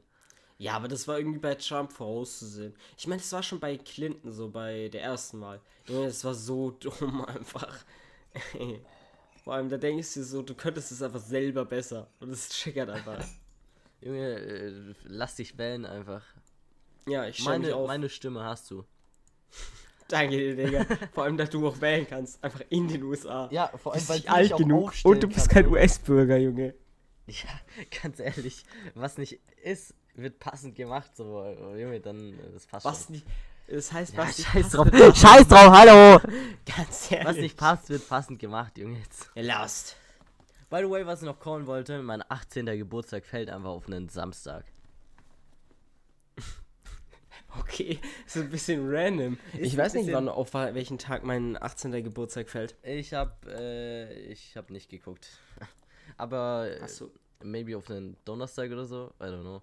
Ja, 0.59 0.73
aber 0.73 0.87
das 0.87 1.07
war 1.07 1.19
irgendwie 1.19 1.39
bei 1.39 1.53
Trump 1.55 1.91
vorauszusehen. 1.91 2.73
Ich 2.97 3.05
meine, 3.05 3.21
das 3.21 3.31
war 3.31 3.43
schon 3.43 3.59
bei 3.59 3.77
Clinton 3.77 4.31
so, 4.31 4.49
bei 4.49 4.89
der 4.89 5.03
ersten 5.03 5.39
Wahl. 5.39 5.61
Junge, 5.87 6.07
das 6.07 6.23
war 6.23 6.33
so 6.33 6.71
dumm 6.79 7.23
einfach. 7.25 7.77
Vor 9.43 9.53
allem, 9.53 9.69
da 9.69 9.77
denkst 9.77 10.13
du 10.15 10.19
dir 10.21 10.25
so, 10.25 10.41
du 10.41 10.55
könntest 10.55 10.91
es 10.91 11.01
einfach 11.01 11.19
selber 11.21 11.63
besser. 11.63 12.07
Und 12.19 12.31
es 12.31 12.49
triggert 12.49 12.89
einfach. 12.89 13.23
Junge, 14.01 14.35
äh, 14.39 14.93
lass 15.03 15.35
dich 15.35 15.57
wählen 15.57 15.85
einfach. 15.85 16.23
Ja, 17.07 17.25
ich 17.27 17.43
Meine, 17.45 17.75
auf. 17.75 17.87
meine 17.87 18.09
Stimme 18.09 18.43
hast 18.43 18.69
du. 18.71 18.83
Danke 20.09 20.37
dir, 20.37 20.55
Digga. 20.55 20.85
Vor 21.13 21.23
allem, 21.25 21.37
dass 21.37 21.49
du 21.49 21.67
auch 21.67 21.79
wählen 21.81 22.07
kannst. 22.09 22.43
Einfach 22.43 22.61
in 22.69 22.87
den 22.87 23.03
USA. 23.03 23.49
Ja, 23.51 23.67
vor 23.77 23.93
Du 23.93 23.99
bist 23.99 24.09
nicht 24.09 24.29
alt 24.29 24.55
genug 24.55 24.93
und 25.03 25.23
du 25.23 25.27
bist 25.27 25.49
kein 25.49 25.67
US-Bürger, 25.67 26.37
Junge. 26.37 26.73
Ja, 27.27 27.49
ganz 28.01 28.19
ehrlich, 28.19 28.63
was 28.95 29.17
nicht 29.17 29.39
ist, 29.63 29.93
wird 30.15 30.39
passend 30.39 30.75
gemacht. 30.75 31.11
So, 31.15 31.43
Junge, 31.77 31.99
dann, 31.99 32.39
das 32.53 32.65
passt 32.65 32.85
Was 32.85 33.03
schon. 33.05 33.15
nicht. 33.15 33.25
Das 33.69 33.91
heißt, 33.91 34.13
Ja, 34.13 34.19
was 34.19 34.37
nicht 34.37 34.47
scheiß 34.47 34.61
passt, 34.63 34.73
drauf. 34.75 34.87
Scheiß 35.17 35.47
drauf, 35.49 35.71
hallo! 35.77 36.19
Ganz 36.77 37.11
ehrlich. 37.11 37.27
Was 37.27 37.35
nicht 37.35 37.57
passt, 37.57 37.89
wird 37.89 38.07
passend 38.07 38.39
gemacht, 38.39 38.77
Junge. 38.77 38.97
Jetzt. 38.99 39.29
Ja, 39.35 39.61
Lost. 39.61 39.97
By 40.69 40.77
the 40.83 40.89
way, 40.89 41.05
was 41.05 41.21
ich 41.21 41.25
noch 41.25 41.39
callen 41.39 41.67
wollte, 41.67 42.01
mein 42.01 42.23
18. 42.29 42.65
Geburtstag 42.65 43.25
fällt 43.25 43.49
einfach 43.49 43.69
auf 43.69 43.87
einen 43.87 44.07
Samstag. 44.09 44.63
Okay, 47.77 47.99
so 48.25 48.39
ein 48.39 48.49
bisschen 48.49 48.81
random. 48.89 49.37
Ist 49.53 49.61
ich 49.61 49.77
weiß 49.77 49.93
nicht, 49.93 50.11
wann 50.11 50.29
auf 50.29 50.53
welchen 50.53 50.97
Tag 50.97 51.23
mein 51.23 51.61
18. 51.61 51.91
Geburtstag 52.03 52.49
fällt. 52.49 52.75
Ich 52.81 53.13
hab, 53.13 53.45
äh, 53.45 54.11
ich 54.31 54.57
hab 54.57 54.71
nicht 54.71 54.89
geguckt. 54.89 55.29
Aber 56.17 56.67
äh, 56.69 56.81
Achso. 56.81 57.11
maybe 57.43 57.77
auf 57.77 57.89
einen 57.91 58.17
Donnerstag 58.25 58.71
oder 58.71 58.85
so, 58.85 59.13
I 59.21 59.25
don't 59.25 59.41
know. 59.41 59.61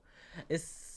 Ist. 0.49 0.93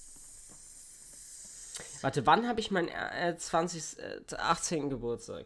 Warte, 2.01 2.23
wann 2.27 2.47
habe 2.47 2.59
ich 2.59 2.69
meinen 2.69 2.89
äh, 2.89 3.35
20. 3.35 3.97
Äh, 3.99 4.35
18. 4.35 4.91
Geburtstag? 4.91 5.45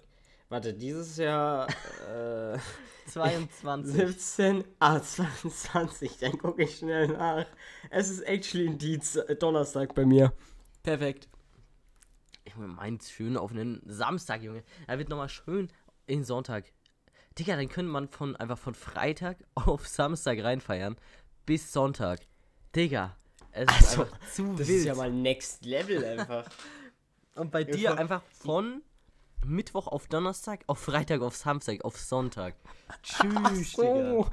Warte, 0.50 0.74
dieses 0.74 1.16
Jahr 1.16 1.70
äh, 1.70 2.58
22. 3.08 3.96
17, 3.96 4.64
ah, 4.80 5.02
22. 5.02 6.18
Dann 6.20 6.38
gucke 6.38 6.64
ich 6.64 6.80
schnell 6.80 7.08
nach. 7.08 7.46
Es 7.90 8.10
ist 8.10 8.24
actually 8.24 8.68
ein 8.68 8.78
Dienst, 8.78 9.16
äh, 9.16 9.38
Donnerstag 9.38 9.96
bei 9.96 10.06
mir. 10.06 10.34
Perfekt. 10.84 11.31
Junge, 12.56 12.68
meins 12.68 13.10
schön 13.12 13.38
auf 13.38 13.52
einen 13.52 13.82
Samstag, 13.86 14.42
Junge. 14.42 14.64
Da 14.88 14.98
wird 14.98 15.10
nochmal 15.10 15.30
schön 15.30 15.70
in 16.08 16.24
Sonntag. 16.24 16.66
Digga, 17.38 17.56
dann 17.56 17.70
könnte 17.70 17.92
man 17.92 18.08
von 18.10 18.36
einfach 18.36 18.58
von 18.58 18.74
Freitag 18.76 19.38
auf 19.56 19.88
Samstag 19.88 20.44
reinfeiern 20.44 20.98
bis 21.46 21.72
Sonntag. 21.72 22.20
Digga, 22.76 23.16
es 23.52 23.64
ist 23.64 23.72
Also, 23.98 24.02
einfach 24.04 24.20
zu 24.32 24.56
Das 24.56 24.68
wild. 24.68 24.80
ist 24.80 24.86
ja 24.86 24.96
mal 24.96 25.12
Next 25.12 25.66
Level 25.66 26.04
einfach. 26.06 26.48
Und 27.36 27.52
bei 27.52 27.62
Ja, 27.62 27.68
dir 27.68 27.98
einfach 27.98 28.22
von 28.24 28.82
Mittwoch 29.46 29.88
auf 29.88 30.08
Donnerstag, 30.08 30.64
auf 30.68 30.80
Freitag 30.80 31.22
auf 31.22 31.36
Samstag, 31.36 31.84
auf 31.86 31.98
Sonntag. 31.98 32.56
Tschüss, 33.02 33.74
Ach 33.76 33.80
Digga. 33.82 34.12
so. 34.12 34.28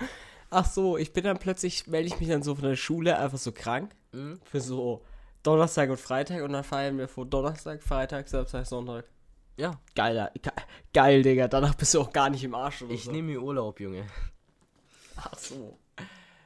Ach 0.50 0.64
so, 0.64 0.96
ich 0.96 1.12
bin 1.12 1.24
dann 1.24 1.38
plötzlich, 1.38 1.86
melde 1.86 2.08
ich 2.08 2.18
mich 2.20 2.28
dann 2.28 2.42
so 2.42 2.54
von 2.54 2.64
der 2.64 2.76
Schule 2.76 3.18
einfach 3.18 3.38
so 3.38 3.52
krank. 3.52 3.94
Mhm. 4.12 4.40
Für 4.44 4.60
so 4.60 5.04
Donnerstag 5.42 5.90
und 5.90 6.00
Freitag 6.00 6.42
und 6.42 6.52
dann 6.52 6.64
feiern 6.64 6.98
wir 6.98 7.08
vor 7.08 7.26
Donnerstag, 7.26 7.82
Freitag, 7.82 8.28
Samstag, 8.28 8.66
Sonntag. 8.66 9.04
Ja, 9.56 9.80
Geiler, 9.94 10.30
ge 10.40 10.52
geil, 10.92 11.22
Digga. 11.22 11.48
Danach 11.48 11.74
bist 11.74 11.94
du 11.94 12.00
auch 12.00 12.12
gar 12.12 12.30
nicht 12.30 12.44
im 12.44 12.54
Arsch 12.54 12.82
oder 12.82 12.92
ich 12.92 13.04
so. 13.04 13.10
nehme 13.12 13.32
mir 13.32 13.42
Urlaub, 13.42 13.80
Junge. 13.80 14.06
Ach 15.16 15.36
so. 15.36 15.78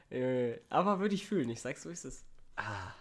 Äh, 0.09 0.59
aber 0.69 0.99
würde 0.99 1.13
ich 1.15 1.27
fühlen, 1.27 1.49
ich 1.49 1.61
sag's 1.61 1.83
so 1.83 1.89
ist 1.89 2.05
es. 2.05 2.23
Ah, 2.55 2.91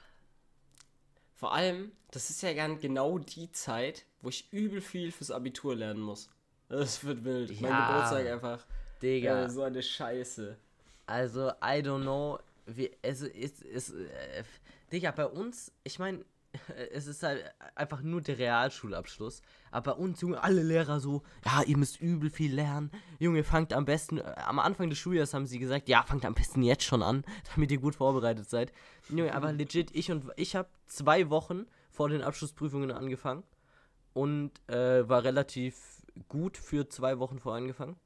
Vor 1.34 1.54
allem, 1.54 1.92
das 2.10 2.30
ist 2.30 2.42
ja 2.42 2.52
dann 2.54 2.78
genau 2.78 3.18
die 3.18 3.50
Zeit, 3.52 4.04
wo 4.20 4.28
ich 4.28 4.52
übel 4.52 4.80
viel 4.80 5.12
fürs 5.12 5.30
Abitur 5.30 5.74
lernen 5.76 6.00
muss. 6.00 6.28
Das 6.68 7.04
wird 7.04 7.24
wild. 7.24 7.60
Mein 7.60 7.70
Ja. 7.70 7.86
Geburtstag 7.88 8.26
einfach. 8.26 8.66
Digga. 9.02 9.44
Äh, 9.44 9.50
so 9.50 9.62
eine 9.62 9.82
Scheiße. 9.82 10.56
Also, 11.06 11.48
I 11.62 11.82
don't 11.82 12.02
know. 12.02 12.38
Wie, 12.66 12.90
es 13.02 13.22
ist, 13.22 13.62
es, 13.64 13.90
äh, 13.90 14.44
Digga, 14.92 15.10
bei 15.10 15.26
uns, 15.26 15.72
ich 15.84 15.98
meine, 15.98 16.24
es 16.92 17.06
ist 17.06 17.22
halt 17.22 17.42
einfach 17.74 18.02
nur 18.02 18.20
der 18.20 18.38
Realschulabschluss. 18.38 19.42
Aber 19.70 19.94
bei 19.94 19.98
uns, 19.98 20.20
Junge, 20.20 20.42
alle 20.42 20.62
Lehrer 20.62 21.00
so, 21.00 21.22
ja, 21.44 21.62
ihr 21.62 21.76
müsst 21.76 22.00
übel 22.00 22.30
viel 22.30 22.54
lernen. 22.54 22.90
Junge, 23.18 23.42
fangt 23.42 23.72
am 23.72 23.84
besten, 23.84 24.18
äh, 24.18 24.34
am 24.44 24.58
Anfang 24.58 24.90
des 24.90 24.98
Schuljahres 24.98 25.34
haben 25.34 25.46
sie 25.46 25.58
gesagt, 25.58 25.88
ja, 25.88 26.02
fangt 26.02 26.24
am 26.24 26.34
besten 26.34 26.62
jetzt 26.62 26.84
schon 26.84 27.02
an, 27.02 27.24
damit 27.54 27.70
ihr 27.70 27.78
gut 27.78 27.94
vorbereitet 27.94 28.48
seid. 28.48 28.72
Junge, 29.08 29.34
aber 29.34 29.52
legit, 29.52 29.94
ich 29.94 30.10
und 30.10 30.26
ich 30.36 30.54
habe 30.54 30.68
zwei 30.86 31.30
Wochen 31.30 31.66
vor 31.90 32.08
den 32.08 32.22
Abschlussprüfungen 32.22 32.90
angefangen 32.90 33.44
und 34.12 34.52
äh, 34.68 35.08
war 35.08 35.24
relativ 35.24 36.02
gut 36.28 36.58
für 36.58 36.88
zwei 36.88 37.18
Wochen 37.18 37.38
vorher 37.38 37.62
angefangen. 37.62 37.96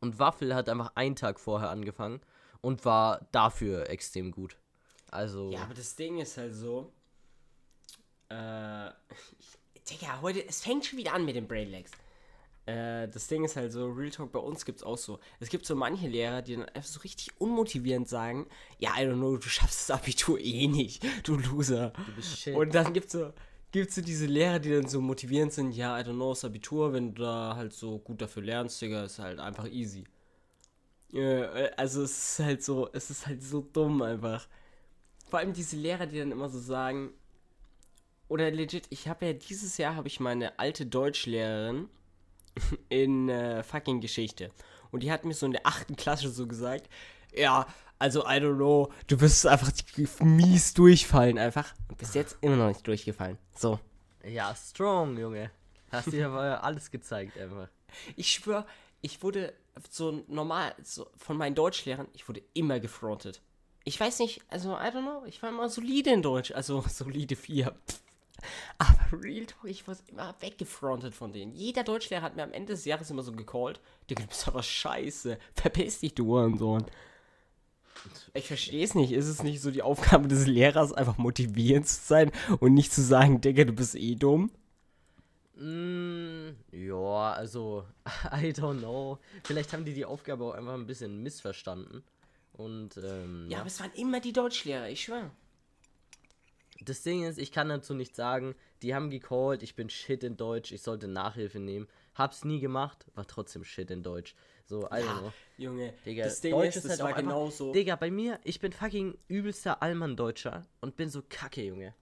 Und 0.00 0.18
Waffel 0.18 0.54
hat 0.54 0.68
einfach 0.68 0.92
einen 0.94 1.14
Tag 1.14 1.38
vorher 1.38 1.70
angefangen 1.70 2.20
und 2.62 2.84
war 2.84 3.28
dafür 3.32 3.88
extrem 3.90 4.30
gut. 4.30 4.59
Also, 5.10 5.50
Ja, 5.50 5.62
aber 5.62 5.74
das 5.74 5.96
Ding 5.96 6.18
ist 6.18 6.36
halt 6.36 6.54
so. 6.54 6.92
Äh. 8.28 8.90
Digga, 9.90 10.20
heute, 10.20 10.46
es 10.46 10.60
fängt 10.62 10.86
schon 10.86 10.98
wieder 10.98 11.14
an 11.14 11.24
mit 11.24 11.34
den 11.34 11.48
Brainlags. 11.48 11.90
Äh, 12.66 13.08
das 13.08 13.26
Ding 13.26 13.44
ist 13.44 13.56
halt 13.56 13.72
so, 13.72 13.88
Real 13.88 14.10
Talk 14.10 14.30
bei 14.30 14.38
uns 14.38 14.64
gibt's 14.64 14.82
auch 14.82 14.98
so. 14.98 15.18
Es 15.40 15.48
gibt 15.48 15.66
so 15.66 15.74
manche 15.74 16.06
Lehrer, 16.06 16.42
die 16.42 16.54
dann 16.56 16.66
einfach 16.66 16.88
so 16.88 17.00
richtig 17.00 17.30
unmotivierend 17.40 18.08
sagen, 18.08 18.46
ja, 18.78 18.90
I 18.96 19.00
don't 19.00 19.14
know, 19.16 19.36
du 19.36 19.48
schaffst 19.48 19.88
das 19.88 19.96
Abitur 19.98 20.38
eh 20.38 20.68
nicht, 20.68 21.02
du 21.24 21.36
Loser. 21.36 21.92
du 22.06 22.12
bist 22.14 22.38
shit. 22.38 22.54
Und 22.54 22.74
dann 22.74 22.92
gibt's 22.92 23.12
so, 23.12 23.32
gibt's 23.72 23.96
so 23.96 24.02
diese 24.02 24.26
Lehrer, 24.26 24.58
die 24.60 24.70
dann 24.70 24.86
so 24.86 25.00
motivierend 25.00 25.52
sind, 25.52 25.72
ja, 25.72 25.98
I 25.98 26.02
don't 26.02 26.14
know, 26.14 26.30
das 26.30 26.44
Abitur, 26.44 26.92
wenn 26.92 27.14
du 27.14 27.22
da 27.22 27.56
halt 27.56 27.72
so 27.72 27.98
gut 27.98 28.20
dafür 28.20 28.42
lernst, 28.42 28.80
Digga, 28.80 29.04
ist 29.04 29.18
halt 29.18 29.40
einfach 29.40 29.66
easy. 29.66 30.04
Äh, 31.12 31.70
also 31.76 32.02
es 32.04 32.38
ist 32.38 32.38
halt 32.44 32.62
so, 32.62 32.88
es 32.92 33.10
ist 33.10 33.26
halt 33.26 33.42
so 33.42 33.60
dumm 33.60 34.02
einfach. 34.02 34.46
Vor 35.30 35.38
allem 35.38 35.52
diese 35.52 35.76
Lehrer, 35.76 36.06
die 36.06 36.18
dann 36.18 36.32
immer 36.32 36.48
so 36.48 36.58
sagen, 36.58 37.10
oder 38.28 38.50
legit, 38.50 38.86
ich 38.90 39.08
habe 39.08 39.26
ja 39.26 39.32
dieses 39.32 39.76
Jahr 39.76 39.96
habe 39.96 40.08
ich 40.08 40.20
meine 40.20 40.58
alte 40.58 40.86
Deutschlehrerin 40.86 41.88
in 42.88 43.28
äh, 43.28 43.62
fucking 43.62 44.00
Geschichte. 44.00 44.50
Und 44.90 45.02
die 45.02 45.12
hat 45.12 45.24
mir 45.24 45.34
so 45.34 45.46
in 45.46 45.52
der 45.52 45.66
achten 45.66 45.96
Klasse 45.96 46.30
so 46.30 46.46
gesagt, 46.46 46.88
ja, 47.34 47.66
also 47.98 48.22
I 48.22 48.38
don't 48.38 48.56
know, 48.56 48.92
du 49.06 49.20
wirst 49.20 49.46
einfach 49.46 49.70
mies 50.20 50.74
durchfallen 50.74 51.38
einfach. 51.38 51.74
Und 51.88 51.98
bis 51.98 52.14
jetzt 52.14 52.38
immer 52.40 52.56
noch 52.56 52.68
nicht 52.68 52.86
durchgefallen. 52.86 53.38
So. 53.54 53.78
ja, 54.24 54.54
strong, 54.54 55.18
Junge. 55.18 55.50
Hast 55.90 56.12
dir 56.12 56.28
aber 56.28 56.62
alles 56.64 56.90
gezeigt 56.90 57.36
einfach. 57.38 57.68
Ich 58.16 58.30
schwöre, 58.30 58.64
ich 59.00 59.22
wurde 59.22 59.52
so 59.90 60.24
normal, 60.28 60.74
so 60.82 61.10
von 61.16 61.36
meinen 61.36 61.54
Deutschlehrern, 61.54 62.06
ich 62.12 62.28
wurde 62.28 62.42
immer 62.54 62.80
gefrontet. 62.80 63.42
Ich 63.90 63.98
weiß 63.98 64.20
nicht, 64.20 64.40
also, 64.46 64.74
I 64.74 64.92
don't 64.92 65.02
know, 65.02 65.24
ich 65.26 65.42
war 65.42 65.48
immer 65.48 65.68
solide 65.68 66.10
in 66.10 66.22
Deutsch, 66.22 66.52
also 66.52 66.80
solide 66.88 67.34
4. 67.34 67.74
Aber 68.78 69.20
Real 69.20 69.46
Talk, 69.46 69.64
ich 69.68 69.88
wurde 69.88 69.98
immer 70.06 70.32
weggefrontet 70.38 71.12
von 71.12 71.32
denen. 71.32 71.56
Jeder 71.56 71.82
Deutschlehrer 71.82 72.22
hat 72.22 72.36
mir 72.36 72.44
am 72.44 72.52
Ende 72.52 72.74
des 72.74 72.84
Jahres 72.84 73.10
immer 73.10 73.24
so 73.24 73.32
gecallt, 73.32 73.80
Digga, 74.08 74.22
du 74.22 74.28
bist 74.28 74.46
aber 74.46 74.62
scheiße, 74.62 75.40
verpiss 75.56 75.98
dich, 75.98 76.14
du 76.14 76.26
Hurensohn. 76.26 76.84
Ich 78.32 78.46
verstehe 78.46 78.84
es 78.84 78.94
nicht. 78.94 79.10
Ist 79.10 79.26
es 79.26 79.42
nicht 79.42 79.60
so 79.60 79.72
die 79.72 79.82
Aufgabe 79.82 80.28
des 80.28 80.46
Lehrers, 80.46 80.92
einfach 80.92 81.18
motivierend 81.18 81.88
zu 81.88 82.00
sein 82.00 82.30
und 82.60 82.74
nicht 82.74 82.92
zu 82.92 83.02
sagen, 83.02 83.40
Digga, 83.40 83.64
du 83.64 83.72
bist 83.72 83.96
eh 83.96 84.14
dumm? 84.14 84.52
Mm, 85.56 86.50
ja, 86.70 87.32
also, 87.32 87.84
I 88.32 88.52
don't 88.52 88.78
know. 88.78 89.18
Vielleicht 89.42 89.72
haben 89.72 89.84
die 89.84 89.94
die 89.94 90.04
Aufgabe 90.04 90.44
auch 90.44 90.54
einfach 90.54 90.74
ein 90.74 90.86
bisschen 90.86 91.24
missverstanden. 91.24 92.04
Und, 92.60 92.98
ähm, 92.98 93.46
Ja, 93.48 93.58
aber 93.58 93.68
es 93.68 93.80
waren 93.80 93.92
immer 93.94 94.20
die 94.20 94.32
Deutschlehrer, 94.32 94.88
ich 94.88 95.02
schwöre. 95.04 95.30
Das 96.82 97.02
Ding 97.02 97.24
ist, 97.24 97.38
ich 97.38 97.52
kann 97.52 97.68
dazu 97.68 97.94
nichts 97.94 98.16
sagen. 98.16 98.54
Die 98.82 98.94
haben 98.94 99.10
gecallt, 99.10 99.62
ich 99.62 99.74
bin 99.74 99.90
shit 99.90 100.24
in 100.24 100.36
Deutsch, 100.36 100.72
ich 100.72 100.82
sollte 100.82 101.08
Nachhilfe 101.08 101.58
nehmen. 101.58 101.88
Hab's 102.14 102.44
nie 102.44 102.60
gemacht, 102.60 103.06
war 103.14 103.26
trotzdem 103.26 103.64
shit 103.64 103.90
in 103.90 104.02
Deutsch. 104.02 104.34
So, 104.64 104.86
I 104.86 104.94
don't 104.94 105.00
Ja, 105.00 105.18
know. 105.18 105.32
Junge, 105.58 105.94
Digga, 106.06 106.24
das 106.24 106.40
Ding 106.40 106.52
Deutsch 106.52 106.76
ist, 106.76 106.84
das 106.84 106.90
halt 106.92 107.00
war 107.02 107.12
genauso. 107.14 107.72
Digga, 107.72 107.96
bei 107.96 108.10
mir, 108.10 108.40
ich 108.44 108.60
bin 108.60 108.72
fucking 108.72 109.16
übelster 109.28 109.82
Allmann-Deutscher 109.82 110.66
und 110.80 110.96
bin 110.96 111.10
so 111.10 111.22
kacke, 111.28 111.62
Junge. 111.62 111.94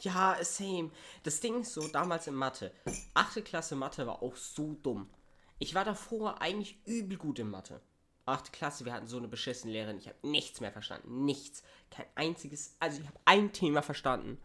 Ja, 0.00 0.36
same. 0.42 0.90
Das 1.22 1.38
Ding 1.40 1.60
ist 1.60 1.74
so, 1.74 1.86
damals 1.86 2.26
in 2.26 2.34
Mathe. 2.34 2.72
Achte 3.14 3.42
Klasse 3.42 3.76
Mathe 3.76 4.06
war 4.06 4.22
auch 4.22 4.36
so 4.36 4.74
dumm. 4.82 5.08
Ich 5.60 5.74
war 5.76 5.84
davor 5.84 6.40
eigentlich 6.40 6.78
übel 6.86 7.16
gut 7.16 7.38
in 7.38 7.50
Mathe. 7.50 7.80
Achte 8.24 8.52
Klasse, 8.52 8.84
wir 8.84 8.92
hatten 8.92 9.08
so 9.08 9.16
eine 9.16 9.28
beschissene 9.28 9.72
Lehrerin. 9.72 9.98
Ich 9.98 10.06
habe 10.06 10.16
nichts 10.22 10.60
mehr 10.60 10.70
verstanden. 10.70 11.24
Nichts. 11.24 11.62
Kein 11.90 12.06
einziges. 12.14 12.76
Also, 12.78 13.00
ich 13.00 13.06
habe 13.06 13.18
ein 13.24 13.52
Thema 13.52 13.82
verstanden. 13.82 14.38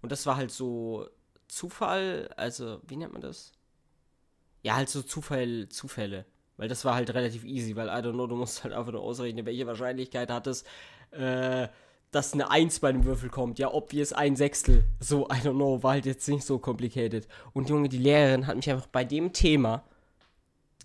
Und 0.00 0.10
das 0.10 0.26
war 0.26 0.36
halt 0.36 0.50
so 0.50 1.08
Zufall. 1.46 2.30
Also, 2.36 2.80
wie 2.86 2.96
nennt 2.96 3.12
man 3.12 3.22
das? 3.22 3.52
Ja, 4.62 4.74
halt 4.74 4.88
so 4.88 5.02
Zufall, 5.02 5.68
Zufälle. 5.68 6.26
Weil 6.56 6.68
das 6.68 6.84
war 6.84 6.94
halt 6.94 7.12
relativ 7.14 7.44
easy, 7.44 7.76
weil, 7.76 7.88
I 7.88 8.04
don't 8.04 8.12
know, 8.12 8.26
du 8.26 8.36
musst 8.36 8.64
halt 8.64 8.74
einfach 8.74 8.92
nur 8.92 9.02
ausrechnen, 9.02 9.46
welche 9.46 9.66
Wahrscheinlichkeit 9.66 10.30
hat 10.30 10.46
es, 10.46 10.64
äh, 11.10 11.68
dass 12.10 12.34
eine 12.34 12.50
1 12.50 12.80
bei 12.80 12.90
einem 12.90 13.04
Würfel 13.04 13.30
kommt. 13.30 13.58
Ja, 13.58 13.72
obvious 13.72 14.12
ein 14.12 14.36
Sechstel. 14.36 14.84
So, 15.00 15.26
I 15.26 15.36
don't 15.36 15.54
know, 15.54 15.82
war 15.82 15.92
halt 15.92 16.06
jetzt 16.06 16.28
nicht 16.28 16.44
so 16.44 16.58
complicated. 16.58 17.26
Und 17.52 17.70
Junge, 17.70 17.88
die 17.88 17.98
Lehrerin 17.98 18.46
hat 18.46 18.56
mich 18.56 18.70
einfach 18.70 18.86
bei 18.86 19.04
dem 19.04 19.32
Thema 19.32 19.84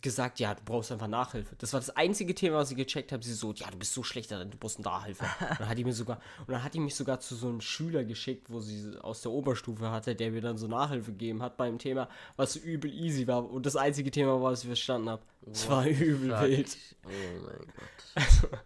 gesagt, 0.08 0.40
ja, 0.40 0.54
du 0.56 0.62
brauchst 0.64 0.92
einfach 0.92 1.08
Nachhilfe. 1.08 1.56
Das 1.58 1.74
war 1.74 1.80
das 1.80 1.90
einzige 1.92 2.34
Thema, 2.34 2.58
was 2.58 2.72
ich 2.72 2.78
gecheckt 2.78 3.12
habe. 3.12 3.24
Sie 3.24 3.34
so, 3.34 3.54
ja, 3.54 3.70
du 3.70 3.78
bist 3.78 3.94
so 3.94 4.04
schlecht 4.04 4.32
darin, 4.32 4.50
du 4.50 4.58
brauchst 4.58 4.80
Nachhilfe. 4.80 5.26
Und 5.26 5.32
dann 5.60 5.70
hat 5.70 5.78
die 5.78 5.84
mir 5.84 5.94
sogar, 5.94 6.20
und 6.40 6.50
dann 6.50 6.64
hat 6.64 6.74
die 6.74 6.80
mich 6.80 6.96
sogar 6.96 7.20
zu 7.20 7.36
so 7.36 7.48
einem 7.48 7.62
Schüler 7.62 8.04
geschickt, 8.04 8.50
wo 8.50 8.60
sie 8.60 8.98
aus 9.02 9.22
der 9.22 9.32
Oberstufe 9.32 9.92
hatte, 9.92 10.16
der 10.16 10.32
mir 10.32 10.42
dann 10.42 10.58
so 10.58 10.68
Nachhilfe 10.68 11.12
gegeben 11.12 11.44
hat 11.44 11.58
beim 11.58 11.78
Thema, 11.78 12.10
was 12.36 12.56
übel 12.56 12.92
easy 12.92 13.28
war. 13.28 13.50
Und 13.50 13.66
das 13.66 13.76
einzige 13.76 14.12
Thema 14.12 14.42
war, 14.42 14.52
was 14.52 14.62
ich 14.62 14.68
verstanden 14.68 15.10
habe. 15.10 15.22
Es 15.52 15.68
war 15.70 15.86
übel 15.86 16.32
Fuck. 16.32 16.42
wild. 16.42 16.78
Oh 17.06 17.10
mein 17.46 17.68
Gott. 17.76 18.60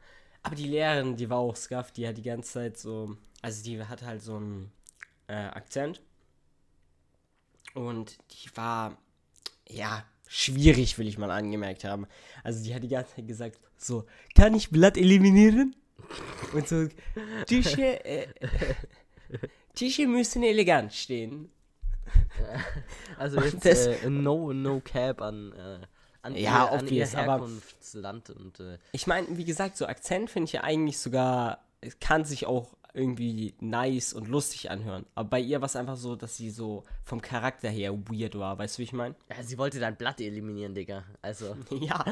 Aber 0.44 0.56
die 0.56 0.68
Lehrerin, 0.68 1.16
die 1.16 1.30
war 1.30 1.38
auch 1.38 1.56
scuff, 1.56 1.92
die 1.92 2.08
hat 2.08 2.18
die 2.18 2.24
ganze 2.24 2.52
Zeit 2.52 2.78
so, 2.78 3.16
also 3.42 3.64
die 3.64 3.84
hat 3.84 4.02
halt 4.02 4.22
so 4.22 4.38
einen 4.38 4.72
äh, 5.28 5.34
Akzent. 5.34 6.02
Und 7.74 8.18
die 8.32 8.56
war, 8.56 8.98
ja, 9.68 10.04
schwierig, 10.34 10.98
will 10.98 11.08
ich 11.08 11.18
mal 11.18 11.30
angemerkt 11.30 11.84
haben. 11.84 12.08
Also 12.44 12.64
die 12.64 12.74
hat 12.74 12.84
die 12.84 12.88
ganze 12.88 13.16
Zeit 13.16 13.28
gesagt, 13.28 13.60
so, 13.78 14.06
kann 14.36 14.54
ich 14.56 14.70
Blatt 14.70 14.98
eliminieren? 14.98 15.76
Und 16.54 16.68
so, 16.68 16.88
Tische, 17.48 18.04
äh, 18.06 18.28
Tische 19.76 20.08
müssen 20.08 20.44
elegant 20.44 20.94
stehen. 20.94 21.50
Also 23.18 23.40
jetzt 23.42 23.64
das- 23.66 23.88
äh, 23.88 24.10
no, 24.10 24.52
no 24.54 24.82
cap 24.84 25.22
an, 25.22 25.52
äh, 25.54 25.80
an, 26.24 26.36
Ja, 26.36 26.40
ihr, 26.66 26.72
an 26.72 26.80
ihr 26.80 26.84
obvious, 26.84 27.16
aber- 27.16 27.34
Herkunftsland 27.34 28.30
und 28.32 28.60
äh, 28.60 28.78
Ich 28.94 29.06
meine, 29.08 29.28
wie 29.38 29.46
gesagt, 29.46 29.78
so 29.78 29.86
Akzent 29.86 30.30
finde 30.30 30.46
ich 30.46 30.54
ja 30.54 30.62
eigentlich 30.64 30.98
sogar, 30.98 31.64
es 31.82 32.00
kann 32.00 32.26
sich 32.26 32.46
auch 32.48 32.74
irgendwie 32.94 33.54
nice 33.60 34.14
und 34.14 34.28
lustig 34.28 34.70
anhören. 34.72 35.06
Aber 35.16 35.30
bei 35.30 35.40
ihr 35.40 35.62
war 35.62 35.66
es 35.68 35.76
einfach 35.76 35.98
so, 35.98 36.16
dass 36.16 36.38
sie 36.38 36.50
so 36.50 36.84
vom 37.04 37.22
Charakter 37.22 37.70
her 37.70 37.94
weird 38.10 38.38
war, 38.38 38.58
weißt 38.58 38.78
du, 38.78 38.80
wie 38.80 38.84
ich 38.84 38.94
meine? 38.94 39.16
ja, 39.30 39.44
sie 39.44 39.58
wollte 39.58 39.80
dein 39.80 39.98
Blatt 39.98 40.20
eliminieren, 40.22 40.74
Digga. 40.76 41.04
Also 41.22 41.56
Ja, 41.72 42.04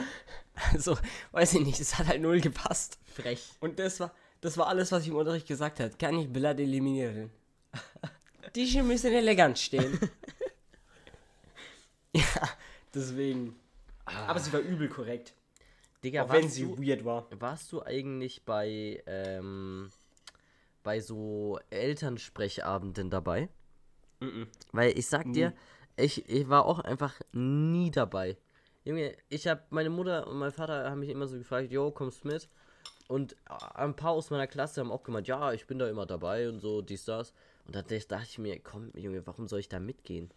also, 0.74 0.98
weiß 1.32 1.56
ich 1.56 1.66
nicht, 1.66 1.80
es 1.80 1.98
hat 1.98 2.08
halt 2.08 2.22
null 2.22 2.42
gepasst. 2.42 3.00
frech. 3.06 3.50
Und 3.60 3.80
das 3.80 4.00
war, 4.00 4.14
das 4.42 4.58
war 4.58 4.68
alles, 4.68 4.92
was 4.92 5.04
ich 5.04 5.10
im 5.10 5.16
Unterricht 5.16 5.48
gesagt 5.48 5.80
hat. 5.80 6.00
Kann 6.00 6.18
ich 6.18 6.32
Blatt 6.32 6.60
eliminieren? 6.60 7.30
Die 8.56 8.82
müssen 8.82 9.14
elegant 9.14 9.60
stehen. 9.60 10.00
ja, 12.14 12.24
deswegen. 12.94 13.56
Aber 14.06 14.40
sie 14.40 14.52
war 14.52 14.62
übel 14.62 14.90
korrekt. 14.90 15.34
Digga, 16.04 16.24
Auch 16.24 16.32
wenn 16.32 16.50
sie 16.50 16.64
du, 16.64 16.78
weird 16.82 17.06
war. 17.06 17.28
warst 17.40 17.72
du 17.72 17.84
eigentlich 17.84 18.44
bei 18.46 19.04
ähm, 19.06 19.92
bei 20.90 21.02
so 21.02 21.60
Elternsprechabenden 21.70 23.12
dabei? 23.12 23.48
Mhm. 24.22 24.48
Weil 24.72 24.98
ich 24.98 25.06
sag 25.06 25.32
dir, 25.34 25.54
ich, 25.96 26.28
ich 26.28 26.50
war 26.50 26.66
auch 26.66 26.80
einfach 26.80 27.22
nie 27.32 27.92
dabei. 27.92 28.38
Junge, 28.86 29.16
ich 29.30 29.48
hab, 29.48 29.72
meine 29.72 29.92
Mutter 29.92 30.26
und 30.26 30.40
mein 30.40 30.52
Vater 30.52 30.90
haben 30.90 31.02
mich 31.02 31.12
immer 31.12 31.28
so 31.28 31.38
gefragt, 31.38 31.72
yo, 31.72 31.92
kommst 31.92 32.26
mit? 32.26 32.50
Und 33.08 33.36
ein 33.76 33.96
paar 33.96 34.14
aus 34.14 34.32
meiner 34.32 34.48
Klasse 34.48 34.82
haben 34.82 34.92
auch 34.92 35.04
gemeint, 35.04 35.28
ja, 35.28 35.54
ich 35.54 35.68
bin 35.68 35.78
da 35.78 35.88
immer 35.88 36.08
dabei 36.08 36.50
und 36.50 36.60
so, 36.60 36.82
dies, 36.82 37.06
das. 37.06 37.34
Und 37.68 37.76
da 37.76 37.84
dachte 37.84 38.28
ich 38.28 38.40
mir, 38.40 38.60
komm, 38.60 38.92
Junge, 38.96 39.28
warum 39.28 39.48
soll 39.48 39.60
ich 39.60 39.70
da 39.70 39.80
mitgehen? 39.80 40.32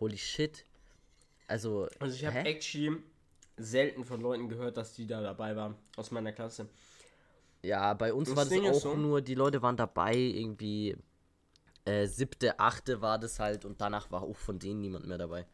Holy 0.00 0.16
shit. 0.16 0.64
Also, 1.46 1.88
Also 1.98 2.14
ich 2.14 2.24
habe 2.24 2.38
actually 2.38 3.02
selten 3.58 4.06
von 4.06 4.22
Leuten 4.22 4.48
gehört, 4.48 4.78
dass 4.78 4.94
die 4.94 5.06
da 5.06 5.20
dabei 5.20 5.54
waren 5.56 5.74
aus 5.96 6.10
meiner 6.10 6.32
Klasse. 6.32 6.70
Ja, 7.68 7.94
bei 7.94 8.12
uns 8.12 8.28
Das 8.28 8.36
war 8.36 8.44
das 8.44 8.52
Ding 8.52 8.66
auch 8.66 8.74
so- 8.74 8.94
nur, 8.96 9.20
die 9.20 9.34
Leute 9.34 9.60
waren 9.62 9.76
dabei, 9.76 10.14
irgendwie 10.16 10.96
äh, 11.84 12.06
siebte, 12.06 12.58
achte 12.58 13.00
war 13.00 13.18
das 13.18 13.38
halt 13.40 13.64
und 13.64 13.80
danach 13.80 14.10
war 14.10 14.22
auch 14.22 14.36
von 14.36 14.58
denen 14.58 14.80
niemand 14.80 15.06
mehr 15.06 15.18
dabei. 15.18 15.46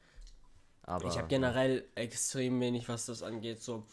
Aber 0.83 1.09
Ich 1.09 1.17
habe 1.17 1.29
generell 1.29 1.87
extrem 1.95 2.61
wenig, 2.61 2.89
was 2.89 3.07
das 3.07 3.23
angeht. 3.23 3.63
So, 3.63 3.85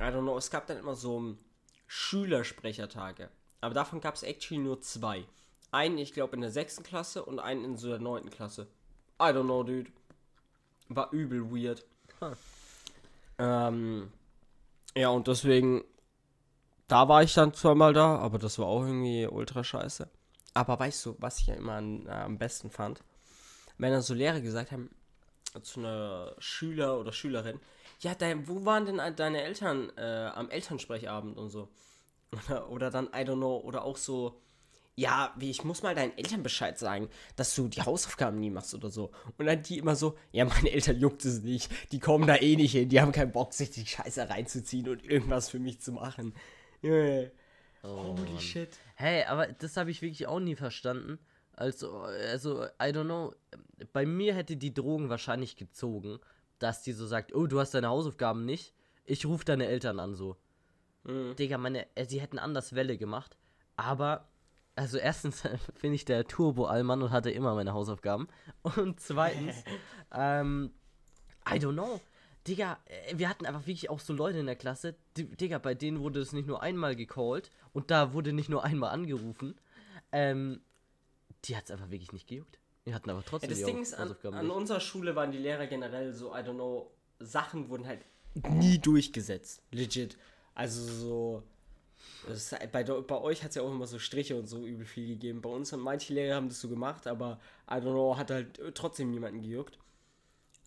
I 0.00 0.04
don't 0.04 0.22
know, 0.22 0.36
es 0.36 0.50
gab 0.50 0.66
dann 0.66 0.78
immer 0.78 0.94
so 0.94 1.16
um, 1.16 1.38
Schülersprechertage. 1.86 3.28
Aber 3.60 3.74
davon 3.74 4.00
gab 4.00 4.14
es 4.14 4.22
actually 4.22 4.62
nur 4.62 4.80
zwei. 4.80 5.24
Einen, 5.70 5.98
ich 5.98 6.12
glaube, 6.12 6.34
in 6.36 6.40
der 6.42 6.50
sechsten 6.50 6.82
Klasse 6.82 7.24
und 7.24 7.38
einen 7.38 7.64
in 7.64 7.76
so 7.76 7.88
der 7.88 7.98
neunten 7.98 8.30
Klasse. 8.30 8.66
I 9.20 9.24
don't 9.26 9.44
know, 9.44 9.62
dude. 9.62 9.90
War 10.88 11.12
übel 11.12 11.50
weird. 11.50 11.84
Huh. 12.20 12.34
Ähm, 13.38 14.10
ja, 14.96 15.10
und 15.10 15.28
deswegen, 15.28 15.84
da 16.88 17.08
war 17.08 17.22
ich 17.22 17.34
dann 17.34 17.54
zweimal 17.54 17.92
da, 17.92 18.16
aber 18.16 18.38
das 18.38 18.58
war 18.58 18.66
auch 18.66 18.82
irgendwie 18.82 19.26
ultra 19.26 19.62
scheiße. 19.62 20.08
Aber 20.54 20.78
weißt 20.78 21.06
du, 21.06 21.16
was 21.18 21.38
ich 21.38 21.46
ja 21.46 21.54
immer 21.54 21.74
an, 21.74 22.06
äh, 22.06 22.10
am 22.10 22.38
besten 22.38 22.70
fand? 22.70 23.04
Wenn 23.76 23.92
dann 23.92 24.02
so 24.02 24.14
Lehrer 24.14 24.40
gesagt 24.40 24.72
haben, 24.72 24.90
zu 25.62 25.80
einer 25.80 26.34
Schüler 26.38 26.98
oder 26.98 27.12
Schülerin, 27.12 27.60
ja, 28.00 28.14
dein, 28.14 28.48
wo 28.48 28.64
waren 28.64 28.86
denn 28.86 29.00
deine 29.16 29.42
Eltern 29.42 29.92
äh, 29.96 30.30
am 30.34 30.50
Elternsprechabend 30.50 31.36
und 31.38 31.50
so? 31.50 31.68
Oder, 32.46 32.68
oder 32.68 32.90
dann, 32.90 33.06
I 33.06 33.24
don't 33.24 33.36
know, 33.36 33.56
oder 33.56 33.84
auch 33.84 33.96
so, 33.96 34.38
ja, 34.96 35.32
wie, 35.38 35.48
ich 35.48 35.64
muss 35.64 35.82
mal 35.82 35.94
deinen 35.94 36.14
Eltern 36.18 36.42
Bescheid 36.42 36.78
sagen, 36.78 37.08
dass 37.36 37.54
du 37.54 37.68
die 37.68 37.80
Hausaufgaben 37.80 38.38
nie 38.38 38.50
machst 38.50 38.74
oder 38.74 38.90
so. 38.90 39.12
Und 39.38 39.46
dann 39.46 39.62
die 39.62 39.78
immer 39.78 39.96
so, 39.96 40.14
ja, 40.30 40.44
meine 40.44 40.70
Eltern 40.70 40.98
juckt 40.98 41.24
es 41.24 41.40
nicht, 41.40 41.70
die 41.90 42.00
kommen 42.00 42.26
da 42.26 42.36
eh 42.36 42.56
nicht 42.56 42.72
hin, 42.72 42.90
die 42.90 43.00
haben 43.00 43.12
keinen 43.12 43.32
Bock, 43.32 43.54
sich 43.54 43.70
die 43.70 43.86
Scheiße 43.86 44.28
reinzuziehen 44.28 44.90
und 44.90 45.02
irgendwas 45.02 45.48
für 45.48 45.58
mich 45.58 45.80
zu 45.80 45.92
machen. 45.92 46.34
Yeah. 46.82 47.30
Oh, 47.82 48.16
Holy 48.16 48.32
Mann. 48.32 48.40
shit. 48.40 48.76
Hey, 48.94 49.24
aber 49.24 49.46
das 49.46 49.76
habe 49.76 49.90
ich 49.90 50.02
wirklich 50.02 50.26
auch 50.26 50.40
nie 50.40 50.56
verstanden. 50.56 51.18
Also, 51.52 52.02
also, 52.02 52.64
I 52.64 52.92
don't 52.92 53.04
know. 53.04 53.34
Bei 53.92 54.06
mir 54.06 54.34
hätte 54.34 54.56
die 54.56 54.74
Drogen 54.74 55.08
wahrscheinlich 55.08 55.56
gezogen, 55.56 56.20
dass 56.58 56.82
die 56.82 56.92
so 56.92 57.06
sagt, 57.06 57.34
oh, 57.34 57.46
du 57.46 57.58
hast 57.58 57.74
deine 57.74 57.88
Hausaufgaben 57.88 58.44
nicht. 58.44 58.74
Ich 59.04 59.26
rufe 59.26 59.44
deine 59.44 59.66
Eltern 59.66 59.98
an 60.00 60.14
so. 60.14 60.36
Mhm. 61.04 61.34
Digga, 61.36 61.58
meine, 61.58 61.86
äh, 61.96 62.04
sie 62.04 62.20
hätten 62.20 62.38
anders 62.38 62.74
Welle 62.74 62.96
gemacht. 62.96 63.36
Aber, 63.76 64.28
also 64.76 64.98
erstens 64.98 65.42
finde 65.74 65.96
ich 65.96 66.04
der 66.04 66.26
Turbo-Allmann 66.26 67.02
und 67.02 67.10
hatte 67.10 67.30
immer 67.30 67.54
meine 67.54 67.72
Hausaufgaben. 67.72 68.28
Und 68.62 69.00
zweitens, 69.00 69.56
ähm, 70.12 70.72
I 71.48 71.54
don't 71.54 71.72
know. 71.72 72.00
Digga, 72.46 72.78
äh, 72.86 73.18
wir 73.18 73.28
hatten 73.28 73.46
einfach 73.46 73.62
wirklich 73.66 73.90
auch 73.90 74.00
so 74.00 74.12
Leute 74.12 74.38
in 74.38 74.46
der 74.46 74.56
Klasse, 74.56 74.94
Digga, 75.16 75.58
bei 75.58 75.74
denen 75.74 76.00
wurde 76.00 76.20
es 76.20 76.32
nicht 76.32 76.46
nur 76.46 76.62
einmal 76.62 76.96
gecallt 76.96 77.50
und 77.72 77.90
da 77.90 78.12
wurde 78.12 78.32
nicht 78.32 78.48
nur 78.48 78.64
einmal 78.64 78.90
angerufen. 78.90 79.54
Ähm, 80.12 80.60
die 81.44 81.56
hat 81.56 81.64
es 81.64 81.70
einfach 81.70 81.90
wirklich 81.90 82.12
nicht 82.12 82.26
gejuckt. 82.28 82.58
Die 82.86 82.94
hatten 82.94 83.10
aber 83.10 83.20
Ja, 83.20 83.26
trotzdem 83.28 83.50
das 83.50 83.58
die 83.58 83.64
Ding 83.64 83.82
ist, 83.82 83.94
an, 83.94 84.04
Hausaufgaben 84.04 84.36
an 84.38 84.50
unserer 84.50 84.80
Schule 84.80 85.14
waren 85.14 85.30
die 85.30 85.38
Lehrer 85.38 85.66
generell 85.66 86.12
so, 86.14 86.32
I 86.34 86.38
don't 86.38 86.54
know, 86.54 86.90
Sachen 87.20 87.68
wurden 87.68 87.86
halt 87.86 88.00
nie 88.34 88.78
durchgesetzt. 88.78 89.62
Legit. 89.72 90.16
Also 90.54 90.82
so. 90.82 91.42
Das, 92.26 92.52
ist- 92.52 92.72
bei, 92.72 92.82
bei 92.84 93.20
euch 93.20 93.42
hat 93.42 93.50
es 93.50 93.56
ja 93.56 93.62
auch 93.62 93.70
immer 93.70 93.86
so 93.86 93.98
Striche 93.98 94.36
und 94.36 94.46
so 94.46 94.64
übel 94.64 94.86
viel 94.86 95.06
gegeben. 95.08 95.40
Bei 95.42 95.50
uns 95.50 95.72
haben 95.72 95.80
manche 95.82 96.14
Lehrer 96.14 96.36
haben 96.36 96.48
das 96.48 96.60
so 96.60 96.68
gemacht, 96.68 97.06
aber 97.06 97.38
I 97.70 97.74
don't 97.74 97.92
know, 97.92 98.16
hat 98.16 98.30
halt 98.30 98.58
äh, 98.58 98.72
trotzdem 98.72 99.10
niemanden 99.10 99.42
gejuckt. 99.42 99.78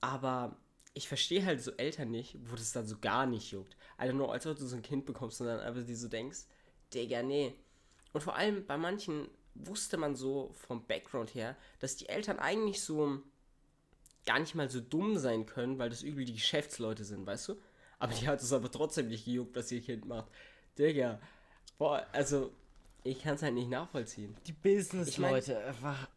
Aber 0.02 0.56
ich 0.94 1.08
verstehe 1.08 1.46
halt 1.46 1.62
so 1.62 1.72
Eltern 1.72 2.12
nicht, 2.12 2.38
wo 2.50 2.56
das 2.56 2.72
dann 2.72 2.86
so 2.86 2.98
gar 3.00 3.26
nicht 3.26 3.52
juckt. 3.52 3.78
Don't 4.00 4.14
know, 4.14 4.30
als 4.30 4.46
ob 4.46 4.58
du 4.58 4.66
so 4.66 4.76
ein 4.76 4.82
Kind 4.82 5.06
bekommst 5.06 5.40
und 5.42 5.48
dann 5.48 5.60
einfach 5.60 5.86
dir 5.86 5.96
so 5.96 6.08
denkst, 6.08 6.46
Digga, 6.94 7.24
nee. 7.24 7.56
Und 8.14 8.22
vor 8.22 8.36
allem 8.36 8.66
bei 8.66 8.78
manchen 8.78 9.30
wusste 9.54 9.98
man 9.98 10.16
so 10.16 10.52
vom 10.54 10.86
Background 10.86 11.34
her, 11.34 11.56
dass 11.80 11.96
die 11.96 12.10
Eltern 12.10 12.40
eigentlich 12.40 12.82
so 12.82 13.22
gar 14.26 14.40
nicht 14.40 14.56
mal 14.56 14.70
so 14.70 14.82
dumm 14.82 15.18
sein 15.18 15.46
können, 15.46 15.80
weil 15.80 15.90
das 15.90 16.04
übel 16.04 16.26
die 16.26 16.34
Geschäftsleute 16.34 17.06
sind, 17.06 17.26
weißt 17.26 17.50
du? 17.50 17.56
Aber 18.00 18.14
die 18.14 18.28
hat 18.28 18.42
es 18.42 18.52
aber 18.52 18.72
trotzdem 18.72 19.08
nicht 19.08 19.26
gejuckt, 19.26 19.56
was 19.56 19.72
ihr 19.72 19.82
Kind 19.82 20.06
macht. 20.06 20.32
Digga, 20.78 21.20
boah, 21.78 22.06
also 22.12 22.52
ich 23.04 23.22
kann 23.22 23.36
es 23.36 23.44
halt 23.44 23.54
nicht 23.54 23.70
nachvollziehen. 23.70 24.36
Die 24.46 24.54
Business-Leute, 24.54 25.54
Leute, 25.54 25.66
einfach. 25.66 26.10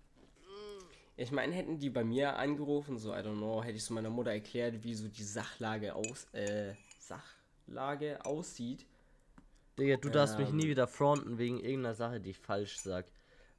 Ich 1.17 1.31
meine, 1.31 1.55
hätten 1.55 1.79
die 1.79 1.91
bei 1.91 2.03
mir 2.03 2.37
angerufen, 2.37 2.99
so, 2.99 3.13
I 3.13 3.19
don't 3.19 3.37
know, 3.37 3.63
hätte 3.63 3.77
ich 3.77 3.85
so 3.85 3.95
meiner 3.95 4.11
Mutter 4.11 4.33
erklärt, 4.33 4.83
wie 4.83 4.95
so 4.95 5.07
die 5.09 5.23
Sachlage 5.23 5.95
aus, 5.95 6.27
äh, 6.33 6.75
Sachlage 6.99 8.25
aussieht. 8.25 8.85
Digga, 9.79 9.97
du 9.97 10.09
darfst 10.09 10.39
mich 10.39 10.49
Ähm. 10.49 10.57
nie 10.57 10.69
wieder 10.69 10.87
fronten 10.89 11.39
wegen 11.39 11.59
irgendeiner 11.61 11.95
Sache, 11.95 12.21
die 12.21 12.31
ich 12.31 12.39
falsch 12.39 12.79
sag. 12.79 13.07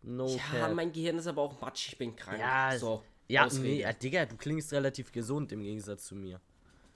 No 0.01 0.27
Ja, 0.27 0.37
cap. 0.59 0.73
mein 0.75 0.91
Gehirn 0.91 1.17
ist 1.17 1.27
aber 1.27 1.41
auch 1.41 1.59
matschig, 1.61 1.93
ich 1.93 1.97
bin 1.97 2.15
krank. 2.15 2.39
Ja, 2.39 2.77
so. 2.77 3.03
Ja, 3.27 3.45
Ausrede. 3.45 3.63
nee, 3.67 3.79
ja, 3.81 3.91
Digga, 3.93 4.25
du 4.25 4.35
klingst 4.37 4.71
relativ 4.73 5.11
gesund 5.11 5.51
im 5.51 5.63
Gegensatz 5.63 6.05
zu 6.07 6.15
mir. 6.15 6.39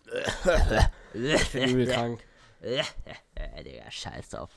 Ich 1.14 1.50
bin 1.52 1.70
übel 1.70 1.88
krank. 1.88 2.20
Digga, 2.62 3.90
scheiß 3.90 4.30
drauf. 4.30 4.52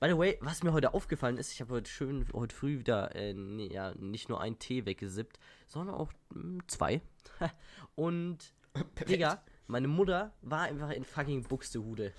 By 0.00 0.08
the 0.08 0.18
way, 0.18 0.38
was 0.40 0.62
mir 0.62 0.72
heute 0.72 0.94
aufgefallen 0.94 1.38
ist, 1.38 1.52
ich 1.52 1.60
habe 1.60 1.74
heute 1.74 1.90
schön, 1.90 2.26
heute 2.32 2.54
früh 2.54 2.78
wieder, 2.78 3.14
äh, 3.16 3.32
nee, 3.32 3.72
ja, 3.72 3.94
nicht 3.96 4.28
nur 4.28 4.40
einen 4.40 4.58
Tee 4.58 4.86
weggesippt, 4.86 5.38
sondern 5.66 5.94
auch 5.94 6.12
mm, 6.30 6.58
zwei. 6.66 7.00
Und, 7.94 8.52
Digga, 9.08 9.42
meine 9.66 9.88
Mutter 9.88 10.32
war 10.42 10.62
einfach 10.62 10.90
in 10.90 11.04
fucking 11.04 11.42
Buxtehude. 11.42 12.12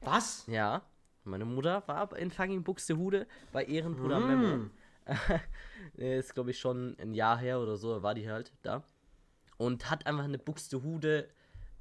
Was? 0.00 0.46
Ja, 0.46 0.82
meine 1.24 1.44
Mutter 1.44 1.82
war 1.86 2.14
in 2.16 2.30
fucking 2.30 2.64
Buxtehude 2.64 3.26
bei 3.52 3.64
Ehrenbruder 3.64 4.20
Memo. 4.20 4.70
Äh, 5.96 6.18
ist, 6.18 6.34
glaube 6.34 6.50
ich, 6.50 6.58
schon 6.58 6.94
ein 7.00 7.14
Jahr 7.14 7.38
her 7.38 7.60
oder 7.60 7.78
so, 7.78 8.02
war 8.02 8.14
die 8.14 8.28
halt 8.28 8.52
da. 8.60 8.84
Und 9.56 9.88
hat 9.88 10.06
einfach 10.06 10.24
eine 10.24 10.38
Buxtehude, 10.38 11.30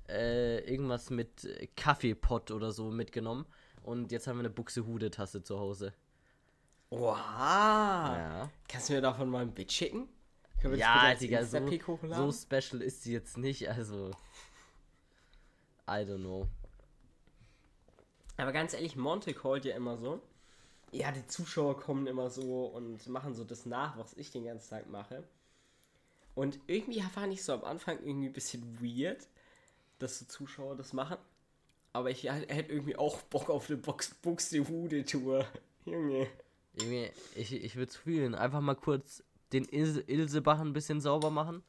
äh, 0.07 0.59
irgendwas 0.59 1.09
mit 1.09 1.45
Kaffeepott 1.75 2.51
oder 2.51 2.71
so 2.71 2.89
mitgenommen. 2.89 3.45
Und 3.87 4.11
jetzt 4.11 4.27
haben 4.27 4.35
wir 4.35 4.41
eine 4.41 4.49
Buxtehude-Tasse 4.49 5.43
zu 5.43 5.57
Hause. 5.57 5.93
Oha. 6.89 8.17
Ja. 8.17 8.49
Kannst 8.67 8.89
du 8.89 8.93
mir 8.95 9.01
davon 9.01 9.29
mal 9.29 9.43
ein 9.43 9.53
Bild 9.53 9.71
schicken? 9.71 10.09
Können 10.59 10.73
wir 10.73 10.79
Ja, 10.79 11.15
Digga, 11.15 11.45
so, 11.45 11.65
so 12.01 12.31
special 12.33 12.81
ist 12.81 13.03
sie 13.03 13.13
jetzt 13.13 13.37
nicht, 13.37 13.69
also. 13.69 14.11
I 15.87 16.03
don't 16.03 16.17
know. 16.17 16.49
Aber 18.35 18.51
ganz 18.51 18.73
ehrlich, 18.73 18.97
Monte 18.97 19.33
callt 19.33 19.63
ja 19.63 19.73
immer 19.73 19.95
so. 19.95 20.21
Ja, 20.91 21.13
die 21.13 21.25
Zuschauer 21.25 21.79
kommen 21.79 22.07
immer 22.07 22.29
so 22.29 22.65
und 22.65 23.07
machen 23.07 23.33
so 23.33 23.45
das 23.45 23.65
nach, 23.65 23.97
was 23.97 24.15
ich 24.15 24.31
den 24.31 24.43
ganzen 24.43 24.69
Tag 24.69 24.89
mache. 24.89 25.23
Und 26.35 26.59
irgendwie 26.67 26.99
fand 27.03 27.31
ich 27.31 27.41
so 27.41 27.53
am 27.53 27.63
Anfang 27.63 27.99
irgendwie 27.99 28.27
ein 28.27 28.33
bisschen 28.33 28.81
weird, 28.81 29.25
dass 29.97 30.19
so 30.19 30.25
Zuschauer 30.25 30.75
das 30.75 30.91
machen. 30.91 31.17
Aber 31.97 32.11
ich 32.11 32.25
hätte 32.25 32.71
irgendwie 32.71 32.95
auch 32.95 33.23
Bock 33.23 33.49
auf 33.49 33.69
eine 33.71 33.77
Box 33.77 34.13
Buxtehude-Tour. 34.21 35.45
Junge. 35.85 36.27
Junge, 36.79 37.09
ich, 37.35 37.51
ich 37.51 37.75
würde 37.75 37.89
es 37.89 37.95
fühlen. 37.97 38.35
Einfach 38.35 38.61
mal 38.61 38.75
kurz 38.75 39.23
den 39.51 39.65
Ilse, 39.65 40.01
Ilsebach 40.01 40.59
ein 40.59 40.73
bisschen 40.73 41.01
sauber 41.01 41.31
machen, 41.31 41.63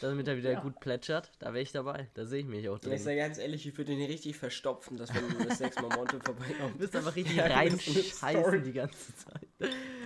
damit 0.00 0.28
er 0.28 0.36
wieder 0.36 0.52
Ja. 0.52 0.60
gut 0.60 0.78
plätschert. 0.78 1.32
Da 1.40 1.46
wäre 1.54 1.62
ich 1.62 1.72
dabei. 1.72 2.08
Da 2.14 2.24
sehe 2.24 2.38
ich 2.38 2.46
mich 2.46 2.68
auch 2.68 2.74
Ja, 2.74 2.76
ich 2.76 2.82
drin. 2.82 2.98
sag 3.00 3.16
ganz 3.16 3.38
ehrlich, 3.38 3.66
ich 3.66 3.76
würde 3.76 3.96
den 3.96 4.06
richtig 4.06 4.36
verstopfen, 4.36 4.96
dass 4.96 5.12
wenn 5.12 5.48
das 5.48 5.58
nächste 5.58 5.82
Mal 5.82 5.96
Monte 5.96 6.20
vorbeikommt. 6.20 6.74
Du 6.74 6.78
bist 6.78 6.94
einfach 6.94 7.16
richtig 7.16 7.34
Ja, 7.34 7.48
das 7.48 7.56
reinscheißen 7.56 8.62
die 8.62 8.72
ganze 8.72 9.16
Zeit. 9.16 9.48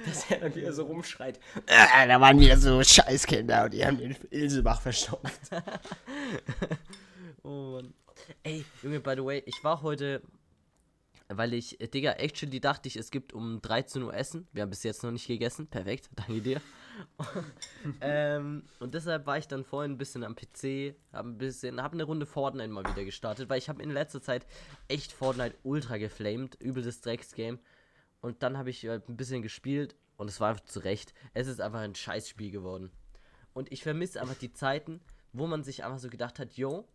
dass 0.07 0.30
er 0.30 0.38
dann 0.40 0.55
wieder 0.55 0.72
so 0.72 0.84
rumschreit. 0.84 1.38
Äh, 1.66 2.09
da 2.09 2.18
waren 2.22 2.40
wieder 2.40 2.57
so 2.57 2.82
Scheißkinder 2.82 3.64
und 3.64 3.74
die 3.74 3.84
haben 3.84 3.98
den 3.98 4.16
Ilsebach 4.30 4.80
verstopft. 4.80 5.50
Oh 7.44 7.72
Mann. 7.72 7.92
Ey, 8.42 8.64
Junge, 8.82 9.00
by 9.00 9.14
the 9.16 9.24
way, 9.24 9.42
ich 9.46 9.62
war 9.62 9.82
heute, 9.82 10.22
weil 11.28 11.54
ich, 11.54 11.80
äh, 11.80 11.88
Digga, 11.88 12.12
actually 12.12 12.60
dachte 12.60 12.88
ich, 12.88 12.96
es 12.96 13.10
gibt 13.10 13.32
um 13.32 13.60
13 13.60 14.02
Uhr 14.02 14.14
Essen. 14.14 14.46
Wir 14.52 14.62
haben 14.62 14.70
bis 14.70 14.82
jetzt 14.82 15.02
noch 15.02 15.10
nicht 15.10 15.26
gegessen. 15.26 15.66
Perfekt, 15.66 16.10
danke 16.16 16.40
dir. 16.40 16.60
ähm, 18.00 18.64
und 18.80 18.94
deshalb 18.94 19.26
war 19.26 19.38
ich 19.38 19.48
dann 19.48 19.64
vorhin 19.64 19.92
ein 19.92 19.98
bisschen 19.98 20.24
am 20.24 20.34
PC, 20.34 20.94
hab 21.12 21.24
ein 21.24 21.38
bisschen, 21.38 21.82
hab 21.82 21.92
eine 21.92 22.04
Runde 22.04 22.26
Fortnite 22.26 22.68
mal 22.68 22.84
wieder 22.84 23.04
gestartet, 23.04 23.48
weil 23.48 23.58
ich 23.58 23.68
habe 23.68 23.82
in 23.82 23.90
letzter 23.90 24.20
Zeit 24.20 24.46
echt 24.88 25.12
Fortnite 25.12 25.56
ultra 25.62 25.96
geflamed, 25.96 26.56
übel 26.60 26.82
das 26.82 27.00
Drecksgame. 27.00 27.58
Und 28.20 28.42
dann 28.42 28.58
habe 28.58 28.70
ich 28.70 28.86
halt 28.86 29.08
ein 29.08 29.16
bisschen 29.16 29.42
gespielt 29.42 29.96
und 30.16 30.28
es 30.28 30.38
war 30.40 30.50
einfach 30.50 30.64
zu 30.64 30.80
Recht. 30.80 31.14
Es 31.34 31.48
ist 31.48 31.60
einfach 31.60 31.80
ein 31.80 31.94
Scheißspiel 31.94 32.50
geworden. 32.50 32.90
Und 33.54 33.72
ich 33.72 33.82
vermisse 33.82 34.20
einfach 34.20 34.36
die 34.36 34.52
Zeiten, 34.52 35.00
wo 35.32 35.46
man 35.46 35.64
sich 35.64 35.84
einfach 35.84 35.98
so 35.98 36.08
gedacht 36.08 36.38
hat, 36.38 36.52
yo, 36.54 36.86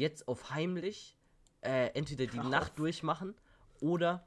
jetzt 0.00 0.26
auf 0.26 0.50
heimlich 0.50 1.16
äh, 1.60 1.88
entweder 1.94 2.26
die 2.26 2.38
Nacht 2.38 2.78
durchmachen 2.78 3.34
oder 3.80 4.26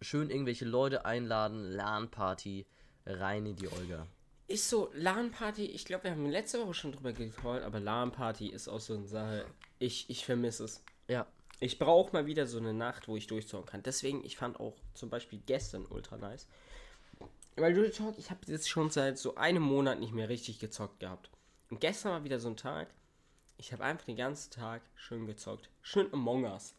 schön 0.00 0.30
irgendwelche 0.30 0.64
Leute 0.64 1.04
einladen, 1.04 1.70
LAN-Party, 1.70 2.66
rein 3.06 3.46
in 3.46 3.56
die 3.56 3.68
Olga. 3.68 4.06
Ist 4.48 4.68
so, 4.68 4.90
LAN-Party, 4.94 5.66
ich 5.66 5.84
glaube, 5.84 6.04
wir 6.04 6.10
haben 6.12 6.26
letzte 6.26 6.60
Woche 6.60 6.74
schon 6.74 6.92
drüber 6.92 7.12
gecallt, 7.12 7.62
aber 7.62 7.80
LAN-Party 7.80 8.48
ist 8.48 8.68
auch 8.68 8.80
so 8.80 8.94
eine 8.94 9.06
Sache. 9.06 9.46
Ich, 9.78 10.08
ich 10.10 10.24
vermisse 10.24 10.64
es. 10.64 10.84
Ja, 11.08 11.26
Ich 11.60 11.78
brauche 11.78 12.12
mal 12.12 12.26
wieder 12.26 12.46
so 12.46 12.58
eine 12.58 12.74
Nacht, 12.74 13.08
wo 13.08 13.16
ich 13.16 13.26
durchzocken 13.26 13.66
kann. 13.66 13.82
Deswegen, 13.82 14.24
ich 14.24 14.36
fand 14.36 14.58
auch 14.60 14.76
zum 14.94 15.10
Beispiel 15.10 15.40
gestern 15.46 15.86
ultra 15.86 16.16
nice. 16.16 16.46
Weil 17.56 17.74
Real 17.74 17.90
Talk, 17.90 18.18
ich 18.18 18.30
habe 18.30 18.40
jetzt 18.46 18.68
schon 18.68 18.90
seit 18.90 19.18
so 19.18 19.34
einem 19.34 19.62
Monat 19.62 20.00
nicht 20.00 20.12
mehr 20.12 20.28
richtig 20.28 20.58
gezockt 20.58 21.00
gehabt. 21.00 21.30
Und 21.70 21.80
gestern 21.80 22.12
war 22.12 22.24
wieder 22.24 22.40
so 22.40 22.48
ein 22.48 22.56
Tag, 22.56 22.88
ich 23.62 23.72
habe 23.72 23.84
einfach 23.84 24.04
den 24.06 24.16
ganzen 24.16 24.50
Tag 24.50 24.82
schön 24.96 25.24
gezockt. 25.24 25.70
Schön 25.82 26.12
Among 26.12 26.42
Us. 26.42 26.74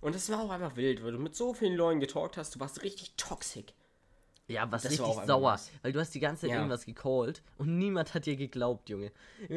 Und 0.00 0.14
es 0.14 0.30
war 0.30 0.40
auch 0.40 0.50
einfach 0.50 0.76
wild, 0.76 1.02
weil 1.02 1.10
du 1.10 1.18
mit 1.18 1.34
so 1.34 1.52
vielen 1.52 1.74
Leuten 1.76 1.98
getalkt 1.98 2.36
hast, 2.36 2.54
du 2.54 2.60
warst 2.60 2.80
richtig 2.84 3.14
toxic. 3.16 3.74
ja, 4.46 4.70
was 4.70 4.82
Das 4.82 4.96
war 5.00 5.08
richtig 5.08 5.26
sauer, 5.26 5.58
weil 5.82 5.92
du 5.92 5.98
hast 5.98 6.14
die 6.14 6.20
ganze 6.20 6.42
Zeit 6.42 6.50
Ja. 6.50 6.56
irgendwas 6.58 6.84
gecallt 6.86 7.42
und 7.58 7.76
niemand 7.76 8.14
hat 8.14 8.26
dir 8.26 8.36
geglaubt, 8.36 8.88
Junge. 8.88 9.10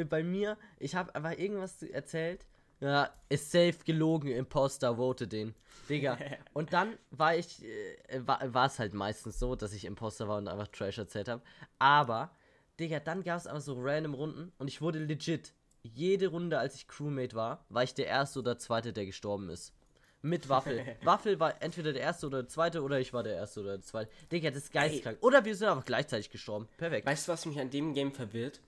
Bei 0.10 0.24
mir, 0.24 0.58
ich 0.80 0.96
habe 0.96 1.14
einfach 1.14 1.38
irgendwas 1.38 1.84
erzählt, 1.84 2.48
ja, 2.80 3.12
ist 3.30 3.52
safe 3.52 3.78
gelogen, 3.86 4.32
Imposter, 4.32 4.96
vote 4.96 5.28
den. 5.28 5.54
Digga. 5.88 6.18
Und 6.54 6.74
dann 6.74 6.98
war 7.12 7.36
ich, 7.36 7.64
äh, 7.64 8.28
war, 8.28 8.54
war 8.54 8.66
es 8.66 8.80
halt 8.80 8.96
meistens 8.96 9.38
so, 9.38 9.56
dass 9.56 9.72
ich 9.72 9.86
Imposter 9.86 10.28
war 10.28 10.40
und 10.40 10.48
einfach 10.48 10.68
Trash 10.70 10.98
erzählt 10.98 11.28
habe. 11.30 11.42
Aber, 11.80 12.32
Digga, 12.80 13.00
dann 13.00 13.24
gab 13.24 13.38
es 13.38 13.46
einfach 13.48 13.62
so 13.62 13.76
random 13.80 14.16
Runden 14.16 14.52
und 14.58 14.68
ich 14.68 14.82
wurde 14.82 15.00
legit. 15.00 15.54
Jede 15.94 16.28
Runde, 16.28 16.58
als 16.58 16.76
ich 16.76 16.88
Crewmate 16.88 17.36
war, 17.36 17.66
war 17.70 17.84
ich 17.84 17.94
der 17.94 18.08
Erste 18.08 18.40
oder 18.40 18.58
Zweite, 18.58 18.92
der 18.92 19.06
gestorben 19.06 19.50
ist. 19.50 19.74
Mit 20.22 20.50
Waffel. 20.50 20.84
Waffel 21.04 21.40
war 21.40 21.62
entweder 21.62 21.94
der 21.94 22.02
Erste 22.02 22.26
oder 22.26 22.42
der 22.42 22.50
Zweite 22.50 22.82
oder 22.82 23.00
ich 23.00 23.14
war 23.14 23.22
der 23.22 23.36
Erste 23.36 23.62
oder 23.62 23.74
der 23.74 23.82
Zweite. 23.82 24.10
Digga, 24.32 24.50
das 24.50 24.64
ist 24.64 24.74
geisteskrank. 24.74 25.20
Oder 25.22 25.46
wir 25.46 25.56
sind 25.56 25.68
einfach 25.68 25.86
gleichzeitig 25.86 26.32
gestorben. 26.32 26.68
Perfekt. 26.78 27.06
Weißt 27.06 27.28
du, 27.28 27.32
was 27.32 27.46
mich 27.46 27.60
an 27.60 27.70
dem 27.70 27.94
Game 27.94 28.12
verwirrt? 28.12 28.62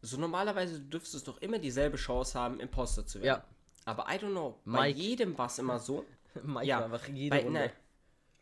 So 0.00 0.16
normalerweise 0.16 0.80
dürftest 0.80 1.26
du 1.26 1.32
doch 1.32 1.42
immer 1.42 1.58
dieselbe 1.58 1.98
Chance 1.98 2.38
haben, 2.38 2.60
Imposter 2.60 3.04
zu 3.04 3.20
werden. 3.20 3.42
Ja. 3.42 3.44
Aber 3.84 4.06
I 4.08 4.16
don't 4.16 4.30
know, 4.30 4.58
bei 4.64 4.88
Mike. 4.88 4.98
jedem 4.98 5.36
war 5.36 5.46
es 5.46 5.58
immer 5.58 5.78
so. 5.78 6.06
Mike 6.42 6.66
ja, 6.66 6.78
war 6.78 6.84
einfach 6.84 7.08
jede 7.08 7.36
bei, 7.36 7.42
Runde. 7.42 7.60
ne, 7.60 7.72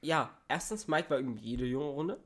ja, 0.03 0.31
erstens, 0.47 0.87
Mike 0.87 1.11
war 1.11 1.17
irgendwie 1.17 1.43
jede 1.43 1.65
junge 1.65 1.87
Runde. 1.87 2.21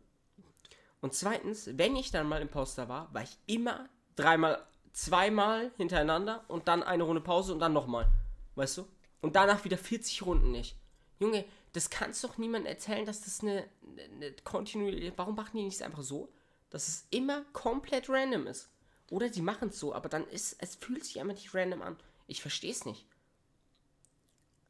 Und 1.01 1.15
zweitens, 1.15 1.71
wenn 1.79 1.97
ich 1.97 2.11
dann 2.11 2.29
mal 2.29 2.43
Imposter 2.43 2.89
war, 2.89 3.13
war 3.15 3.23
ich 3.23 3.39
immer 3.47 3.89
dreimal, 4.17 4.63
zweimal 4.93 5.71
hintereinander 5.77 6.45
und 6.49 6.69
dann 6.69 6.83
eine 6.83 7.03
Runde 7.05 7.21
Pause 7.21 7.53
und 7.53 7.61
dann 7.61 7.73
nochmal. 7.73 8.09
Weißt 8.55 8.79
du? 8.79 8.87
Und 9.21 9.37
danach 9.37 9.65
wieder 9.65 9.79
40 9.79 10.23
Runden 10.23 10.51
nicht. 10.51 10.77
Junge, 11.19 11.45
das 11.73 11.91
kannst 11.91 12.25
doch 12.25 12.39
niemand 12.39 12.67
erzählen, 12.67 13.05
dass 13.07 13.21
das 13.23 13.41
eine, 13.41 13.69
eine 14.15 14.33
kontinuierliche. 14.45 15.13
Warum 15.17 15.35
machen 15.37 15.57
die 15.57 15.65
nicht 15.65 15.83
einfach 15.83 16.03
so, 16.03 16.33
dass 16.71 16.89
es 16.89 17.07
immer 17.11 17.45
komplett 17.53 18.09
random 18.09 18.47
ist? 18.47 18.69
Oder 19.11 19.33
sie 19.33 19.43
machen 19.43 19.69
es 19.69 19.79
so, 19.79 19.95
aber 19.95 20.09
dann 20.09 20.27
ist 20.29 20.57
es 20.61 20.77
fühlt 20.77 21.05
sich 21.05 21.21
einfach 21.21 21.35
nicht 21.35 21.55
random 21.55 21.83
an. 21.83 21.97
Ich 22.27 22.41
verstehe 22.41 22.71
es 22.71 22.85
nicht. 22.85 23.07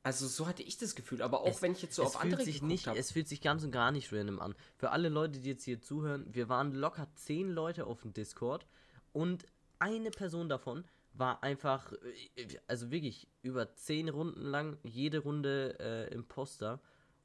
Also 0.03 0.27
so 0.27 0.47
hatte 0.47 0.62
ich 0.62 0.79
das 0.79 0.95
Gefühl, 0.95 1.21
aber 1.21 1.43
auch 1.43 1.47
Es- 1.49 1.62
wenn 1.62 1.73
ich 1.73 1.83
jetzt 1.83 1.95
so 1.95 2.03
auf 2.05 2.16
andere 2.21 2.43
fühlt 2.43 2.55
sich 2.55 2.62
nicht, 2.62 2.87
hab. 2.87 2.97
Es 2.97 3.12
fühlt 3.12 3.29
sich 3.29 3.43
ganz 3.43 3.62
und 3.64 3.71
gar 3.71 3.93
nicht 3.93 4.11
random 4.12 4.41
an. 4.41 4.55
Für 4.77 4.91
alle 4.91 5.11
Leute, 5.11 5.41
die 5.41 5.51
jetzt 5.51 5.64
hier 5.64 5.81
zuhören, 5.83 6.27
wir 6.33 6.49
waren 6.49 6.73
locker 6.73 7.07
zehn 7.16 7.51
Leute 7.51 7.87
auf 7.87 8.01
dem 8.03 8.14
Discord 8.14 8.66
und 9.12 9.45
eine 9.81 10.11
Person 10.11 10.49
davon 10.49 10.85
war 11.12 11.43
einfach, 11.43 11.93
also 12.68 12.91
wirklich 12.91 13.26
über 13.43 13.74
zehn 13.74 14.09
Runden 14.09 14.43
lang, 14.43 14.78
jede 14.85 15.18
Runde 15.18 15.76
äh, 15.81 16.14
Imposter 16.14 16.81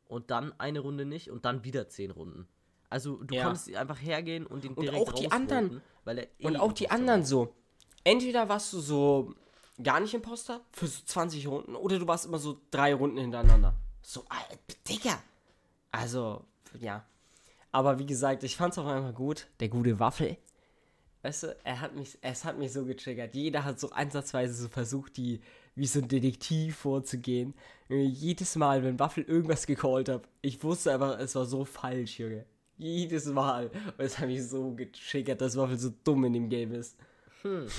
und 0.07 0.31
dann 0.31 0.53
eine 0.59 0.79
Runde 0.79 1.05
nicht 1.05 1.29
und 1.29 1.45
dann 1.45 1.63
wieder 1.63 1.87
zehn 1.87 2.11
Runden. 2.11 2.47
Also 2.89 3.17
du 3.23 3.35
Ja. 3.35 3.43
konntest 3.45 3.73
einfach 3.75 4.01
hergehen 4.01 4.45
und 4.47 4.63
ihn 4.65 4.73
Und 4.73 4.83
direkt 4.83 5.07
auch 5.07 5.13
die 5.13 5.31
anderen- 5.31 5.81
weil 6.03 6.19
er 6.19 6.27
eh 6.39 6.45
Und 6.47 6.57
auch 6.57 6.73
die 6.73 6.89
anderen 6.89 7.21
war. 7.21 7.27
so. 7.27 7.55
Entweder 8.03 8.47
warst 8.49 8.71
du 8.73 8.79
so 8.79 9.33
gar 9.81 9.99
nicht 9.99 10.13
Imposter 10.13 10.61
für 10.71 10.87
so 10.87 11.03
20 11.05 11.47
Runden 11.47 11.75
oder 11.75 11.99
du 11.99 12.07
warst 12.07 12.25
immer 12.25 12.37
so 12.39 12.59
drei 12.71 12.93
Runden 12.93 13.17
hintereinander. 13.17 13.73
So, 14.01 14.23
Alter, 14.29 14.57
Digga. 14.87 15.21
Also, 15.91 16.45
ja. 16.79 17.03
Aber 17.71 17.97
wie 17.99 18.05
gesagt, 18.05 18.43
ich 18.43 18.55
fand's 18.55 18.77
auch 18.77 18.85
einfach 18.85 19.13
gut. 19.15 19.47
Der 19.59 19.67
gute 19.69 19.99
Waffel. 19.99 20.37
Weißt 21.25 21.41
du, 21.41 21.55
er 21.63 21.81
hat 21.81 21.95
mich, 21.95 22.19
es 22.21 22.45
hat 22.45 22.59
mich 22.59 22.71
so 22.71 22.85
getriggert. 22.85 23.33
Jeder 23.33 23.63
hat 23.63 23.79
so 23.79 23.89
ansatzweise 23.89 24.53
so 24.53 24.69
versucht, 24.69 25.17
die 25.17 25.41
wie 25.73 25.87
so 25.87 25.99
ein 25.99 26.07
Detektiv 26.07 26.75
vorzugehen. 26.75 27.55
Jedes 27.89 28.55
Mal, 28.57 28.83
wenn 28.83 28.99
Waffel 28.99 29.23
irgendwas 29.23 29.65
gecallt 29.65 30.07
hat, 30.07 30.29
ich 30.43 30.63
wusste 30.63 30.93
einfach, 30.93 31.17
es 31.17 31.33
war 31.33 31.45
so 31.47 31.65
falsch, 31.65 32.19
Junge. 32.19 32.45
Jedes 32.77 33.25
Mal. 33.25 33.71
Und 33.97 34.05
es 34.05 34.19
hat 34.19 34.27
mich 34.27 34.47
so 34.47 34.75
getriggert, 34.75 35.41
dass 35.41 35.57
Waffel 35.57 35.79
so 35.79 35.91
dumm 36.03 36.25
in 36.25 36.33
dem 36.33 36.47
Game 36.47 36.71
ist. 36.73 36.95
Hm. 37.41 37.69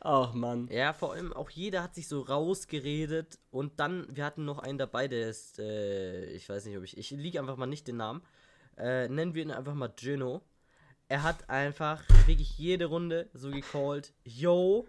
Ach 0.00 0.32
Mann. 0.32 0.66
Ja, 0.72 0.94
vor 0.94 1.12
allem 1.12 1.34
auch 1.34 1.50
jeder 1.50 1.82
hat 1.82 1.94
sich 1.94 2.08
so 2.08 2.22
rausgeredet 2.22 3.38
und 3.50 3.80
dann, 3.80 4.06
wir 4.16 4.24
hatten 4.24 4.46
noch 4.46 4.60
einen 4.60 4.78
dabei, 4.78 5.08
der 5.08 5.28
ist, 5.28 5.58
äh, 5.58 6.24
ich 6.30 6.48
weiß 6.48 6.64
nicht, 6.64 6.78
ob 6.78 6.84
ich, 6.84 6.96
ich 6.96 7.10
liege 7.10 7.38
einfach 7.38 7.58
mal 7.58 7.66
nicht 7.66 7.86
den 7.86 7.98
Namen, 7.98 8.22
äh, 8.78 9.10
nennen 9.10 9.34
wir 9.34 9.42
ihn 9.42 9.50
einfach 9.50 9.74
mal 9.74 9.92
Gino. 9.94 10.40
Er 11.08 11.22
hat 11.22 11.48
einfach 11.48 12.02
wirklich 12.26 12.58
jede 12.58 12.86
Runde 12.86 13.28
so 13.32 13.50
gecallt, 13.50 14.12
yo, 14.24 14.86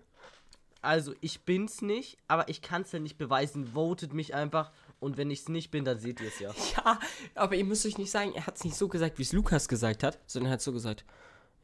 also 0.81 1.13
ich 1.21 1.41
bin's 1.41 1.81
nicht, 1.81 2.17
aber 2.27 2.49
ich 2.49 2.61
kann's 2.61 2.91
ja 2.91 2.99
nicht 2.99 3.17
beweisen, 3.17 3.67
votet 3.73 4.13
mich 4.13 4.33
einfach 4.33 4.71
und 4.99 5.17
wenn 5.17 5.29
ich's 5.29 5.47
nicht 5.47 5.69
bin, 5.69 5.85
dann 5.85 5.99
seht 5.99 6.19
ihr 6.21 6.27
es 6.29 6.39
ja. 6.39 6.51
Ja, 6.75 6.99
aber 7.35 7.55
ihr 7.55 7.65
müsst 7.65 7.85
euch 7.85 7.99
nicht 7.99 8.09
sagen, 8.09 8.33
er 8.33 8.47
hat 8.47 8.55
es 8.55 8.63
nicht 8.63 8.75
so 8.75 8.87
gesagt, 8.87 9.19
wie 9.19 9.23
es 9.23 9.31
Lukas 9.33 9.67
gesagt 9.67 10.01
hat, 10.01 10.17
sondern 10.25 10.49
er 10.51 10.53
hat 10.53 10.61
so 10.61 10.71
gesagt, 10.73 11.05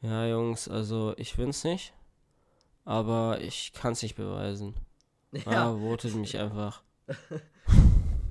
ja 0.02 0.28
Jungs, 0.28 0.68
also 0.68 1.16
ich 1.18 1.36
bin's 1.36 1.64
nicht, 1.64 1.94
aber 2.86 3.42
ich 3.42 3.74
kann 3.74 3.94
es 3.94 4.04
nicht 4.04 4.16
beweisen. 4.16 4.76
Ja, 5.46 5.72
ah, 5.72 5.78
votet 5.80 6.14
mich 6.14 6.38
einfach. 6.38 6.84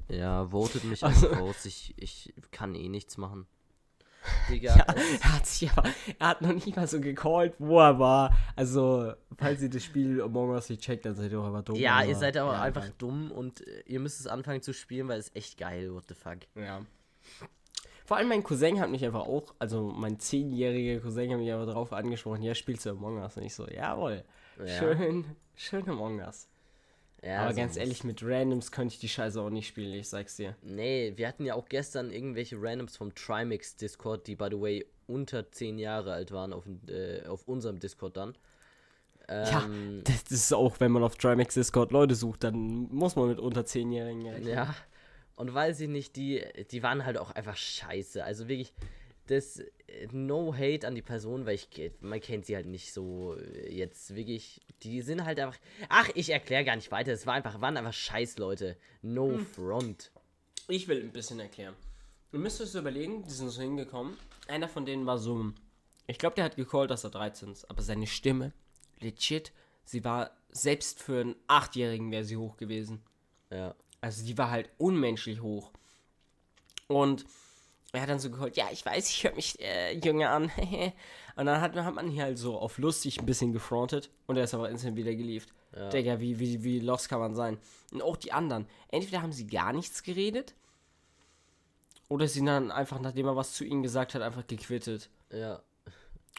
Ja, 0.09 0.47
votet 0.51 0.85
mich 0.85 1.03
Also- 1.03 1.31
einfach 1.31 1.41
raus, 1.41 1.65
ich, 1.65 1.95
ich 1.97 2.33
kann 2.53 2.77
eh 2.77 2.89
nichts 2.89 3.17
machen. 3.17 3.47
Digga, 4.49 4.77
Ja, 4.77 4.85
er 5.21 5.33
hat 5.35 5.47
sich 5.47 5.71
aber, 5.71 5.89
er 6.19 6.29
hat 6.29 6.43
noch 6.43 6.53
nicht 6.53 6.75
mal 6.77 6.87
so 6.87 7.01
gecallt, 7.01 7.55
wo 7.59 7.81
er 7.81 7.99
war. 7.99 8.37
Also, 8.57 9.13
falls 9.37 9.63
ihr 9.63 9.71
das 9.71 9.83
Spiel 9.85 10.21
Among 10.23 10.51
Us 10.51 10.69
nicht 10.69 10.83
checkt, 10.83 11.05
dann 11.05 11.15
seid 11.15 11.33
ihr 11.33 11.41
auch 11.41 11.47
einfach 11.47 11.63
dumm. 11.65 11.77
Ja, 11.77 12.03
ihr 12.05 12.15
seid 12.17 12.37
aber 12.37 12.53
ja, 12.55 12.63
einfach 12.63 12.85
egal. 12.85 12.95
dumm 12.99 13.31
und 13.33 13.67
äh, 13.67 13.83
ihr 13.87 14.01
müsst 14.01 14.21
es 14.21 14.27
anfangen 14.27 14.63
zu 14.63 14.73
spielen, 14.73 15.09
weil 15.09 15.19
es 15.19 15.29
ist 15.29 15.37
echt 15.37 15.59
geil, 15.59 15.93
what 15.93 16.05
the 16.09 16.15
fuck. 16.15 16.39
Ja. 16.55 16.83
Vor 18.05 18.17
allem 18.17 18.29
mein 18.29 18.43
Cousin 18.43 18.81
hat 18.81 18.91
mich 18.91 19.05
einfach 19.05 19.23
auch, 19.27 19.55
also 19.59 19.85
mein 19.85 20.19
zehnjähriger 20.19 21.01
Cousin 21.01 21.31
hat 21.33 21.39
mich 21.39 21.53
aber 21.53 21.67
drauf 21.67 21.93
angesprochen, 21.93 22.43
ja, 22.43 22.55
spielst 22.55 22.85
du 22.87 22.91
Among 22.91 23.19
Us? 23.23 23.37
Und 23.37 23.45
ich 23.45 23.55
so, 23.55 23.67
jawohl, 23.69 24.25
Ja. 24.59 24.67
schön, 24.67 25.25
schön 25.55 25.89
Among 25.89 26.21
Us. 26.21 26.49
Ja, 27.25 27.43
aber 27.43 27.53
so 27.53 27.61
ganz 27.61 27.77
ehrlich, 27.77 28.03
mit 28.03 28.23
Randoms 28.25 28.73
könnte 28.73 28.95
ich 28.95 29.01
die 29.01 29.09
Scheiße 29.09 29.41
auch 29.41 29.51
nicht 29.51 29.69
spielen, 29.69 29.95
ich 29.95 30.09
sag's 30.09 30.37
dir. 30.37 30.57
Nee, 30.63 31.13
wir 31.17 31.29
hatten 31.29 31.45
ja 31.45 31.55
auch 31.55 31.69
gestern 31.69 32.11
irgendwelche 32.11 32.57
Randoms 32.61 32.97
vom 32.97 33.15
Trimix 33.15 33.77
Discord, 33.77 34.27
die 34.27 34.35
by 34.35 34.49
the 34.51 34.61
way 34.61 34.87
unter 35.07 35.51
10 35.51 35.79
Jahre 35.79 36.13
alt 36.13 36.33
waren 36.33 36.53
auf, 36.53 36.65
äh, 36.89 37.27
auf 37.27 37.47
unserem 37.47 37.79
Discord 37.79 38.17
dann. 38.17 38.37
Ja, 39.29 39.65
Ähm, 39.65 40.03
das, 40.05 40.25
das 40.25 40.33
ist 40.33 40.53
auch, 40.53 40.81
wenn 40.81 40.93
man 40.93 41.03
auf 41.03 41.17
Trimax 41.17 41.55
Discord 41.55 41.93
Leute 41.93 42.15
sucht, 42.15 42.45
dann 42.45 42.89
muss 42.91 43.17
man 43.17 43.29
mit 43.29 43.39
unter 43.39 43.65
zehnjährigen 43.65 44.29
rechnen. 44.29 44.49
Ja. 44.53 44.75
Und 45.37 45.55
weiß 45.55 45.81
ich 45.81 45.89
nicht, 45.89 46.17
die, 46.17 46.43
die 46.71 46.83
waren 46.83 47.05
halt 47.05 47.19
auch 47.19 47.31
einfach 47.31 47.57
scheiße. 47.57 48.23
Also 48.23 48.49
wirklich, 48.49 48.75
das 49.27 49.59
äh, 49.59 50.09
No 50.13 50.55
Hate 50.55 50.87
an 50.87 50.95
die 50.95 51.03
Person, 51.03 51.47
weil 51.47 51.55
ich 51.55 51.69
man 52.01 52.21
kennt 52.21 52.47
sie 52.47 52.57
halt 52.57 52.67
nicht 52.67 52.93
so 52.93 53.37
äh, 53.37 53.73
jetzt 53.73 54.15
wirklich. 54.15 54.61
Die 54.83 55.01
sind 55.03 55.25
halt 55.25 55.39
einfach. 55.39 55.59
Ach, 55.89 56.09
ich 56.15 56.31
erkläre 56.31 56.65
gar 56.65 56.77
nicht 56.77 56.91
weiter. 56.91 57.13
Es 57.13 57.27
war 57.27 57.35
einfach, 57.35 57.61
waren 57.61 57.77
einfach 57.77 57.93
scheiß 57.93 58.39
Leute. 58.39 58.77
No 59.03 59.29
Hm. 59.29 59.47
front. 59.47 60.11
Ich 60.69 60.89
will 60.89 61.01
ein 61.01 61.13
bisschen 61.13 61.41
erklären. 61.41 61.75
Du 62.31 62.39
müsstest 62.39 62.75
überlegen, 62.75 63.25
die 63.25 63.31
sind 63.33 63.51
so 63.51 63.61
hingekommen. 63.61 64.17
Einer 64.49 64.69
von 64.69 64.87
denen 64.87 65.07
war 65.07 65.19
so. 65.19 65.53
Ich 66.07 66.19
glaube, 66.19 66.35
der 66.37 66.45
hat 66.45 66.57
gecallt, 66.57 66.91
dass 66.91 67.05
er 67.05 67.11
13 67.11 67.53
ist. 67.53 67.69
Aber 67.71 67.83
seine 67.83 68.07
Stimme, 68.07 68.53
legit, 69.01 69.53
sie 69.85 70.05
war 70.05 70.31
selbst 70.51 71.01
für 71.03 71.21
einen 71.21 71.37
Achtjährigen 71.47 72.11
wäre 72.11 72.25
sie 72.25 72.37
hoch 72.37 72.57
gewesen. 72.57 73.03
Ja. 73.51 73.75
Also 74.01 74.25
die 74.25 74.37
war 74.37 74.51
halt 74.51 74.71
unmenschlich 74.79 75.41
hoch. 75.43 75.71
Und 76.89 77.25
er 77.93 78.03
hat 78.03 78.09
dann 78.09 78.19
so 78.19 78.31
gecallt, 78.31 78.57
ja, 78.57 78.67
ich 78.73 78.85
weiß, 78.85 79.11
ich 79.11 79.25
höre 79.25 79.35
mich 79.35 79.61
äh, 79.61 79.93
jünger 79.99 80.31
an. 80.31 80.51
und 81.37 81.47
dann 81.47 81.61
hat, 81.61 81.77
hat 81.77 81.95
man 81.95 82.09
hier 82.09 82.25
halt 82.25 82.39
so 82.39 82.59
auf 82.59 82.79
lustig 82.79 83.21
ein 83.21 83.27
bisschen 83.27 83.53
gefrontet. 83.53 84.11
Und 84.27 84.39
er 84.39 84.45
ist 84.45 84.55
aber 84.55 84.71
instant 84.71 84.97
wieder 84.97 85.15
gelieft. 85.15 85.53
Ja. 85.77 85.91
Digga, 85.91 86.19
wie, 86.19 86.39
wie, 86.39 86.65
wie 86.65 86.81
lost 86.81 87.11
kann 87.11 87.21
man 87.21 87.35
sein? 87.35 87.59
Und 87.93 88.03
auch 88.03 88.17
die 88.17 88.33
anderen. 88.33 88.67
Entweder 88.89 89.21
haben 89.21 89.33
sie 89.33 89.47
gar 89.47 89.73
nichts 89.75 90.03
geredet. 90.03 90.55
Oder 92.09 92.29
sie 92.29 92.45
dann 92.45 92.71
einfach, 92.71 93.01
nachdem 93.01 93.27
er 93.27 93.37
was 93.37 93.53
zu 93.53 93.65
ihnen 93.65 93.83
gesagt 93.83 94.15
hat, 94.15 94.23
einfach 94.23 94.47
gequittet. 94.47 95.11
Ja. 95.31 95.63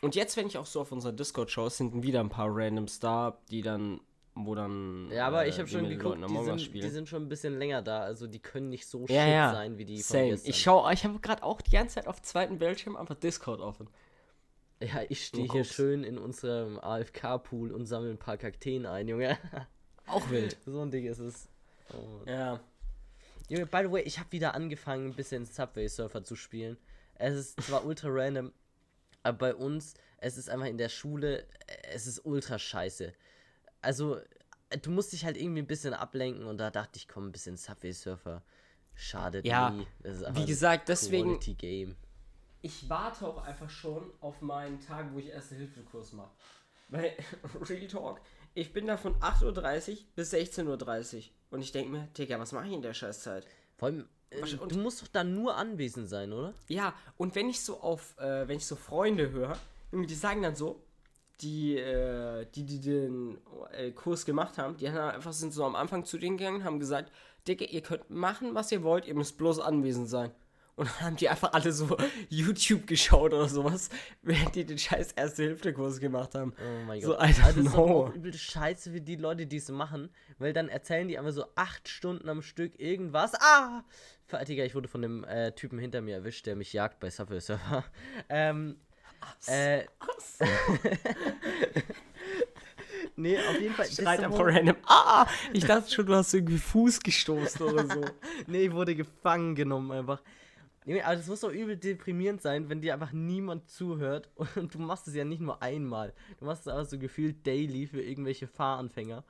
Und 0.02 0.16
jetzt, 0.16 0.36
wenn 0.38 0.48
ich 0.48 0.58
auch 0.58 0.66
so 0.66 0.82
auf 0.82 0.92
unserer 0.92 1.14
Discord 1.14 1.52
schaue, 1.52 1.70
sind 1.70 2.04
wieder 2.04 2.20
ein 2.20 2.30
paar 2.30 2.50
Randoms 2.50 3.00
da, 3.00 3.38
die 3.50 3.62
dann, 3.62 4.02
wo 4.36 4.56
dann. 4.56 5.10
Ja, 5.12 5.28
aber 5.28 5.46
äh, 5.46 5.50
ich 5.50 5.60
habe 5.60 5.68
schon 5.68 5.88
geguckt, 5.88 6.18
die 6.28 6.44
sind, 6.44 6.74
die 6.74 6.90
sind 6.90 7.10
schon 7.10 7.24
ein 7.24 7.30
bisschen 7.30 7.58
länger 7.60 7.82
da. 7.82 8.02
Also 8.02 8.28
die 8.28 8.40
können 8.40 8.70
nicht 8.70 8.88
so 8.88 9.06
Ja, 9.08 9.28
ja. 9.28 9.52
sein 9.52 9.78
wie 9.78 9.86
die 9.86 9.98
von 10.02 10.18
Same. 10.18 10.30
gestern. 10.30 10.50
Ich 10.50 10.62
schaue, 10.62 10.94
ich 10.94 11.04
habe 11.04 11.20
gerade 11.20 11.44
auch 11.44 11.62
die 11.62 11.72
ganze 11.72 11.96
Zeit 11.96 12.08
auf 12.08 12.22
zweiten 12.22 12.58
Bildschirm 12.58 12.96
einfach 12.96 13.16
Discord 13.16 13.62
offen. 13.62 13.88
Ja, 14.82 15.02
ich 15.08 15.26
stehe 15.26 15.48
hier 15.50 15.64
schön 15.64 16.04
in 16.04 16.18
unserem 16.18 16.78
AFK-Pool 16.80 17.72
und 17.72 17.86
sammle 17.86 18.10
ein 18.12 18.18
paar 18.18 18.38
Kakteen 18.38 18.86
ein, 18.86 19.08
Junge. 19.08 19.38
Auch 20.08 20.30
wild. 20.30 20.58
so 20.66 20.82
ein 20.82 20.92
Ding 20.92 21.06
ist 21.06 21.20
es. 21.20 21.48
Oh. 21.94 22.28
ja. 22.30 22.60
Junge, 23.50 23.66
by 23.66 23.84
the 23.84 23.92
way, 23.92 24.02
ich 24.02 24.20
habe 24.20 24.32
wieder 24.32 24.56
angefangen, 24.56 25.08
ein 25.08 25.14
bisschen 25.14 25.46
Subway 25.46 25.88
Surfer 25.88 26.24
zu 26.24 26.36
spielen. 26.36 26.78
Es 27.16 27.36
ist 27.36 27.62
zwar 27.62 27.86
ultra 27.86 28.10
random, 28.12 28.52
aber 29.22 29.38
bei 29.38 29.56
uns, 29.56 29.94
es 30.18 30.38
ist 30.38 30.50
einfach 30.50 30.68
in 30.68 30.78
der 30.78 30.90
Schule, 30.90 31.46
es 31.92 32.08
ist 32.08 32.26
ultra 32.26 32.60
scheiße. 32.60 33.14
Also, 33.84 34.18
äh, 34.70 34.78
du 34.78 34.90
musst 34.92 35.14
dich 35.14 35.26
halt 35.26 35.38
irgendwie 35.38 35.62
ein 35.62 35.68
bisschen 35.68 35.94
ablenken 35.94 36.46
und 36.46 36.58
da 36.58 36.72
dachte 36.72 36.98
ich, 36.98 37.08
komm, 37.08 37.28
ein 37.28 37.32
bisschen 37.32 37.58
Subway 37.58 37.92
Surfer. 37.92 38.42
Schadet 38.96 39.46
Ja, 39.46 39.72
nie. 39.72 39.88
Das 40.02 40.22
ist 40.22 40.36
Wie 40.36 40.46
gesagt, 40.46 40.88
deswegen, 40.90 41.40
Game. 41.58 41.96
ich 42.62 42.90
warte 42.90 43.28
auch 43.28 43.44
einfach 43.44 43.70
schon 43.70 44.12
auf 44.22 44.42
meinen 44.42 44.80
Tag, 44.80 45.14
wo 45.14 45.20
ich 45.20 45.28
Erste-Hilfe-Kurs 45.28 46.14
mache. 46.14 46.32
Weil, 46.90 47.14
Real 47.70 47.88
Talk, 47.88 48.22
ich 48.54 48.72
bin 48.72 48.86
da 48.88 48.98
von 48.98 49.16
8.30 49.16 49.92
Uhr 49.92 49.98
bis 50.16 50.34
16.30 50.34 51.16
Uhr. 51.18 51.24
Und 51.50 51.62
ich 51.62 51.72
denke 51.72 51.92
mir, 51.92 52.08
Digga, 52.18 52.40
was 52.40 52.52
mache 52.52 52.68
ich 52.68 52.74
in 52.74 52.82
der 52.84 52.94
Scheißzeit? 52.94 53.48
Vor 53.78 53.88
allem, 53.88 54.08
äh, 54.30 54.42
und- 54.58 54.72
du 54.72 54.78
musst 54.78 55.02
doch 55.02 55.08
da 55.08 55.24
nur 55.24 55.56
anwesend 55.58 56.08
sein, 56.08 56.32
oder? 56.32 56.54
Ja, 56.68 56.94
und 57.18 57.34
wenn 57.36 57.50
ich 57.50 57.62
so 57.62 57.82
auf, 57.82 58.16
äh, 58.20 58.48
wenn 58.48 58.58
ich 58.58 58.66
so 58.68 58.76
Freunde 58.76 59.32
höre, 59.32 59.58
die 59.92 60.16
sagen 60.16 60.44
dann 60.44 60.56
so, 60.56 60.84
die, 61.42 61.78
äh, 61.78 62.46
die, 62.56 62.66
die 62.66 62.80
den 62.80 63.38
äh, 63.72 63.92
Kurs 63.92 64.26
gemacht 64.26 64.58
haben, 64.58 64.78
die 64.78 64.90
haben 64.90 65.16
einfach 65.16 65.34
sind 65.34 65.54
so 65.54 65.64
am 65.66 65.76
Anfang 65.76 66.06
zu 66.06 66.18
denen 66.18 66.38
gegangen, 66.38 66.64
haben 66.64 66.80
gesagt, 66.80 67.12
Digga, 67.48 67.66
ihr 67.66 67.82
könnt 67.82 68.10
machen, 68.10 68.56
was 68.56 68.72
ihr 68.72 68.84
wollt, 68.84 69.06
ihr 69.06 69.16
müsst 69.16 69.38
bloß 69.38 69.60
anwesend 69.60 70.10
sein. 70.10 70.32
Und 70.76 70.88
dann 70.88 71.02
haben 71.02 71.16
die 71.18 71.30
einfach 71.30 71.54
alle 71.54 71.72
so 71.72 71.96
YouTube 72.30 72.88
geschaut 72.88 73.34
oder 73.34 73.48
sowas, 73.48 73.90
während 74.24 74.56
die 74.56 74.66
den 74.66 74.80
scheiß 74.80 75.12
Erste-Hilfe-Kurs 75.12 76.00
gemacht 76.00 76.34
haben. 76.34 76.54
Oh 76.58 76.86
mein 76.88 77.00
So, 77.00 77.10
Gott. 77.10 77.20
I 77.20 77.32
don't 77.32 77.44
Also 77.44 77.44
das 77.44 77.58
ist 77.58 77.66
doch 77.68 77.86
know. 77.86 78.06
auch 78.06 78.14
übel 78.16 78.34
scheiße 78.34 78.92
für 78.92 79.02
die 79.02 79.16
Leute, 79.16 79.46
die 79.46 79.58
es 79.58 79.70
machen, 79.70 80.10
weil 80.40 80.52
dann 80.54 80.70
erzählen 80.70 81.08
die 81.08 81.20
einfach 81.20 81.32
so 81.32 81.46
acht 81.56 81.88
Stunden 81.88 82.28
am 82.28 82.42
Stück 82.42 82.80
irgendwas. 82.80 83.34
Ah! 83.36 83.84
Digga, 84.48 84.64
ich 84.64 84.74
wurde 84.74 84.88
von 84.88 85.04
dem 85.04 85.24
äh, 85.26 85.52
Typen 85.52 85.78
hinter 85.78 86.02
mir 86.02 86.16
erwischt, 86.16 86.48
der 86.48 86.56
mich 86.56 86.74
jagt 86.74 87.00
bei 87.00 87.12
Subway 87.12 87.40
Surfer. 87.40 87.84
ähm, 88.30 88.78
äh, 89.46 89.84
nee, 93.16 93.38
auf 93.38 93.60
jeden 93.60 93.74
Fall. 93.76 93.86
Schreit 93.86 94.20
ist 94.20 94.26
einfach 94.26 94.38
so- 94.38 94.44
random. 94.44 94.76
Ah! 94.86 95.26
Ich 95.54 95.66
dachte 95.66 95.92
schon, 95.92 96.06
du 96.06 96.16
hast 96.16 96.34
irgendwie 96.34 96.58
Fuß 96.58 97.00
gestoßen 97.02 97.66
oder 97.66 97.88
so. 97.88 98.02
nee, 98.48 98.66
ich 98.66 98.72
wurde 98.72 98.96
gefangen 98.96 99.56
genommen 99.56 99.92
einfach. 99.92 100.22
Nee, 100.86 101.02
aber 101.02 101.16
das 101.16 101.28
muss 101.28 101.40
doch 101.40 101.52
übel 101.52 101.78
deprimierend 101.78 102.42
sein, 102.42 102.68
wenn 102.68 102.82
dir 102.82 102.94
einfach 102.94 103.14
niemand 103.14 103.70
zuhört 103.70 104.30
und 104.56 104.74
du 104.74 104.80
machst 104.80 105.08
es 105.08 105.16
ja 105.16 105.24
nicht 105.24 105.42
nur 105.42 105.62
einmal. 105.62 106.14
Du 106.40 106.46
machst 106.46 106.64
es 106.64 106.68
aber 106.68 106.84
so 106.86 106.98
gefühlt 107.00 107.46
daily 107.48 107.88
für 107.88 108.02
irgendwelche 108.02 108.48
Fahranfänger 108.48 109.24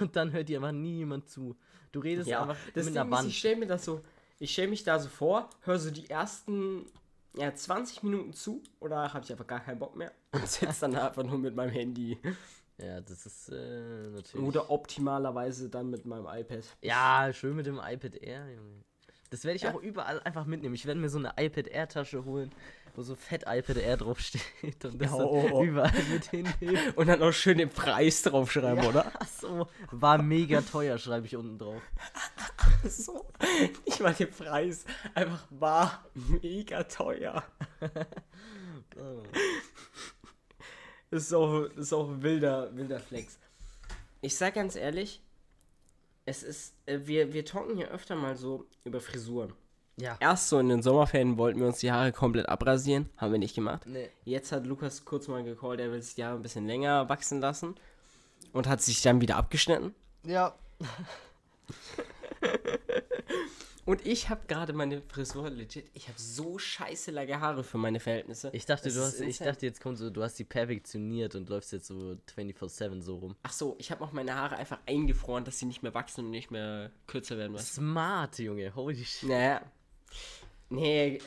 und 0.00 0.14
dann 0.14 0.32
hört 0.32 0.48
dir 0.48 0.58
einfach 0.58 0.72
niemand 0.72 1.28
zu. 1.28 1.56
Du 1.90 2.00
redest 2.00 2.28
Ja, 2.28 2.42
einfach 2.42 2.56
das 2.74 2.86
mit 2.86 2.94
Ding 2.94 3.00
einer 3.02 3.10
ist, 3.10 3.18
Wand. 3.18 3.28
ich 3.28 3.38
stelle 3.38 3.56
mir 3.56 3.66
das 3.66 3.84
so, 3.84 4.02
ich 4.38 4.52
stelle 4.52 4.68
mich 4.68 4.84
da 4.84 4.98
so 5.00 5.08
vor, 5.08 5.50
höre 5.62 5.78
so 5.80 5.90
die 5.90 6.08
ersten 6.10 6.86
ja, 7.36 7.54
20 7.54 8.02
Minuten 8.02 8.32
zu 8.32 8.62
oder 8.80 9.12
habe 9.12 9.24
ich 9.24 9.30
einfach 9.32 9.46
gar 9.46 9.60
keinen 9.60 9.78
Bock 9.78 9.96
mehr 9.96 10.12
und 10.32 10.46
sitze 10.48 10.80
dann 10.82 10.94
einfach 10.96 11.22
nur 11.22 11.38
mit 11.38 11.54
meinem 11.54 11.70
Handy 11.70 12.18
Ja, 12.78 13.00
das 13.00 13.26
ist 13.26 13.48
äh, 13.50 14.08
natürlich. 14.10 14.46
oder 14.46 14.70
optimalerweise 14.70 15.68
dann 15.68 15.90
mit 15.90 16.04
meinem 16.06 16.26
iPad. 16.26 16.64
Ja, 16.82 17.30
schön 17.32 17.56
mit 17.56 17.66
dem 17.66 17.80
iPad 17.84 18.16
Air, 18.16 18.50
Junge. 18.50 18.82
Das 19.30 19.44
werde 19.44 19.56
ich 19.56 19.62
Ja. 19.62 19.72
auch 19.74 19.80
überall 19.82 20.20
einfach 20.20 20.44
mitnehmen. 20.44 20.74
Ich 20.74 20.86
werde 20.86 21.00
mir 21.00 21.08
so 21.08 21.18
eine 21.18 21.32
iPad 21.36 21.66
Air 21.68 21.88
Tasche 21.88 22.24
holen, 22.24 22.50
wo 22.94 23.02
so 23.02 23.16
fett 23.16 23.42
iPad 23.46 23.76
Air 23.76 23.96
draufsteht 23.96 24.84
und 24.84 25.00
das 25.00 25.10
Ja, 25.10 25.18
dann 25.18 25.26
oh, 25.26 25.48
oh. 25.52 25.64
überall 25.64 26.02
mit 26.10 26.30
hinnehmen. 26.30 26.92
Und 26.96 27.08
dann 27.08 27.22
auch 27.22 27.32
schön 27.32 27.58
den 27.58 27.70
Preis 27.70 28.22
draufschreiben, 28.22 28.86
oder? 28.86 29.12
Ach 29.18 29.28
so, 29.40 29.68
war 29.90 30.22
mega 30.22 30.60
teuer, 30.60 30.96
schreibe 30.98 31.26
ich 31.26 31.36
unten 31.36 31.58
drauf. 31.58 31.82
So. 32.86 33.26
Nicht 33.86 34.00
mal 34.00 34.12
den 34.12 34.30
Preis, 34.30 34.84
einfach 35.14 35.46
war 35.48 36.04
mega 36.42 36.82
teuer. 36.84 37.42
Oh. 38.96 39.22
Das 41.10 41.22
ist 41.22 41.32
auch, 41.32 41.66
das 41.68 41.86
ist 41.86 41.92
auch 41.94 42.10
ein 42.10 42.22
wilder, 42.22 42.76
wilder 42.76 43.00
Flex. 43.00 43.38
Ich 44.20 44.36
sag 44.36 44.54
ganz 44.54 44.76
ehrlich, 44.76 45.22
es 46.26 46.42
ist, 46.42 46.74
äh, 46.86 47.00
wir, 47.04 47.32
wir 47.32 47.44
talken 47.44 47.76
hier 47.76 47.90
öfter 47.90 48.16
mal 48.16 48.36
so 48.36 48.66
über 48.84 49.00
Frisuren. 49.00 49.54
Ja. 49.96 50.16
Erst 50.20 50.48
so 50.48 50.58
in 50.58 50.68
den 50.68 50.82
Sommerferien 50.82 51.38
wollten 51.38 51.60
wir 51.60 51.68
uns 51.68 51.78
die 51.78 51.92
Haare 51.92 52.12
komplett 52.12 52.48
abrasieren, 52.48 53.08
haben 53.16 53.32
wir 53.32 53.38
nicht 53.38 53.54
gemacht. 53.54 53.82
Nee. 53.86 54.10
Jetzt 54.24 54.50
hat 54.52 54.66
Lukas 54.66 55.04
kurz 55.04 55.28
mal 55.28 55.44
gecallt, 55.44 55.80
er 55.80 55.92
will 55.92 56.02
sich 56.02 56.16
die 56.16 56.24
Haare 56.24 56.36
ein 56.36 56.42
bisschen 56.42 56.66
länger 56.66 57.08
wachsen 57.08 57.40
lassen 57.40 57.76
und 58.52 58.66
hat 58.68 58.82
sich 58.82 59.02
dann 59.02 59.20
wieder 59.20 59.36
abgeschnitten. 59.36 59.94
Ja. 60.24 60.54
Und 63.86 64.06
ich 64.06 64.30
habe 64.30 64.40
gerade 64.46 64.72
meine 64.72 65.02
Frisur 65.02 65.50
legit, 65.50 65.90
ich 65.92 66.08
habe 66.08 66.18
so 66.18 66.58
scheiße 66.58 67.10
lange 67.10 67.38
Haare 67.38 67.62
für 67.62 67.76
meine 67.76 68.00
Verhältnisse. 68.00 68.48
Ich 68.54 68.64
dachte, 68.64 68.84
Das 68.84 68.94
du 68.94 69.00
hast, 69.02 69.20
ich 69.20 69.38
dachte, 69.38 69.66
jetzt 69.66 69.82
kommt 69.82 69.98
so, 69.98 70.08
du 70.08 70.22
hast 70.22 70.38
die 70.38 70.44
perfektioniert 70.44 71.34
und 71.34 71.50
läufst 71.50 71.72
jetzt 71.72 71.88
so 71.88 72.16
24-7 72.34 73.02
so 73.02 73.16
rum. 73.16 73.36
Ach 73.42 73.52
so, 73.52 73.76
ich 73.78 73.90
habe 73.90 74.02
auch 74.02 74.12
meine 74.12 74.34
Haare 74.34 74.56
einfach 74.56 74.78
eingefroren, 74.86 75.44
dass 75.44 75.58
sie 75.58 75.66
nicht 75.66 75.82
mehr 75.82 75.92
wachsen 75.92 76.24
und 76.24 76.30
nicht 76.30 76.50
mehr 76.50 76.92
kürzer 77.06 77.36
werden. 77.36 77.58
Smart, 77.58 78.38
Junge. 78.38 78.74
Holy 78.74 79.04
shit. 79.04 79.28
Naja. 79.28 79.60
Nee, 80.70 81.18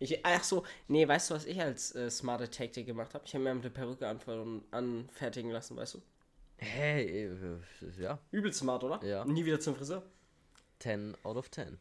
ich, 0.00 0.24
ach 0.24 0.44
so, 0.44 0.64
nee, 0.86 1.06
weißt 1.06 1.30
du, 1.30 1.34
was 1.34 1.44
ich 1.44 1.60
als 1.60 1.94
äh, 1.94 2.10
smarte 2.10 2.48
Taktik 2.50 2.86
gemacht 2.86 3.14
habe? 3.14 3.24
Ich 3.26 3.34
habe 3.34 3.44
mir 3.44 3.54
der 3.60 3.70
Perücke 3.70 4.06
anfer- 4.08 4.60
anfertigen 4.70 5.50
lassen, 5.50 5.76
weißt 5.76 5.94
du? 5.94 6.02
Hey, 6.58 7.26
äh, 7.26 7.58
ja. 8.00 8.18
Übel 8.30 8.52
smart, 8.52 8.84
oder? 8.84 9.04
Ja. 9.04 9.24
Nie 9.24 9.44
wieder 9.44 9.60
zum 9.60 9.76
Friseur. 9.76 10.02
10 10.80 11.16
out 11.24 11.36
of 11.36 11.50
10. 11.50 11.78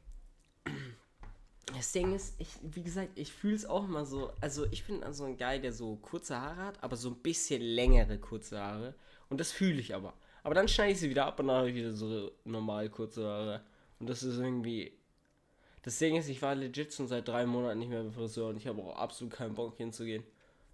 Das 1.76 1.92
Ding 1.92 2.16
ist, 2.16 2.36
ich, 2.40 2.48
wie 2.62 2.82
gesagt, 2.84 3.10
ich 3.16 3.32
fühle 3.32 3.56
es 3.56 3.66
auch 3.66 3.84
immer 3.84 4.06
so. 4.06 4.32
Also, 4.42 4.66
ich 4.72 4.86
bin 4.86 5.04
also 5.04 5.26
ein 5.26 5.38
Guy, 5.38 5.60
der 5.60 5.74
so 5.74 5.98
kurze 5.98 6.40
Haare 6.40 6.56
hat, 6.58 6.84
aber 6.84 6.96
so 6.96 7.10
ein 7.10 7.18
bisschen 7.18 7.62
längere 7.62 8.18
kurze 8.18 8.60
Haare. 8.60 8.96
Und 9.30 9.40
das 9.40 9.52
fühle 9.52 9.80
ich 9.80 9.94
aber. 9.94 10.14
Aber 10.44 10.56
dann 10.56 10.68
schneide 10.68 10.94
ich 10.94 11.00
sie 11.00 11.10
wieder 11.10 11.26
ab 11.26 11.40
und 11.40 11.48
dann 11.48 11.58
habe 11.58 11.70
ich 11.70 11.76
wieder 11.76 11.92
so 11.92 12.32
normal 12.46 12.90
kurze 12.90 13.26
Haare. 13.28 13.62
Und 14.00 14.08
das 14.10 14.24
ist 14.24 14.38
irgendwie. 14.38 14.97
Das 15.88 16.00
Ding 16.00 16.18
ist, 16.18 16.28
ich 16.28 16.42
war 16.42 16.54
legit 16.54 16.94
schon 16.94 17.08
seit 17.08 17.30
drei 17.30 17.46
Monaten 17.46 17.80
nicht 17.80 17.88
mehr 17.88 18.04
beim 18.04 18.12
Friseur 18.12 18.50
und 18.50 18.58
ich 18.58 18.68
habe 18.68 18.82
auch 18.82 18.98
absolut 18.98 19.34
keinen 19.34 19.56
Bock 19.56 19.78
hinzugehen. 19.78 20.22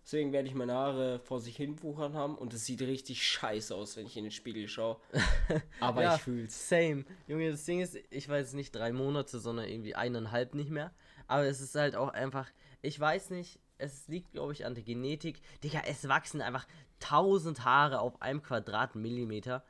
Deswegen 0.03 0.33
werde 0.33 0.47
ich 0.47 0.55
meine 0.55 0.73
Haare 0.73 1.19
vor 1.19 1.39
sich 1.39 1.55
hin 1.55 1.83
wuchern 1.83 2.15
haben 2.15 2.35
und 2.35 2.51
es 2.51 2.65
sieht 2.65 2.81
richtig 2.81 3.21
scheiße 3.21 3.75
aus, 3.75 3.95
wenn 3.95 4.07
ich 4.07 4.17
in 4.17 4.23
den 4.23 4.31
Spiegel 4.31 4.67
schaue. 4.67 4.97
Aber 5.79 6.01
ja, 6.01 6.15
ich 6.15 6.21
fühl's. 6.21 6.67
Same. 6.67 7.05
Junge, 7.27 7.51
das 7.51 7.63
Ding 7.63 7.79
ist, 7.79 7.95
ich 8.09 8.27
weiß 8.27 8.53
nicht 8.53 8.71
drei 8.71 8.91
Monate, 8.91 9.37
sondern 9.37 9.67
irgendwie 9.67 9.93
eineinhalb 9.93 10.55
nicht 10.55 10.71
mehr. 10.71 10.91
Aber 11.27 11.45
es 11.45 11.61
ist 11.61 11.75
halt 11.75 11.95
auch 11.95 12.09
einfach, 12.09 12.49
ich 12.81 12.99
weiß 12.99 13.29
nicht, 13.29 13.59
es 13.77 14.07
liegt, 14.07 14.31
glaube 14.31 14.53
ich, 14.53 14.65
an 14.65 14.73
der 14.73 14.83
Genetik. 14.83 15.41
Digga, 15.63 15.83
es 15.87 16.07
wachsen 16.07 16.41
einfach 16.41 16.65
tausend 16.99 17.63
Haare 17.63 17.99
auf 17.99 18.19
einem 18.19 18.41
Quadratmillimeter. 18.41 19.63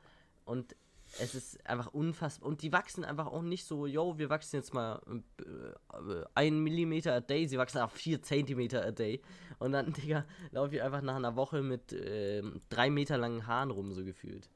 Und 0.46 0.78
es 1.20 1.36
ist 1.36 1.66
einfach 1.68 1.93
unfassbar. 1.93 2.49
Und 2.49 2.61
die 2.61 2.72
wachsen 2.72 3.03
einfach 3.03 3.28
auch 3.28 3.41
nicht 3.41 3.66
so, 3.66 3.86
yo, 3.86 4.18
wir 4.18 4.30
wachsen 4.30 4.57
jetzt 4.57 4.74
mal 4.74 5.01
äh, 5.39 6.24
ein 6.34 6.59
Millimeter 6.59 7.14
a 7.14 7.20
day, 7.20 7.47
sie 7.47 7.57
wachsen 7.57 7.80
auf 7.80 7.93
vier 7.93 8.22
Zentimeter 8.22 8.86
a 8.86 8.91
day. 8.91 9.22
Und 9.59 9.74
dann, 9.74 9.93
Digga, 9.93 10.26
laufe 10.51 10.76
ich 10.76 10.82
einfach 10.82 11.01
nach 11.01 11.16
einer 11.16 11.36
Woche 11.36 11.61
mit 11.61 11.93
ähm, 11.93 12.61
drei 12.70 12.89
Meter 12.89 13.18
langen 13.18 13.45
Haaren 13.45 13.72
rum, 13.72 13.93
so 13.93 14.03
gefühlt. 14.03 14.49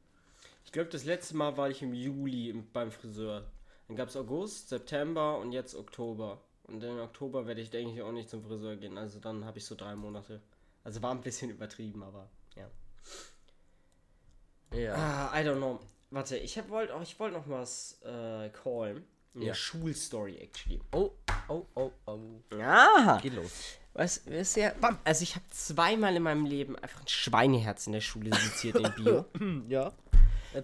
Ich 0.65 0.71
glaube, 0.71 0.89
das 0.89 1.05
letzte 1.05 1.35
Mal 1.37 1.55
war 1.57 1.69
ich 1.69 1.81
im 1.81 1.93
Juli 1.93 2.49
im, 2.49 2.71
beim 2.71 2.91
Friseur. 2.91 3.49
Dann 3.87 3.95
gab 3.95 4.09
es 4.09 4.17
August, 4.17 4.69
September 4.69 5.37
und 5.37 5.51
jetzt 5.51 5.75
Oktober. 5.75 6.41
Und 6.63 6.83
im 6.83 6.99
Oktober 6.99 7.47
werde 7.47 7.61
ich, 7.61 7.69
denke 7.69 7.93
ich, 7.93 8.01
auch 8.01 8.11
nicht 8.11 8.29
zum 8.29 8.43
Friseur 8.43 8.75
gehen. 8.75 8.97
Also 8.97 9.19
dann 9.19 9.45
habe 9.45 9.59
ich 9.59 9.65
so 9.65 9.75
drei 9.75 9.95
Monate. 9.95 10.41
Also 10.83 11.01
war 11.01 11.11
ein 11.11 11.21
bisschen 11.21 11.49
übertrieben, 11.51 12.03
aber 12.03 12.29
ja. 12.55 12.69
Ja. 14.73 14.95
Ah, 14.95 15.39
I 15.39 15.45
don't 15.45 15.57
know. 15.57 15.79
Warte, 16.09 16.37
ich 16.37 16.57
wollte 16.69 16.95
auch, 16.95 17.01
ich 17.01 17.19
wollte 17.19 17.37
noch 17.37 17.49
was 17.49 17.99
äh, 18.03 18.49
callen. 18.49 19.05
Eine 19.35 19.45
Ja. 19.45 19.53
Schulstory, 19.53 20.37
actually. 20.37 20.79
Oh, 20.93 21.11
oh, 21.49 21.65
oh, 21.75 21.91
oh. 22.05 22.19
Ja. 22.57 23.19
Geht 23.21 23.33
los. 23.35 23.51
Was, 23.93 24.21
was 24.27 24.55
ja, 24.55 24.73
also 25.03 25.23
ich 25.23 25.35
habe 25.35 25.45
zweimal 25.49 26.15
in 26.15 26.23
meinem 26.23 26.45
Leben 26.45 26.75
einfach 26.77 27.01
ein 27.01 27.07
Schweineherz 27.07 27.87
in 27.87 27.93
der 27.93 28.01
Schule 28.01 28.29
seziert 28.35 28.75
in 28.77 28.93
Bio. 28.95 29.25
Ja. 29.67 29.91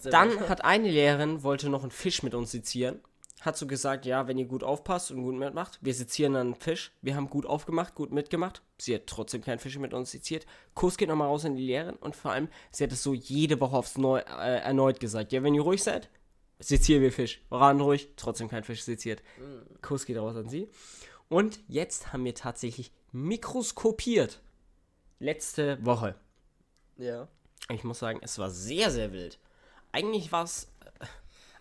Dann 0.05 0.35
mal. 0.35 0.49
hat 0.49 0.63
eine 0.63 0.89
Lehrerin, 0.89 1.43
wollte 1.43 1.69
noch 1.69 1.81
einen 1.81 1.91
Fisch 1.91 2.23
mit 2.23 2.33
uns 2.33 2.51
sezieren. 2.51 3.01
Hat 3.41 3.57
so 3.57 3.67
gesagt, 3.67 4.05
ja, 4.05 4.27
wenn 4.27 4.37
ihr 4.37 4.45
gut 4.45 4.63
aufpasst 4.63 5.11
und 5.11 5.21
gut 5.21 5.35
mitmacht, 5.35 5.77
wir 5.81 5.93
sezieren 5.93 6.33
dann 6.33 6.47
einen 6.47 6.55
Fisch. 6.55 6.91
Wir 7.01 7.15
haben 7.15 7.29
gut 7.29 7.45
aufgemacht, 7.45 7.93
gut 7.93 8.11
mitgemacht. 8.11 8.61
Sie 8.83 8.95
hat 8.95 9.07
trotzdem 9.07 9.41
keinen 9.41 9.59
Fisch 9.59 9.77
mit 9.77 9.93
uns 9.93 10.11
seziert. 10.11 10.45
Kurs 10.73 10.97
geht 10.97 11.09
nochmal 11.09 11.27
raus 11.27 11.45
an 11.45 11.55
die 11.55 11.65
Lehrerin 11.65 11.95
und 11.95 12.15
vor 12.15 12.31
allem, 12.31 12.49
sie 12.71 12.83
hat 12.83 12.91
es 12.91 13.03
so 13.03 13.13
jede 13.13 13.59
Woche 13.59 13.77
aufs 13.77 13.97
Neu 13.97 14.19
äh, 14.19 14.59
erneut 14.59 14.99
gesagt. 14.99 15.31
Ja, 15.31 15.43
wenn 15.43 15.55
ihr 15.55 15.61
ruhig 15.61 15.81
seid, 15.81 16.09
sezieren 16.59 17.01
wir 17.01 17.11
Fisch. 17.11 17.41
Ran 17.49 17.79
ruhig, 17.79 18.09
trotzdem 18.15 18.49
kein 18.49 18.63
Fisch 18.63 18.83
seziert. 18.83 19.23
Kurs 19.81 20.05
geht 20.05 20.17
raus 20.17 20.35
an 20.35 20.49
sie. 20.49 20.69
Und 21.29 21.59
jetzt 21.67 22.13
haben 22.13 22.25
wir 22.25 22.35
tatsächlich 22.35 22.91
mikroskopiert. 23.11 24.41
Letzte 25.19 25.83
Woche. 25.85 26.15
Ja. 26.97 27.27
Ich 27.69 27.83
muss 27.83 27.99
sagen, 27.99 28.19
es 28.21 28.37
war 28.39 28.49
sehr, 28.49 28.91
sehr 28.91 29.13
wild. 29.13 29.39
Eigentlich 29.91 30.31
war 30.31 30.43
es. 30.43 30.67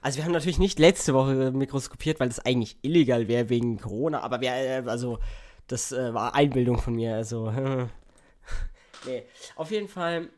Also, 0.01 0.19
wir 0.19 0.25
haben 0.25 0.33
natürlich 0.33 0.59
nicht 0.59 0.81
letzte 0.81 1.15
Woche 1.15 1.53
mikroskopiert, 1.53 2.19
weil 2.19 2.29
das 2.29 2.41
eigentlich 2.41 2.77
illegal 2.83 3.29
wäre 3.29 3.49
wegen 3.51 3.79
Corona, 3.79 4.21
aber 4.21 4.41
wir, 4.41 4.51
äh, 4.51 4.83
also, 4.87 5.21
das 5.67 5.93
äh, 5.93 6.13
war 6.15 6.35
Einbildung 6.35 6.79
von 6.79 6.95
mir, 6.95 7.15
also. 7.15 7.51
nee, 9.07 9.25
auf 9.57 9.71
jeden 9.71 9.89
Fall, 9.89 10.31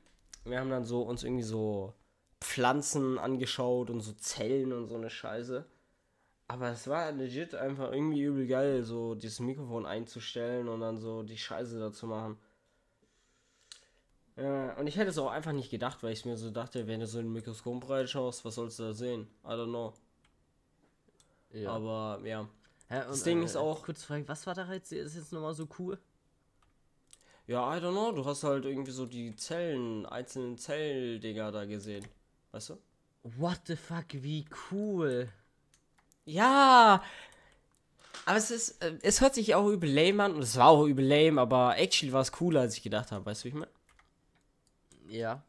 wir 0.45 0.61
haben 0.61 0.71
dann 0.71 0.85
so 0.85 1.03
uns 1.03 1.25
irgendwie 1.25 1.43
so 1.43 1.95
Pflanzen 2.41 3.19
angeschaut 3.19 3.91
und 3.91 4.01
so 4.01 4.13
Zellen 4.13 4.73
und 4.73 4.87
so 4.87 4.97
eine 4.97 5.11
Scheiße. 5.11 5.67
Aber 6.47 6.69
es 6.71 6.87
war 6.89 7.11
legit 7.13 7.55
einfach 7.55 7.91
irgendwie 7.91 8.23
übel 8.23 8.47
geil, 8.47 8.83
so 8.83 9.15
dieses 9.15 9.41
Mikrofon 9.41 9.87
einzustellen 9.87 10.69
und 10.69 10.81
dann 10.81 10.99
so 10.99 11.23
die 11.23 11.39
Scheiße 11.39 11.79
da 11.79 11.91
zu 11.91 12.07
machen. 12.07 12.39
Ja, 14.37 14.75
und 14.75 14.87
ich 14.87 14.97
hätte 14.97 15.11
es 15.11 15.19
auch 15.19 15.31
einfach 15.31 15.53
nicht 15.53 15.71
gedacht, 15.71 16.03
weil 16.03 16.13
ich 16.13 16.25
mir 16.25 16.37
so 16.37 16.51
dachte, 16.51 16.87
wenn 16.87 17.01
du 17.01 17.07
so 17.07 17.21
in 17.21 17.27
ein 17.27 17.33
Mikroskop 17.33 17.89
reinschaust, 17.89 18.45
was 18.45 18.57
sollst 18.57 18.79
du 18.79 18.85
da 18.85 18.93
sehen? 18.93 19.29
I 19.45 19.49
don't 19.49 19.69
know. 19.69 19.95
ja. 21.53 21.71
Aber 21.71 22.21
ja. 22.25 22.49
Hä, 22.95 23.05
das 23.09 23.23
Ding 23.25 23.43
äh, 23.43 23.45
ist 23.45 23.57
auch- 23.57 23.83
Kurz 23.83 24.05
Frage, 24.05 24.29
was 24.29 24.47
war 24.47 24.55
da 24.55 24.71
jetzt, 24.73 24.93
ist 24.93 25.17
jetzt 25.17 25.33
nochmal 25.33 25.55
so 25.55 25.67
cool? 25.79 25.99
Ja, 27.47 27.77
I 27.77 27.81
don't 27.81 27.93
know. 27.93 28.13
Du 28.13 28.25
hast 28.25 28.43
halt 28.45 28.65
irgendwie 28.65 28.93
so 28.93 29.05
die 29.07 29.35
Zellen, 29.37 30.07
einzelnen 30.07 30.57
Zelldinger 30.57 31.53
da 31.53 31.65
gesehen. 31.67 32.07
Weißt 32.53 32.71
du? 32.71 32.79
What 33.23 33.61
the 33.67 33.77
fuck, 33.77 34.07
wie 34.13 34.47
cool. 34.71 35.29
Ja! 36.25 37.03
Aber 38.27 38.37
es 38.39 38.51
ist, 38.51 38.83
äh, 38.83 38.97
es 39.03 39.21
hört 39.21 39.35
sich 39.35 39.55
auch 39.55 39.69
übel 39.69 39.91
lame 39.93 40.23
an 40.25 40.35
und 40.37 40.43
es 40.43 40.57
war 40.57 40.69
auch 40.69 40.85
übel 40.87 41.05
lame, 41.07 41.41
aber 41.41 41.77
actually 41.77 42.13
war 42.13 42.23
es 42.23 42.33
cooler, 42.33 42.61
als 42.63 42.77
ich 42.77 42.83
gedacht 42.83 43.13
habe. 43.13 43.27
Weißt 43.27 43.43
du, 43.43 43.45
wie 43.45 43.49
ich 43.49 43.55
meine? 43.55 43.71
Ja. 45.09 45.43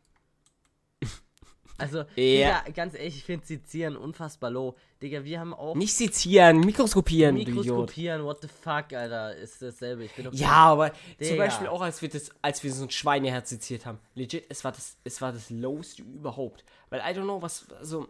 Also, 1.78 2.00
Ja. 2.16 2.62
Digga, 2.62 2.64
ganz 2.74 2.94
ehrlich, 2.94 3.18
ich 3.18 3.24
finde 3.24 3.46
Sezieren 3.46 3.98
unfassbar 3.98 4.50
low. 4.50 4.76
Digga, 5.02 5.24
wir 5.24 5.40
haben 5.40 5.54
auch 5.54 5.76
Nicht 5.76 5.94
sezieren, 5.94 6.62
mikroskopieren. 6.62 7.36
Mikroskopieren, 7.36 8.24
what 8.24 8.42
the 8.42 8.48
fuck, 8.48 8.94
Alter, 8.94 9.36
ist 9.36 9.62
dasselbe. 9.62 10.06
Ich 10.06 10.14
bin 10.14 10.26
doch 10.26 10.34
Ja, 10.34 10.52
aber 10.68 10.92
zum 10.94 11.00
Digga. 11.20 11.36
Beispiel 11.46 11.68
auch 11.68 11.82
als 11.82 12.02
wir 12.02 12.10
das, 12.10 12.30
als 12.42 12.64
wir 12.64 12.72
so 12.72 12.84
ein 12.84 12.90
Schweineherz 12.92 13.50
seziert 13.50 13.86
haben. 13.86 14.00
Legit, 14.16 14.46
es 14.50 14.64
war 14.64 14.72
das, 14.72 14.96
es 15.04 15.22
war 15.22 15.34
das 15.34 15.50
lowste 15.50 16.02
überhaupt. 16.04 16.64
Weil 16.90 17.02
I 17.02 17.18
don't 17.18 17.24
know, 17.24 17.42
was, 17.42 17.66
also, 17.78 18.08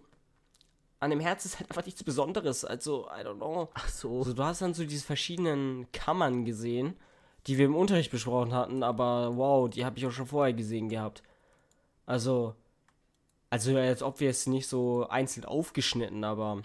an 0.99 1.09
dem 1.09 1.19
Herz 1.19 1.45
ist 1.45 1.59
halt 1.59 1.69
einfach 1.71 1.85
nichts 1.85 2.03
Besonderes. 2.03 2.65
Also, 2.65 3.07
I 3.07 3.25
don't 3.25 3.37
know. 3.37 3.69
Ach 3.73 3.89
so. 3.89 4.19
Also, 4.19 4.33
du 4.33 4.43
hast 4.43 4.61
dann 4.61 4.73
so 4.73 4.83
diese 4.85 5.05
verschiedenen 5.05 5.91
Kammern 5.91 6.45
gesehen, 6.45 6.95
die 7.47 7.57
wir 7.57 7.65
im 7.65 7.75
Unterricht 7.75 8.11
besprochen 8.11 8.53
hatten, 8.53 8.83
aber 8.83 9.35
wow, 9.37 9.69
die 9.69 9.85
habe 9.85 9.97
ich 9.97 10.05
auch 10.05 10.11
schon 10.11 10.27
vorher 10.27 10.53
gesehen 10.53 10.89
gehabt. 10.89 11.21
Also, 12.05 12.55
also 13.55 13.77
als 13.77 14.03
ob 14.03 14.19
wir 14.19 14.29
es 14.29 14.47
nicht 14.47 14.67
so 14.67 15.07
einzeln 15.07 15.45
aufgeschnitten, 15.45 16.25
aber 16.25 16.61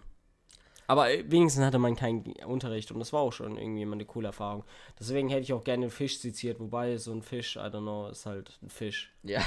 aber 0.89 1.07
wenigstens 1.07 1.63
hatte 1.63 1.79
man 1.79 1.95
keinen 1.95 2.33
Unterricht 2.45 2.91
und 2.91 2.99
das 2.99 3.13
war 3.13 3.21
auch 3.21 3.33
schon 3.33 3.57
irgendwie 3.57 3.83
immer 3.83 3.93
eine 3.93 4.05
coole 4.05 4.27
Erfahrung. 4.27 4.65
Deswegen 4.99 5.29
hätte 5.29 5.43
ich 5.43 5.53
auch 5.53 5.63
gerne 5.63 5.85
einen 5.85 5.93
Fisch 5.93 6.19
seziert, 6.19 6.59
wobei 6.59 6.97
so 6.97 7.13
ein 7.13 7.23
Fisch, 7.23 7.55
I 7.55 7.61
don't 7.61 7.83
know, 7.83 8.09
ist 8.09 8.27
halt 8.27 8.59
ein 8.61 8.71
Fisch. 8.71 9.13
Ja. 9.23 9.41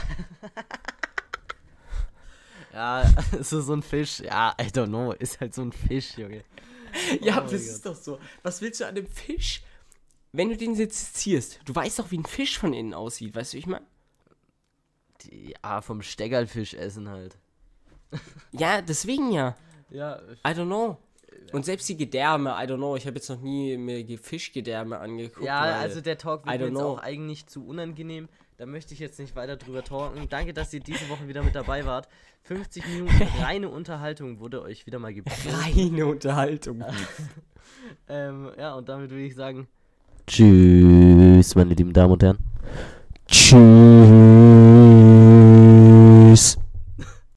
ja, 2.74 3.14
so, 3.42 3.60
so 3.60 3.74
ein 3.74 3.84
Fisch, 3.84 4.22
ja, 4.22 4.56
I 4.58 4.68
don't 4.68 4.88
know, 4.88 5.12
ist 5.12 5.42
halt 5.42 5.54
so 5.54 5.64
ein 5.64 5.74
Fisch, 5.74 6.18
Junge. 6.18 6.46
Ja, 7.20 7.40
Oh 7.40 7.52
das 7.52 7.62
ist 7.62 7.86
doch 7.86 7.96
so. 7.96 8.20
Was 8.42 8.62
willst 8.62 8.80
du 8.80 8.88
an 8.88 8.96
dem 8.96 9.08
Fisch? 9.08 9.64
Wenn 10.32 10.48
du 10.48 10.56
den 10.56 10.76
sezierst, 10.76 11.60
du 11.66 11.76
weißt 11.76 12.00
doch, 12.00 12.10
wie 12.12 12.20
ein 12.20 12.26
Fisch 12.26 12.58
von 12.58 12.74
innen 12.74 12.94
aussieht, 12.94 13.36
weißt 13.36 13.52
du, 13.52 13.58
ich 13.58 13.68
meine? 13.68 13.86
Ja, 15.32 15.82
vom 15.82 16.02
Steckerlfisch 16.02 16.74
essen 16.74 17.10
halt. 17.10 17.38
Ja, 18.52 18.82
deswegen 18.82 19.32
ja. 19.32 19.56
Ja, 19.90 20.20
I 20.46 20.52
don't 20.52 20.68
know. 20.68 20.98
Und 21.52 21.66
selbst 21.66 21.90
die 21.90 21.98
Gedärme, 21.98 22.52
I 22.52 22.68
don't 22.68 22.78
know, 22.78 22.96
ich 22.96 23.06
habe 23.06 23.16
jetzt 23.16 23.30
noch 23.30 23.42
nie 23.42 23.78
mir 23.78 24.04
die 24.04 24.18
Fischgedärme 24.18 25.00
angeguckt. 25.00 25.46
ja 25.46 25.62
also 25.62 26.02
der 26.02 26.18
Talk 26.18 26.46
wird 26.46 26.60
jetzt 26.60 26.70
know. 26.70 26.94
auch 26.94 27.00
eigentlich 27.00 27.48
zu 27.48 27.66
unangenehm. 27.66 28.28
Da 28.58 28.66
möchte 28.66 28.94
ich 28.94 29.00
jetzt 29.00 29.20
nicht 29.20 29.36
weiter 29.36 29.58
drüber 29.58 29.84
talken. 29.84 30.28
Danke, 30.30 30.54
dass 30.54 30.74
ihr 30.74 30.80
diese 30.80 31.10
Woche 31.10 31.28
wieder 31.28 31.44
mit 31.44 31.56
dabei 31.56 31.86
wart. 31.86 32.08
50 32.44 32.86
Minuten 32.88 33.22
reine 33.42 33.70
Unterhaltung 33.70 34.40
wurde 34.40 34.62
euch 34.62 34.86
wieder 34.86 35.00
mal 35.00 35.14
geboten. 35.14 35.50
reine 35.50 36.06
Unterhaltung. 36.06 36.84
ähm, 38.08 38.52
ja, 38.58 38.76
und 38.76 38.88
damit 38.90 39.10
würde 39.10 39.24
ich 39.24 39.36
sagen: 39.36 39.68
Tschüss, 40.28 41.56
meine 41.56 41.74
lieben 41.74 41.94
Damen 41.94 42.14
und 42.14 42.24
Herren. 42.24 42.38
Tschüss. 43.28 44.23